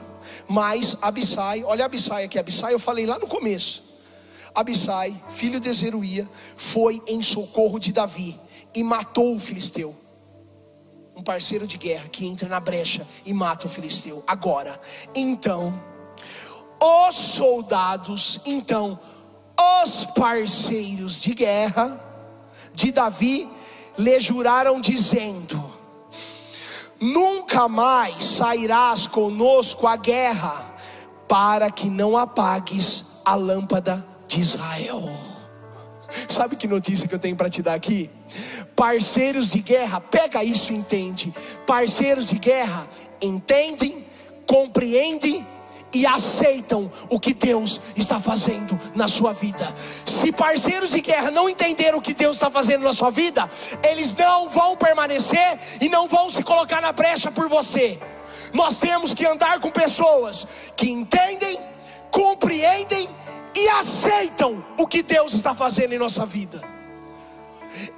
mas 0.46 0.94
Abissai, 1.00 1.64
olha 1.64 1.86
Abissai 1.86 2.24
aqui, 2.24 2.38
Abissai 2.38 2.74
eu 2.74 2.78
falei 2.78 3.06
lá 3.06 3.18
no 3.18 3.26
começo. 3.26 3.82
Abissai, 4.54 5.16
filho 5.30 5.58
de 5.58 5.72
Zeruia, 5.72 6.28
foi 6.54 7.00
em 7.06 7.22
socorro 7.22 7.78
de 7.78 7.90
Davi 7.92 8.38
e 8.74 8.82
matou 8.82 9.34
o 9.34 9.38
filisteu 9.38 9.96
um 11.14 11.22
parceiro 11.22 11.66
de 11.66 11.76
guerra 11.76 12.08
que 12.08 12.26
entra 12.26 12.48
na 12.48 12.58
brecha 12.58 13.06
e 13.24 13.32
mata 13.32 13.66
o 13.66 13.70
filisteu. 13.70 14.24
Agora, 14.26 14.80
então, 15.14 15.80
os 16.80 17.14
soldados, 17.14 18.40
então, 18.44 18.98
os 19.84 20.04
parceiros 20.04 21.20
de 21.20 21.34
guerra 21.34 22.00
de 22.74 22.90
Davi 22.90 23.48
lhe 23.98 24.20
juraram, 24.20 24.80
dizendo: 24.80 25.62
Nunca 27.00 27.68
mais 27.68 28.24
sairás 28.24 29.06
conosco 29.06 29.86
à 29.86 29.96
guerra, 29.96 30.74
para 31.28 31.70
que 31.70 31.88
não 31.88 32.16
apagues 32.16 33.04
a 33.24 33.34
lâmpada 33.34 34.04
de 34.26 34.40
Israel. 34.40 35.10
Sabe 36.28 36.56
que 36.56 36.66
notícia 36.66 37.08
que 37.08 37.14
eu 37.14 37.18
tenho 37.18 37.36
para 37.36 37.48
te 37.48 37.62
dar 37.62 37.74
aqui? 37.74 38.10
Parceiros 38.76 39.50
de 39.50 39.60
guerra, 39.60 40.00
pega 40.00 40.44
isso 40.44 40.72
e 40.72 40.76
entende. 40.76 41.32
Parceiros 41.66 42.28
de 42.28 42.38
guerra 42.38 42.86
entendem, 43.20 44.06
compreendem 44.46 45.46
e 45.92 46.06
aceitam 46.06 46.90
o 47.08 47.20
que 47.20 47.34
Deus 47.34 47.80
está 47.94 48.20
fazendo 48.20 48.78
na 48.94 49.06
sua 49.06 49.32
vida. 49.32 49.72
Se 50.06 50.32
parceiros 50.32 50.90
de 50.90 51.00
guerra 51.00 51.30
não 51.30 51.48
entenderam 51.48 51.98
o 51.98 52.02
que 52.02 52.14
Deus 52.14 52.36
está 52.36 52.50
fazendo 52.50 52.82
na 52.82 52.92
sua 52.92 53.10
vida, 53.10 53.48
eles 53.84 54.14
não 54.14 54.48
vão 54.48 54.76
permanecer 54.76 55.58
e 55.80 55.88
não 55.88 56.08
vão 56.08 56.30
se 56.30 56.42
colocar 56.42 56.80
na 56.80 56.92
brecha 56.92 57.30
por 57.30 57.48
você. 57.48 57.98
Nós 58.52 58.78
temos 58.78 59.14
que 59.14 59.26
andar 59.26 59.60
com 59.60 59.70
pessoas 59.70 60.46
que 60.76 60.90
entendem, 60.90 61.58
compreendem 62.10 63.08
e 63.56 63.68
aceitam 63.68 64.64
o 64.78 64.86
que 64.86 65.02
Deus 65.02 65.34
está 65.34 65.54
fazendo 65.54 65.92
em 65.94 65.98
nossa 65.98 66.24
vida. 66.26 66.62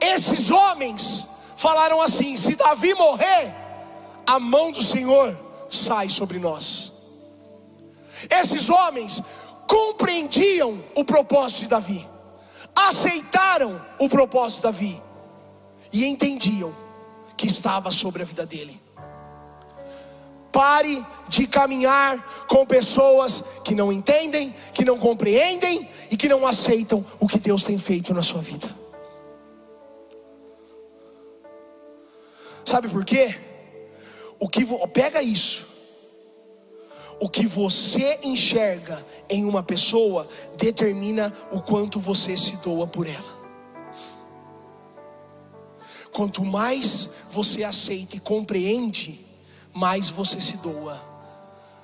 Esses 0.01 0.51
homens 0.51 1.27
falaram 1.57 2.01
assim: 2.01 2.37
se 2.37 2.55
Davi 2.55 2.95
morrer, 2.95 3.55
a 4.27 4.39
mão 4.39 4.71
do 4.71 4.83
Senhor 4.83 5.39
sai 5.69 6.09
sobre 6.09 6.39
nós. 6.39 6.94
Esses 8.31 8.68
homens 8.68 9.22
compreendiam 9.66 10.83
o 10.95 11.05
propósito 11.05 11.61
de 11.61 11.68
Davi, 11.68 12.09
aceitaram 12.75 13.85
o 13.99 14.09
propósito 14.09 14.59
de 14.59 14.62
Davi 14.62 15.03
e 15.93 16.05
entendiam 16.05 16.75
que 17.37 17.47
estava 17.47 17.91
sobre 17.91 18.22
a 18.22 18.25
vida 18.25 18.45
dele. 18.45 18.81
Pare 20.53 21.05
de 21.29 21.49
caminhar 21.49 22.47
com 22.47 22.64
pessoas 22.64 23.43
que 23.64 23.75
não 23.75 23.93
entendem, 23.93 24.55
que 24.72 24.85
não 24.85 24.99
compreendem 24.99 25.89
e 26.11 26.16
que 26.16 26.29
não 26.29 26.47
aceitam 26.47 27.05
o 27.18 27.27
que 27.27 27.41
Deus 27.41 27.64
tem 27.64 27.79
feito 27.79 28.14
na 28.14 28.22
sua 28.22 28.41
vida. 28.41 28.85
Sabe 32.64 32.89
por 32.89 33.05
quê? 33.05 33.37
O 34.39 34.49
que 34.49 34.64
pega 34.93 35.22
isso. 35.22 35.74
O 37.21 37.29
que 37.29 37.47
você 37.47 38.21
enxerga 38.23 39.05
em 39.29 39.45
uma 39.45 39.62
pessoa 39.62 40.29
determina 40.57 41.33
o 41.51 41.61
quanto 41.61 41.99
você 41.99 42.37
se 42.37 42.57
doa 42.57 42.87
por 42.87 43.07
ela. 43.07 43.35
Quanto 46.12 46.45
mais 46.45 47.09
você 47.31 47.65
aceita 47.65 48.17
e 48.17 48.21
compreende, 48.21 49.25
mais 49.73 50.09
você 50.09 50.41
se 50.41 50.57
doa. 50.59 51.03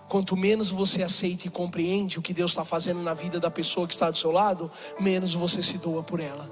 Quanto 0.08 0.36
menos 0.36 0.70
você 0.70 1.02
aceita 1.02 1.46
e 1.46 1.50
compreende 1.50 2.18
o 2.18 2.22
que 2.22 2.32
Deus 2.32 2.52
está 2.52 2.64
fazendo 2.64 3.00
na 3.02 3.14
vida 3.14 3.40
da 3.40 3.50
pessoa 3.50 3.86
que 3.86 3.94
está 3.94 4.10
do 4.10 4.16
seu 4.16 4.30
lado, 4.30 4.70
menos 5.00 5.34
você 5.34 5.62
se 5.62 5.78
doa 5.78 6.02
por 6.02 6.20
ela. 6.20 6.50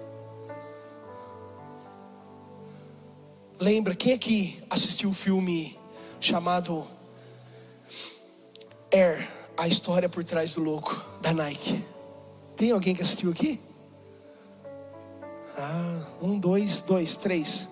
Lembra, 3.60 3.96
quem 3.96 4.12
aqui 4.12 4.62
assistiu 4.70 5.10
o 5.10 5.14
filme 5.14 5.76
chamado 6.20 6.86
Air, 8.92 9.28
a 9.56 9.68
história 9.68 10.08
por 10.08 10.24
trás 10.24 10.52
do 10.52 10.62
louco, 10.62 11.04
da 11.20 11.32
Nike? 11.32 11.84
Tem 12.56 12.70
alguém 12.70 12.94
que 12.94 13.02
assistiu 13.02 13.30
aqui? 13.30 13.60
Ah, 15.56 16.06
um, 16.22 16.38
dois, 16.38 16.80
dois, 16.80 17.16
três. 17.16 17.68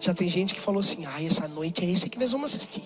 Já 0.00 0.14
tem 0.14 0.28
gente 0.28 0.54
que 0.54 0.60
falou 0.60 0.80
assim: 0.80 1.04
ah, 1.06 1.22
essa 1.22 1.48
noite 1.48 1.84
é 1.84 1.90
esse 1.90 2.08
que 2.08 2.18
nós 2.18 2.32
vamos 2.32 2.50
assistir. 2.50 2.84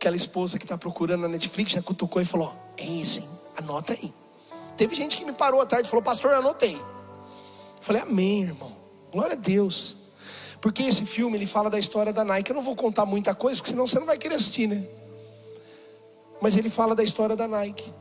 aquela 0.00 0.16
esposa 0.16 0.58
que 0.58 0.64
está 0.64 0.78
procurando 0.78 1.20
na 1.20 1.28
Netflix 1.28 1.72
já 1.72 1.82
cutucou 1.82 2.22
e 2.22 2.24
falou: 2.24 2.54
É 2.78 3.00
esse, 3.00 3.22
anota 3.54 3.92
aí. 3.92 4.12
Teve 4.74 4.94
gente 4.94 5.14
que 5.14 5.24
me 5.26 5.32
parou 5.34 5.60
à 5.60 5.66
tarde 5.66 5.86
e 5.86 5.90
falou: 5.90 6.02
Pastor, 6.02 6.32
eu 6.32 6.38
anotei. 6.38 6.76
Eu 6.76 7.82
falei: 7.82 8.00
Amém, 8.00 8.44
irmão. 8.44 8.74
Glória 9.12 9.34
a 9.34 9.36
Deus. 9.36 9.99
Porque 10.60 10.82
esse 10.82 11.06
filme 11.06 11.38
ele 11.38 11.46
fala 11.46 11.70
da 11.70 11.78
história 11.78 12.12
da 12.12 12.24
Nike. 12.24 12.50
Eu 12.50 12.56
não 12.56 12.62
vou 12.62 12.76
contar 12.76 13.06
muita 13.06 13.34
coisa, 13.34 13.58
porque 13.58 13.70
senão 13.70 13.86
você 13.86 13.98
não 13.98 14.06
vai 14.06 14.18
querer 14.18 14.34
assistir, 14.34 14.66
né? 14.66 14.86
Mas 16.40 16.56
ele 16.56 16.68
fala 16.68 16.94
da 16.94 17.02
história 17.02 17.34
da 17.34 17.48
Nike. 17.48 17.92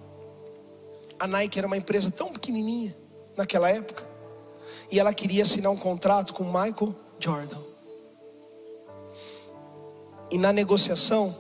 A 1.17 1.25
Nike 1.25 1.57
era 1.57 1.67
uma 1.67 1.77
empresa 1.77 2.11
tão 2.11 2.31
pequenininha 2.31 2.95
naquela 3.35 3.69
época. 3.69 4.07
E 4.91 4.99
ela 4.99 5.13
queria 5.13 5.43
assinar 5.43 5.71
um 5.71 5.77
contrato 5.77 6.33
com 6.33 6.43
Michael 6.43 6.95
Jordan. 7.17 7.59
E 10.31 10.37
na 10.37 10.51
negociação, 10.51 11.35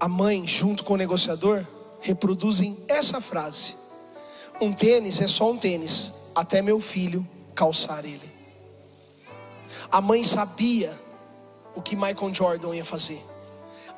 a 0.00 0.08
mãe, 0.08 0.46
junto 0.46 0.82
com 0.82 0.94
o 0.94 0.96
negociador, 0.96 1.66
reproduzem 2.00 2.76
essa 2.88 3.20
frase: 3.20 3.76
Um 4.60 4.72
tênis 4.72 5.20
é 5.20 5.28
só 5.28 5.50
um 5.50 5.56
tênis, 5.56 6.12
até 6.34 6.60
meu 6.60 6.80
filho 6.80 7.26
calçar 7.56 8.04
ele. 8.04 8.30
A 9.90 10.00
mãe 10.00 10.22
sabia 10.22 11.00
o 11.74 11.82
que 11.82 11.96
Michael 11.96 12.32
Jordan 12.32 12.76
ia 12.76 12.84
fazer. 12.84 13.24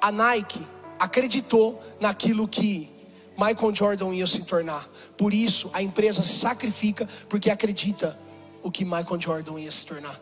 A 0.00 0.10
Nike 0.12 0.64
acreditou 0.98 1.82
naquilo 2.00 2.46
que 2.48 2.90
Michael 3.36 3.74
Jordan 3.74 4.14
ia 4.14 4.26
se 4.26 4.42
tornar. 4.44 4.88
Por 5.16 5.34
isso, 5.34 5.70
a 5.72 5.82
empresa 5.82 6.22
se 6.22 6.38
sacrifica 6.38 7.08
porque 7.28 7.50
acredita 7.50 8.18
o 8.62 8.70
que 8.70 8.84
Michael 8.84 9.20
Jordan 9.20 9.60
ia 9.60 9.70
se 9.70 9.84
tornar. 9.84 10.20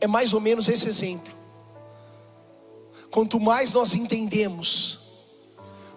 É 0.00 0.06
mais 0.06 0.32
ou 0.32 0.40
menos 0.40 0.68
esse 0.68 0.88
exemplo. 0.88 1.32
Quanto 3.10 3.38
mais 3.38 3.72
nós 3.72 3.94
entendemos 3.94 4.98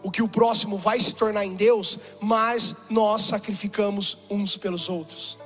o 0.01 0.12
que 0.12 0.22
o 0.22 0.28
próximo 0.28 0.78
vai 0.78 0.99
se 0.99 1.14
tornar 1.14 1.45
em 1.45 1.55
Deus, 1.55 1.99
mais 2.22 2.76
nós 2.89 3.24
sacrificamos 3.24 4.18
uns 4.30 4.55
pelos 4.55 4.88
outros. 4.88 5.38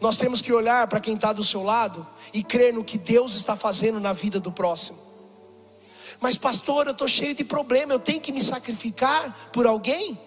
Nós 0.00 0.16
temos 0.16 0.40
que 0.40 0.52
olhar 0.52 0.86
para 0.86 1.00
quem 1.00 1.14
está 1.14 1.32
do 1.32 1.44
seu 1.44 1.62
lado 1.62 2.06
e 2.32 2.42
crer 2.42 2.72
no 2.72 2.84
que 2.84 2.98
Deus 2.98 3.34
está 3.34 3.56
fazendo 3.56 3.98
na 3.98 4.12
vida 4.12 4.38
do 4.38 4.52
próximo. 4.52 4.98
Mas, 6.20 6.36
pastor, 6.36 6.86
eu 6.86 6.92
estou 6.92 7.08
cheio 7.08 7.34
de 7.34 7.44
problema, 7.44 7.92
eu 7.92 7.98
tenho 7.98 8.20
que 8.20 8.32
me 8.32 8.40
sacrificar 8.40 9.50
por 9.52 9.66
alguém? 9.66 10.18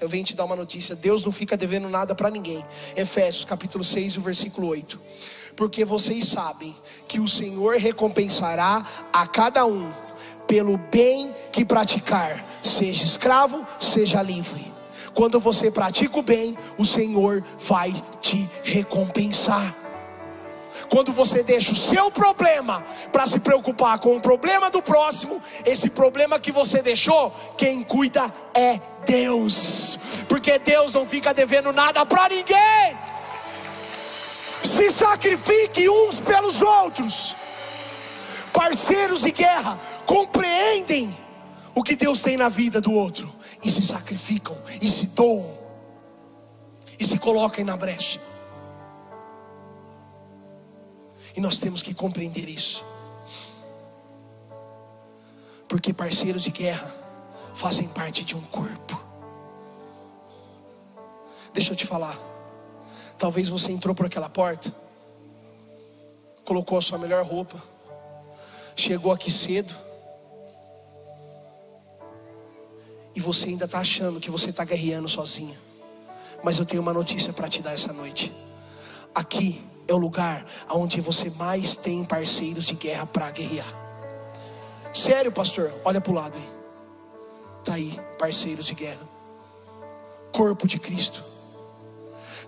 Eu 0.00 0.08
venho 0.08 0.24
te 0.24 0.34
dar 0.34 0.44
uma 0.44 0.56
notícia: 0.56 0.96
Deus 0.96 1.24
não 1.24 1.30
fica 1.30 1.56
devendo 1.56 1.88
nada 1.88 2.14
para 2.14 2.30
ninguém. 2.30 2.64
Efésios 2.96 3.44
capítulo 3.44 3.84
6, 3.84 4.16
o 4.16 4.20
versículo 4.20 4.68
8. 4.68 5.00
Porque 5.54 5.84
vocês 5.84 6.26
sabem 6.26 6.74
que 7.06 7.20
o 7.20 7.28
Senhor 7.28 7.76
recompensará 7.76 8.86
a 9.12 9.26
cada 9.26 9.66
um 9.66 9.92
pelo 10.46 10.76
bem 10.76 11.34
que 11.52 11.64
praticar, 11.64 12.44
seja 12.62 13.04
escravo, 13.04 13.66
seja 13.78 14.22
livre. 14.22 14.71
Quando 15.14 15.38
você 15.38 15.70
pratica 15.70 16.18
o 16.18 16.22
bem, 16.22 16.56
o 16.78 16.84
Senhor 16.84 17.44
vai 17.58 17.92
te 18.20 18.48
recompensar. 18.64 19.74
Quando 20.88 21.12
você 21.12 21.42
deixa 21.42 21.72
o 21.72 21.76
seu 21.76 22.10
problema 22.10 22.82
para 23.10 23.26
se 23.26 23.38
preocupar 23.38 23.98
com 23.98 24.16
o 24.16 24.20
problema 24.20 24.70
do 24.70 24.82
próximo, 24.82 25.40
esse 25.64 25.90
problema 25.90 26.38
que 26.38 26.50
você 26.50 26.82
deixou, 26.82 27.30
quem 27.56 27.82
cuida 27.82 28.32
é 28.54 28.80
Deus, 29.04 29.98
porque 30.28 30.58
Deus 30.58 30.94
não 30.94 31.06
fica 31.06 31.34
devendo 31.34 31.72
nada 31.72 32.04
para 32.06 32.28
ninguém. 32.28 32.96
Se 34.62 34.90
sacrifique 34.90 35.88
uns 35.88 36.20
pelos 36.20 36.62
outros, 36.62 37.36
parceiros 38.52 39.22
de 39.22 39.30
guerra, 39.30 39.78
compreendem 40.06 41.16
o 41.74 41.82
que 41.82 41.96
Deus 41.96 42.20
tem 42.20 42.36
na 42.36 42.48
vida 42.48 42.80
do 42.80 42.92
outro 42.92 43.41
e 43.62 43.70
se 43.70 43.82
sacrificam 43.82 44.56
e 44.80 44.88
se 44.88 45.06
doam 45.08 45.58
e 46.98 47.04
se 47.04 47.18
colocam 47.18 47.64
na 47.64 47.76
brecha. 47.76 48.20
E 51.34 51.40
nós 51.40 51.58
temos 51.58 51.82
que 51.82 51.94
compreender 51.94 52.48
isso. 52.48 52.84
Porque 55.66 55.92
parceiros 55.92 56.42
de 56.42 56.50
guerra 56.50 56.94
fazem 57.54 57.88
parte 57.88 58.24
de 58.24 58.36
um 58.36 58.40
corpo. 58.42 59.00
Deixa 61.54 61.72
eu 61.72 61.76
te 61.76 61.86
falar. 61.86 62.18
Talvez 63.18 63.48
você 63.48 63.72
entrou 63.72 63.94
por 63.94 64.06
aquela 64.06 64.28
porta, 64.28 64.74
colocou 66.44 66.76
a 66.76 66.82
sua 66.82 66.98
melhor 66.98 67.24
roupa, 67.24 67.62
chegou 68.74 69.12
aqui 69.12 69.30
cedo, 69.30 69.74
e 73.14 73.20
você 73.20 73.48
ainda 73.48 73.66
está 73.66 73.78
achando 73.78 74.20
que 74.20 74.30
você 74.30 74.50
está 74.50 74.64
guerreando 74.64 75.08
sozinho. 75.08 75.56
Mas 76.42 76.58
eu 76.58 76.64
tenho 76.64 76.82
uma 76.82 76.92
notícia 76.92 77.32
para 77.32 77.48
te 77.48 77.62
dar 77.62 77.72
essa 77.72 77.92
noite. 77.92 78.32
Aqui 79.14 79.62
é 79.86 79.92
o 79.92 79.98
lugar 79.98 80.46
onde 80.70 81.00
você 81.00 81.30
mais 81.30 81.76
tem 81.76 82.04
parceiros 82.04 82.64
de 82.64 82.74
guerra 82.74 83.06
para 83.06 83.30
guerrear. 83.30 83.80
Sério, 84.92 85.30
pastor? 85.30 85.72
Olha 85.84 86.00
para 86.00 86.12
o 86.12 86.14
lado 86.14 86.36
aí. 86.36 86.50
Está 87.60 87.74
aí, 87.74 88.00
parceiros 88.18 88.66
de 88.66 88.74
guerra. 88.74 89.08
Corpo 90.32 90.66
de 90.66 90.78
Cristo. 90.78 91.22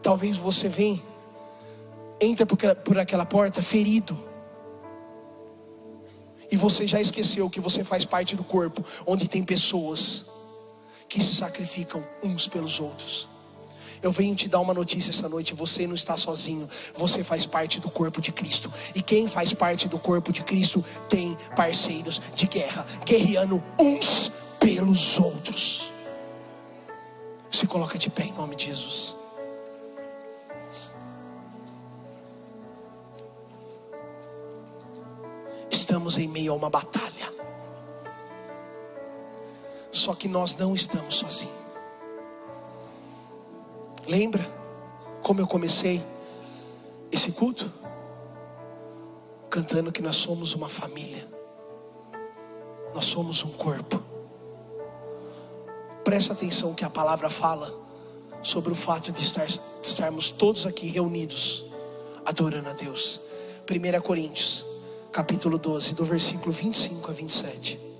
Talvez 0.02 0.36
você 0.36 0.68
venha, 0.68 1.00
entra 2.20 2.44
por 2.46 2.98
aquela 2.98 3.24
porta 3.24 3.62
ferido. 3.62 4.18
E 6.50 6.56
você 6.56 6.86
já 6.86 7.00
esqueceu 7.00 7.48
que 7.48 7.60
você 7.60 7.82
faz 7.82 8.04
parte 8.04 8.36
do 8.36 8.44
corpo, 8.44 8.84
onde 9.06 9.28
tem 9.28 9.42
pessoas 9.42 10.26
que 11.14 11.22
se 11.22 11.36
sacrificam 11.36 12.04
uns 12.24 12.48
pelos 12.48 12.80
outros. 12.80 13.28
Eu 14.02 14.10
venho 14.10 14.34
te 14.34 14.48
dar 14.48 14.58
uma 14.58 14.74
notícia 14.74 15.12
essa 15.12 15.28
noite: 15.28 15.54
você 15.54 15.86
não 15.86 15.94
está 15.94 16.16
sozinho, 16.16 16.68
você 16.92 17.22
faz 17.22 17.46
parte 17.46 17.78
do 17.78 17.88
corpo 17.88 18.20
de 18.20 18.32
Cristo. 18.32 18.72
E 18.96 19.00
quem 19.00 19.28
faz 19.28 19.52
parte 19.52 19.86
do 19.86 19.96
corpo 19.96 20.32
de 20.32 20.42
Cristo 20.42 20.84
tem 21.08 21.36
parceiros 21.54 22.20
de 22.34 22.48
guerra, 22.48 22.84
guerreando 23.06 23.62
uns 23.78 24.32
pelos 24.58 25.16
outros. 25.20 25.92
Se 27.48 27.64
coloca 27.68 27.96
de 27.96 28.10
pé 28.10 28.24
em 28.24 28.32
nome 28.32 28.56
de 28.56 28.66
Jesus. 28.66 29.14
Estamos 35.70 36.18
em 36.18 36.26
meio 36.26 36.50
a 36.50 36.56
uma 36.56 36.68
batalha. 36.68 37.43
Só 39.94 40.12
que 40.12 40.26
nós 40.26 40.56
não 40.56 40.74
estamos 40.74 41.14
sozinhos. 41.14 41.54
Lembra 44.08 44.44
como 45.22 45.40
eu 45.40 45.46
comecei 45.46 46.04
esse 47.12 47.30
culto? 47.30 47.72
Cantando 49.48 49.92
que 49.92 50.02
nós 50.02 50.16
somos 50.16 50.52
uma 50.52 50.68
família, 50.68 51.28
nós 52.92 53.04
somos 53.04 53.44
um 53.44 53.52
corpo. 53.52 54.02
Presta 56.02 56.32
atenção 56.32 56.74
que 56.74 56.84
a 56.84 56.90
palavra 56.90 57.30
fala 57.30 57.72
sobre 58.42 58.72
o 58.72 58.74
fato 58.74 59.12
de, 59.12 59.20
estar, 59.20 59.46
de 59.46 59.60
estarmos 59.84 60.28
todos 60.28 60.66
aqui 60.66 60.88
reunidos, 60.88 61.64
adorando 62.26 62.68
a 62.68 62.72
Deus. 62.72 63.20
1 63.70 64.00
Coríntios, 64.00 64.66
capítulo 65.12 65.56
12, 65.56 65.94
do 65.94 66.04
versículo 66.04 66.50
25 66.50 67.08
a 67.08 67.14
27. 67.14 67.93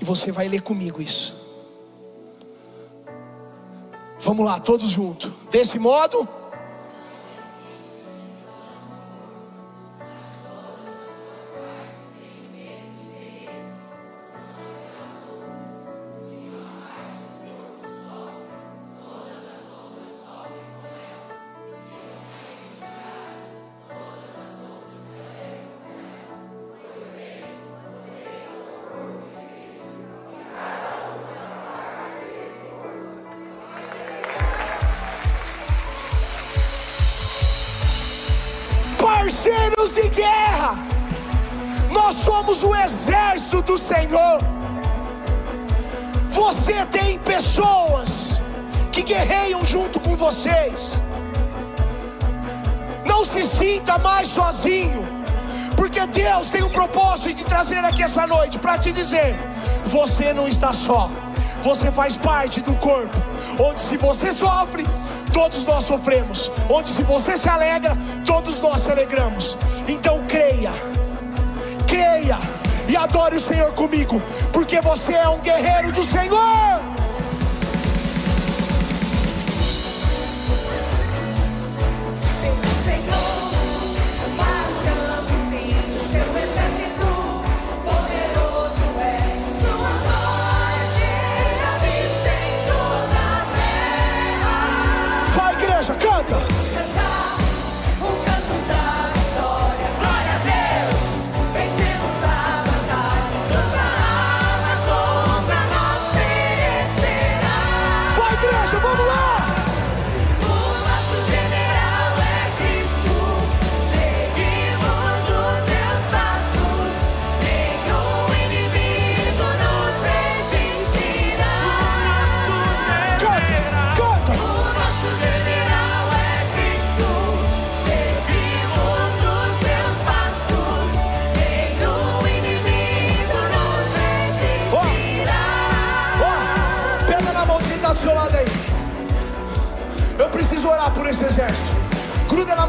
E 0.00 0.04
você 0.04 0.32
vai 0.32 0.48
ler 0.48 0.62
comigo 0.62 1.02
isso. 1.02 1.34
Vamos 4.18 4.44
lá, 4.44 4.58
todos 4.60 4.88
juntos. 4.88 5.30
Desse 5.50 5.78
modo, 5.78 6.28
te 58.90 58.92
dizer: 58.92 59.38
você 59.86 60.32
não 60.32 60.48
está 60.48 60.72
só. 60.72 61.10
Você 61.62 61.90
faz 61.90 62.16
parte 62.16 62.60
do 62.62 62.72
corpo, 62.74 63.18
onde 63.58 63.80
se 63.80 63.96
você 63.98 64.32
sofre, 64.32 64.82
todos 65.30 65.64
nós 65.64 65.84
sofremos. 65.84 66.50
Onde 66.70 66.88
se 66.88 67.02
você 67.02 67.36
se 67.36 67.48
alegra, 67.48 67.96
todos 68.24 68.58
nós 68.60 68.80
se 68.80 68.90
alegramos. 68.90 69.58
Então 69.86 70.24
creia, 70.26 70.72
creia 71.86 72.38
e 72.88 72.96
adore 72.96 73.36
o 73.36 73.40
Senhor 73.40 73.72
comigo, 73.74 74.22
porque 74.52 74.80
você 74.80 75.12
é 75.12 75.28
um 75.28 75.38
guerreiro 75.40 75.92
do 75.92 76.02
Senhor. 76.02 76.79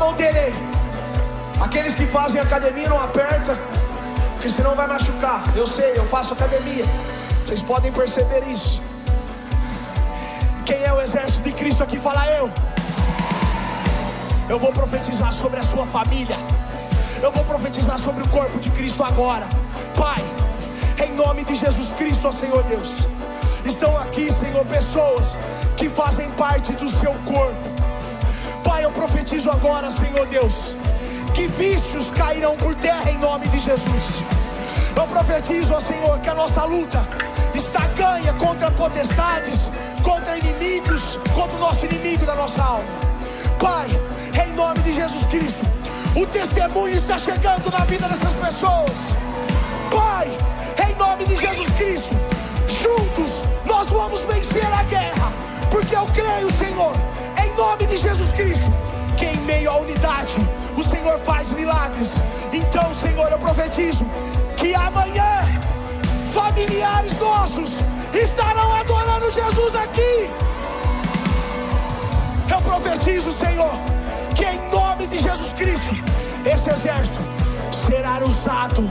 Mão 0.02 0.14
dele 0.14 0.40
aí. 0.40 0.54
Aqueles 1.62 1.94
que 1.96 2.08
fazem 2.08 2.42
academia 2.42 2.90
não 2.90 3.00
aperta, 3.00 3.56
porque 4.34 4.50
senão 4.50 4.74
vai 4.76 4.88
machucar. 4.88 5.44
Eu 5.56 5.68
sei, 5.68 5.92
eu 5.96 6.06
faço 6.08 6.34
academia. 6.34 6.86
Vocês 7.46 7.62
podem 7.62 7.92
perceber 7.92 8.44
isso. 8.48 8.82
Quem 10.66 10.84
é 10.84 10.92
o 10.92 11.00
exército 11.00 11.44
de 11.44 11.52
Cristo 11.52 11.84
aqui? 11.84 12.00
Fala 12.00 12.26
eu. 12.40 12.52
Eu 14.50 14.58
vou 14.58 14.72
profetizar 14.72 15.32
sobre 15.32 15.60
a 15.60 15.64
sua 15.64 15.86
família. 15.86 16.38
Eu 17.22 17.32
vou 17.32 17.46
profetizar 17.46 18.00
sobre 18.00 18.24
o 18.24 18.30
corpo 18.30 18.58
de 18.60 18.72
Cristo 18.72 19.04
agora. 19.04 19.48
Pai, 19.96 20.24
em 21.06 21.14
nome 21.14 21.44
de 21.44 21.56
Jesus 21.56 21.94
Cristo, 21.94 22.28
ó 22.28 22.32
Senhor 22.32 22.64
Deus. 22.64 23.06
Estão 23.64 23.96
aqui, 23.98 24.32
Senhor, 24.34 24.66
pessoas 24.66 25.38
que 25.78 25.88
fazem 25.90 26.30
parte 26.32 26.72
do 26.74 26.90
seu 26.90 27.14
corpo. 27.34 27.71
Pai, 28.64 28.86
eu 28.86 28.92
profetizo 28.92 29.50
agora, 29.50 29.90
Senhor 29.92 30.26
Deus, 30.28 30.76
que 31.34 31.48
vícios 31.48 32.10
cairão 32.12 32.56
por 32.56 32.76
terra 32.76 33.10
em 33.10 33.18
nome 33.18 33.48
de 33.48 33.60
Jesus. 33.60 34.24
Eu 34.96 35.08
profetizo, 35.08 35.80
Senhor, 35.82 36.20
que 36.20 36.30
a 36.30 36.34
nossa 36.34 36.64
luta 36.64 37.08
está 37.56 37.88
ganha 37.98 38.34
contra 38.34 38.70
potestades, 38.72 39.70
contra 40.04 40.38
inimigos, 40.38 41.18
contra 41.34 41.56
o 41.56 41.60
nosso 41.60 41.86
inimigo 41.86 42.26
da 42.26 42.36
nossa 42.36 42.62
alma. 42.64 42.86
Pai, 43.60 43.88
em 44.46 44.54
nome 44.54 44.80
de 44.80 44.94
Jesus 44.94 45.26
Cristo, 45.28 45.62
o 46.16 46.26
testemunho 46.28 46.96
está 46.96 47.18
chegando 47.18 47.72
na 47.72 47.86
vida 47.86 48.08
dessas 48.08 48.34
pessoas. 48.34 48.92
Pai, 49.90 50.38
em 50.88 50.96
nome 50.96 51.24
de 51.26 51.36
Jesus 51.36 51.70
Cristo, 51.78 52.16
juntos 52.68 53.44
nós 53.66 53.88
vamos 53.88 54.22
vencer 54.22 54.66
a 54.66 54.84
guerra, 54.84 55.32
porque 55.70 55.96
eu 55.96 56.06
creio, 56.08 56.52
Senhor, 56.58 56.94
nome 57.62 57.86
de 57.86 57.98
Jesus 57.98 58.32
Cristo, 58.32 58.70
que 59.16 59.26
em 59.26 59.38
meio 59.42 59.70
à 59.70 59.78
unidade 59.78 60.36
o 60.76 60.84
Senhor 60.84 61.20
faz 61.20 61.52
milagres. 61.52 62.16
Então, 62.52 62.92
Senhor, 62.96 63.28
eu 63.32 63.38
profetizo 63.38 64.04
que 64.58 64.74
amanhã 64.74 65.34
familiares 66.32 67.14
nossos 67.20 67.70
estarão 68.14 68.74
adorando 68.74 69.32
Jesus 69.32 69.76
aqui. 69.76 70.16
Eu 72.52 72.60
profetizo, 72.62 73.30
Senhor, 73.32 73.74
que 74.36 74.46
em 74.46 74.60
nome 74.72 75.06
de 75.06 75.20
Jesus 75.20 75.54
Cristo, 75.54 75.94
esse 76.52 76.68
exército 76.68 77.22
será 77.72 78.18
usado 78.26 78.82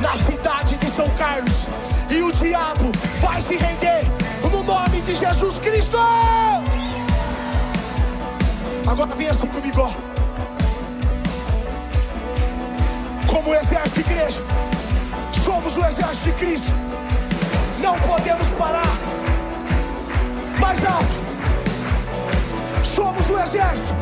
na 0.00 0.16
cidade 0.16 0.74
de 0.76 0.88
São 0.90 1.08
Carlos 1.10 1.68
e 2.10 2.20
o 2.22 2.32
diabo 2.32 2.90
vai 3.20 3.40
se 3.40 3.54
render 3.56 4.02
no 4.50 4.64
nome 4.64 5.00
de 5.02 5.14
Jesus 5.14 5.58
Cristo. 5.58 5.96
Agora 8.86 9.10
assim 9.30 9.46
comigo, 9.48 9.80
ó. 9.80 9.90
Como 13.26 13.50
o 13.50 13.54
exército 13.54 14.00
de 14.00 14.00
igreja, 14.12 14.42
somos 15.44 15.76
o 15.76 15.84
exército 15.84 16.24
de 16.24 16.32
Cristo. 16.32 16.70
Não 17.82 17.98
podemos 17.98 18.48
parar. 18.50 18.96
Mais 20.60 20.78
alto. 20.86 21.16
Somos 22.84 23.28
o 23.28 23.38
exército. 23.40 23.94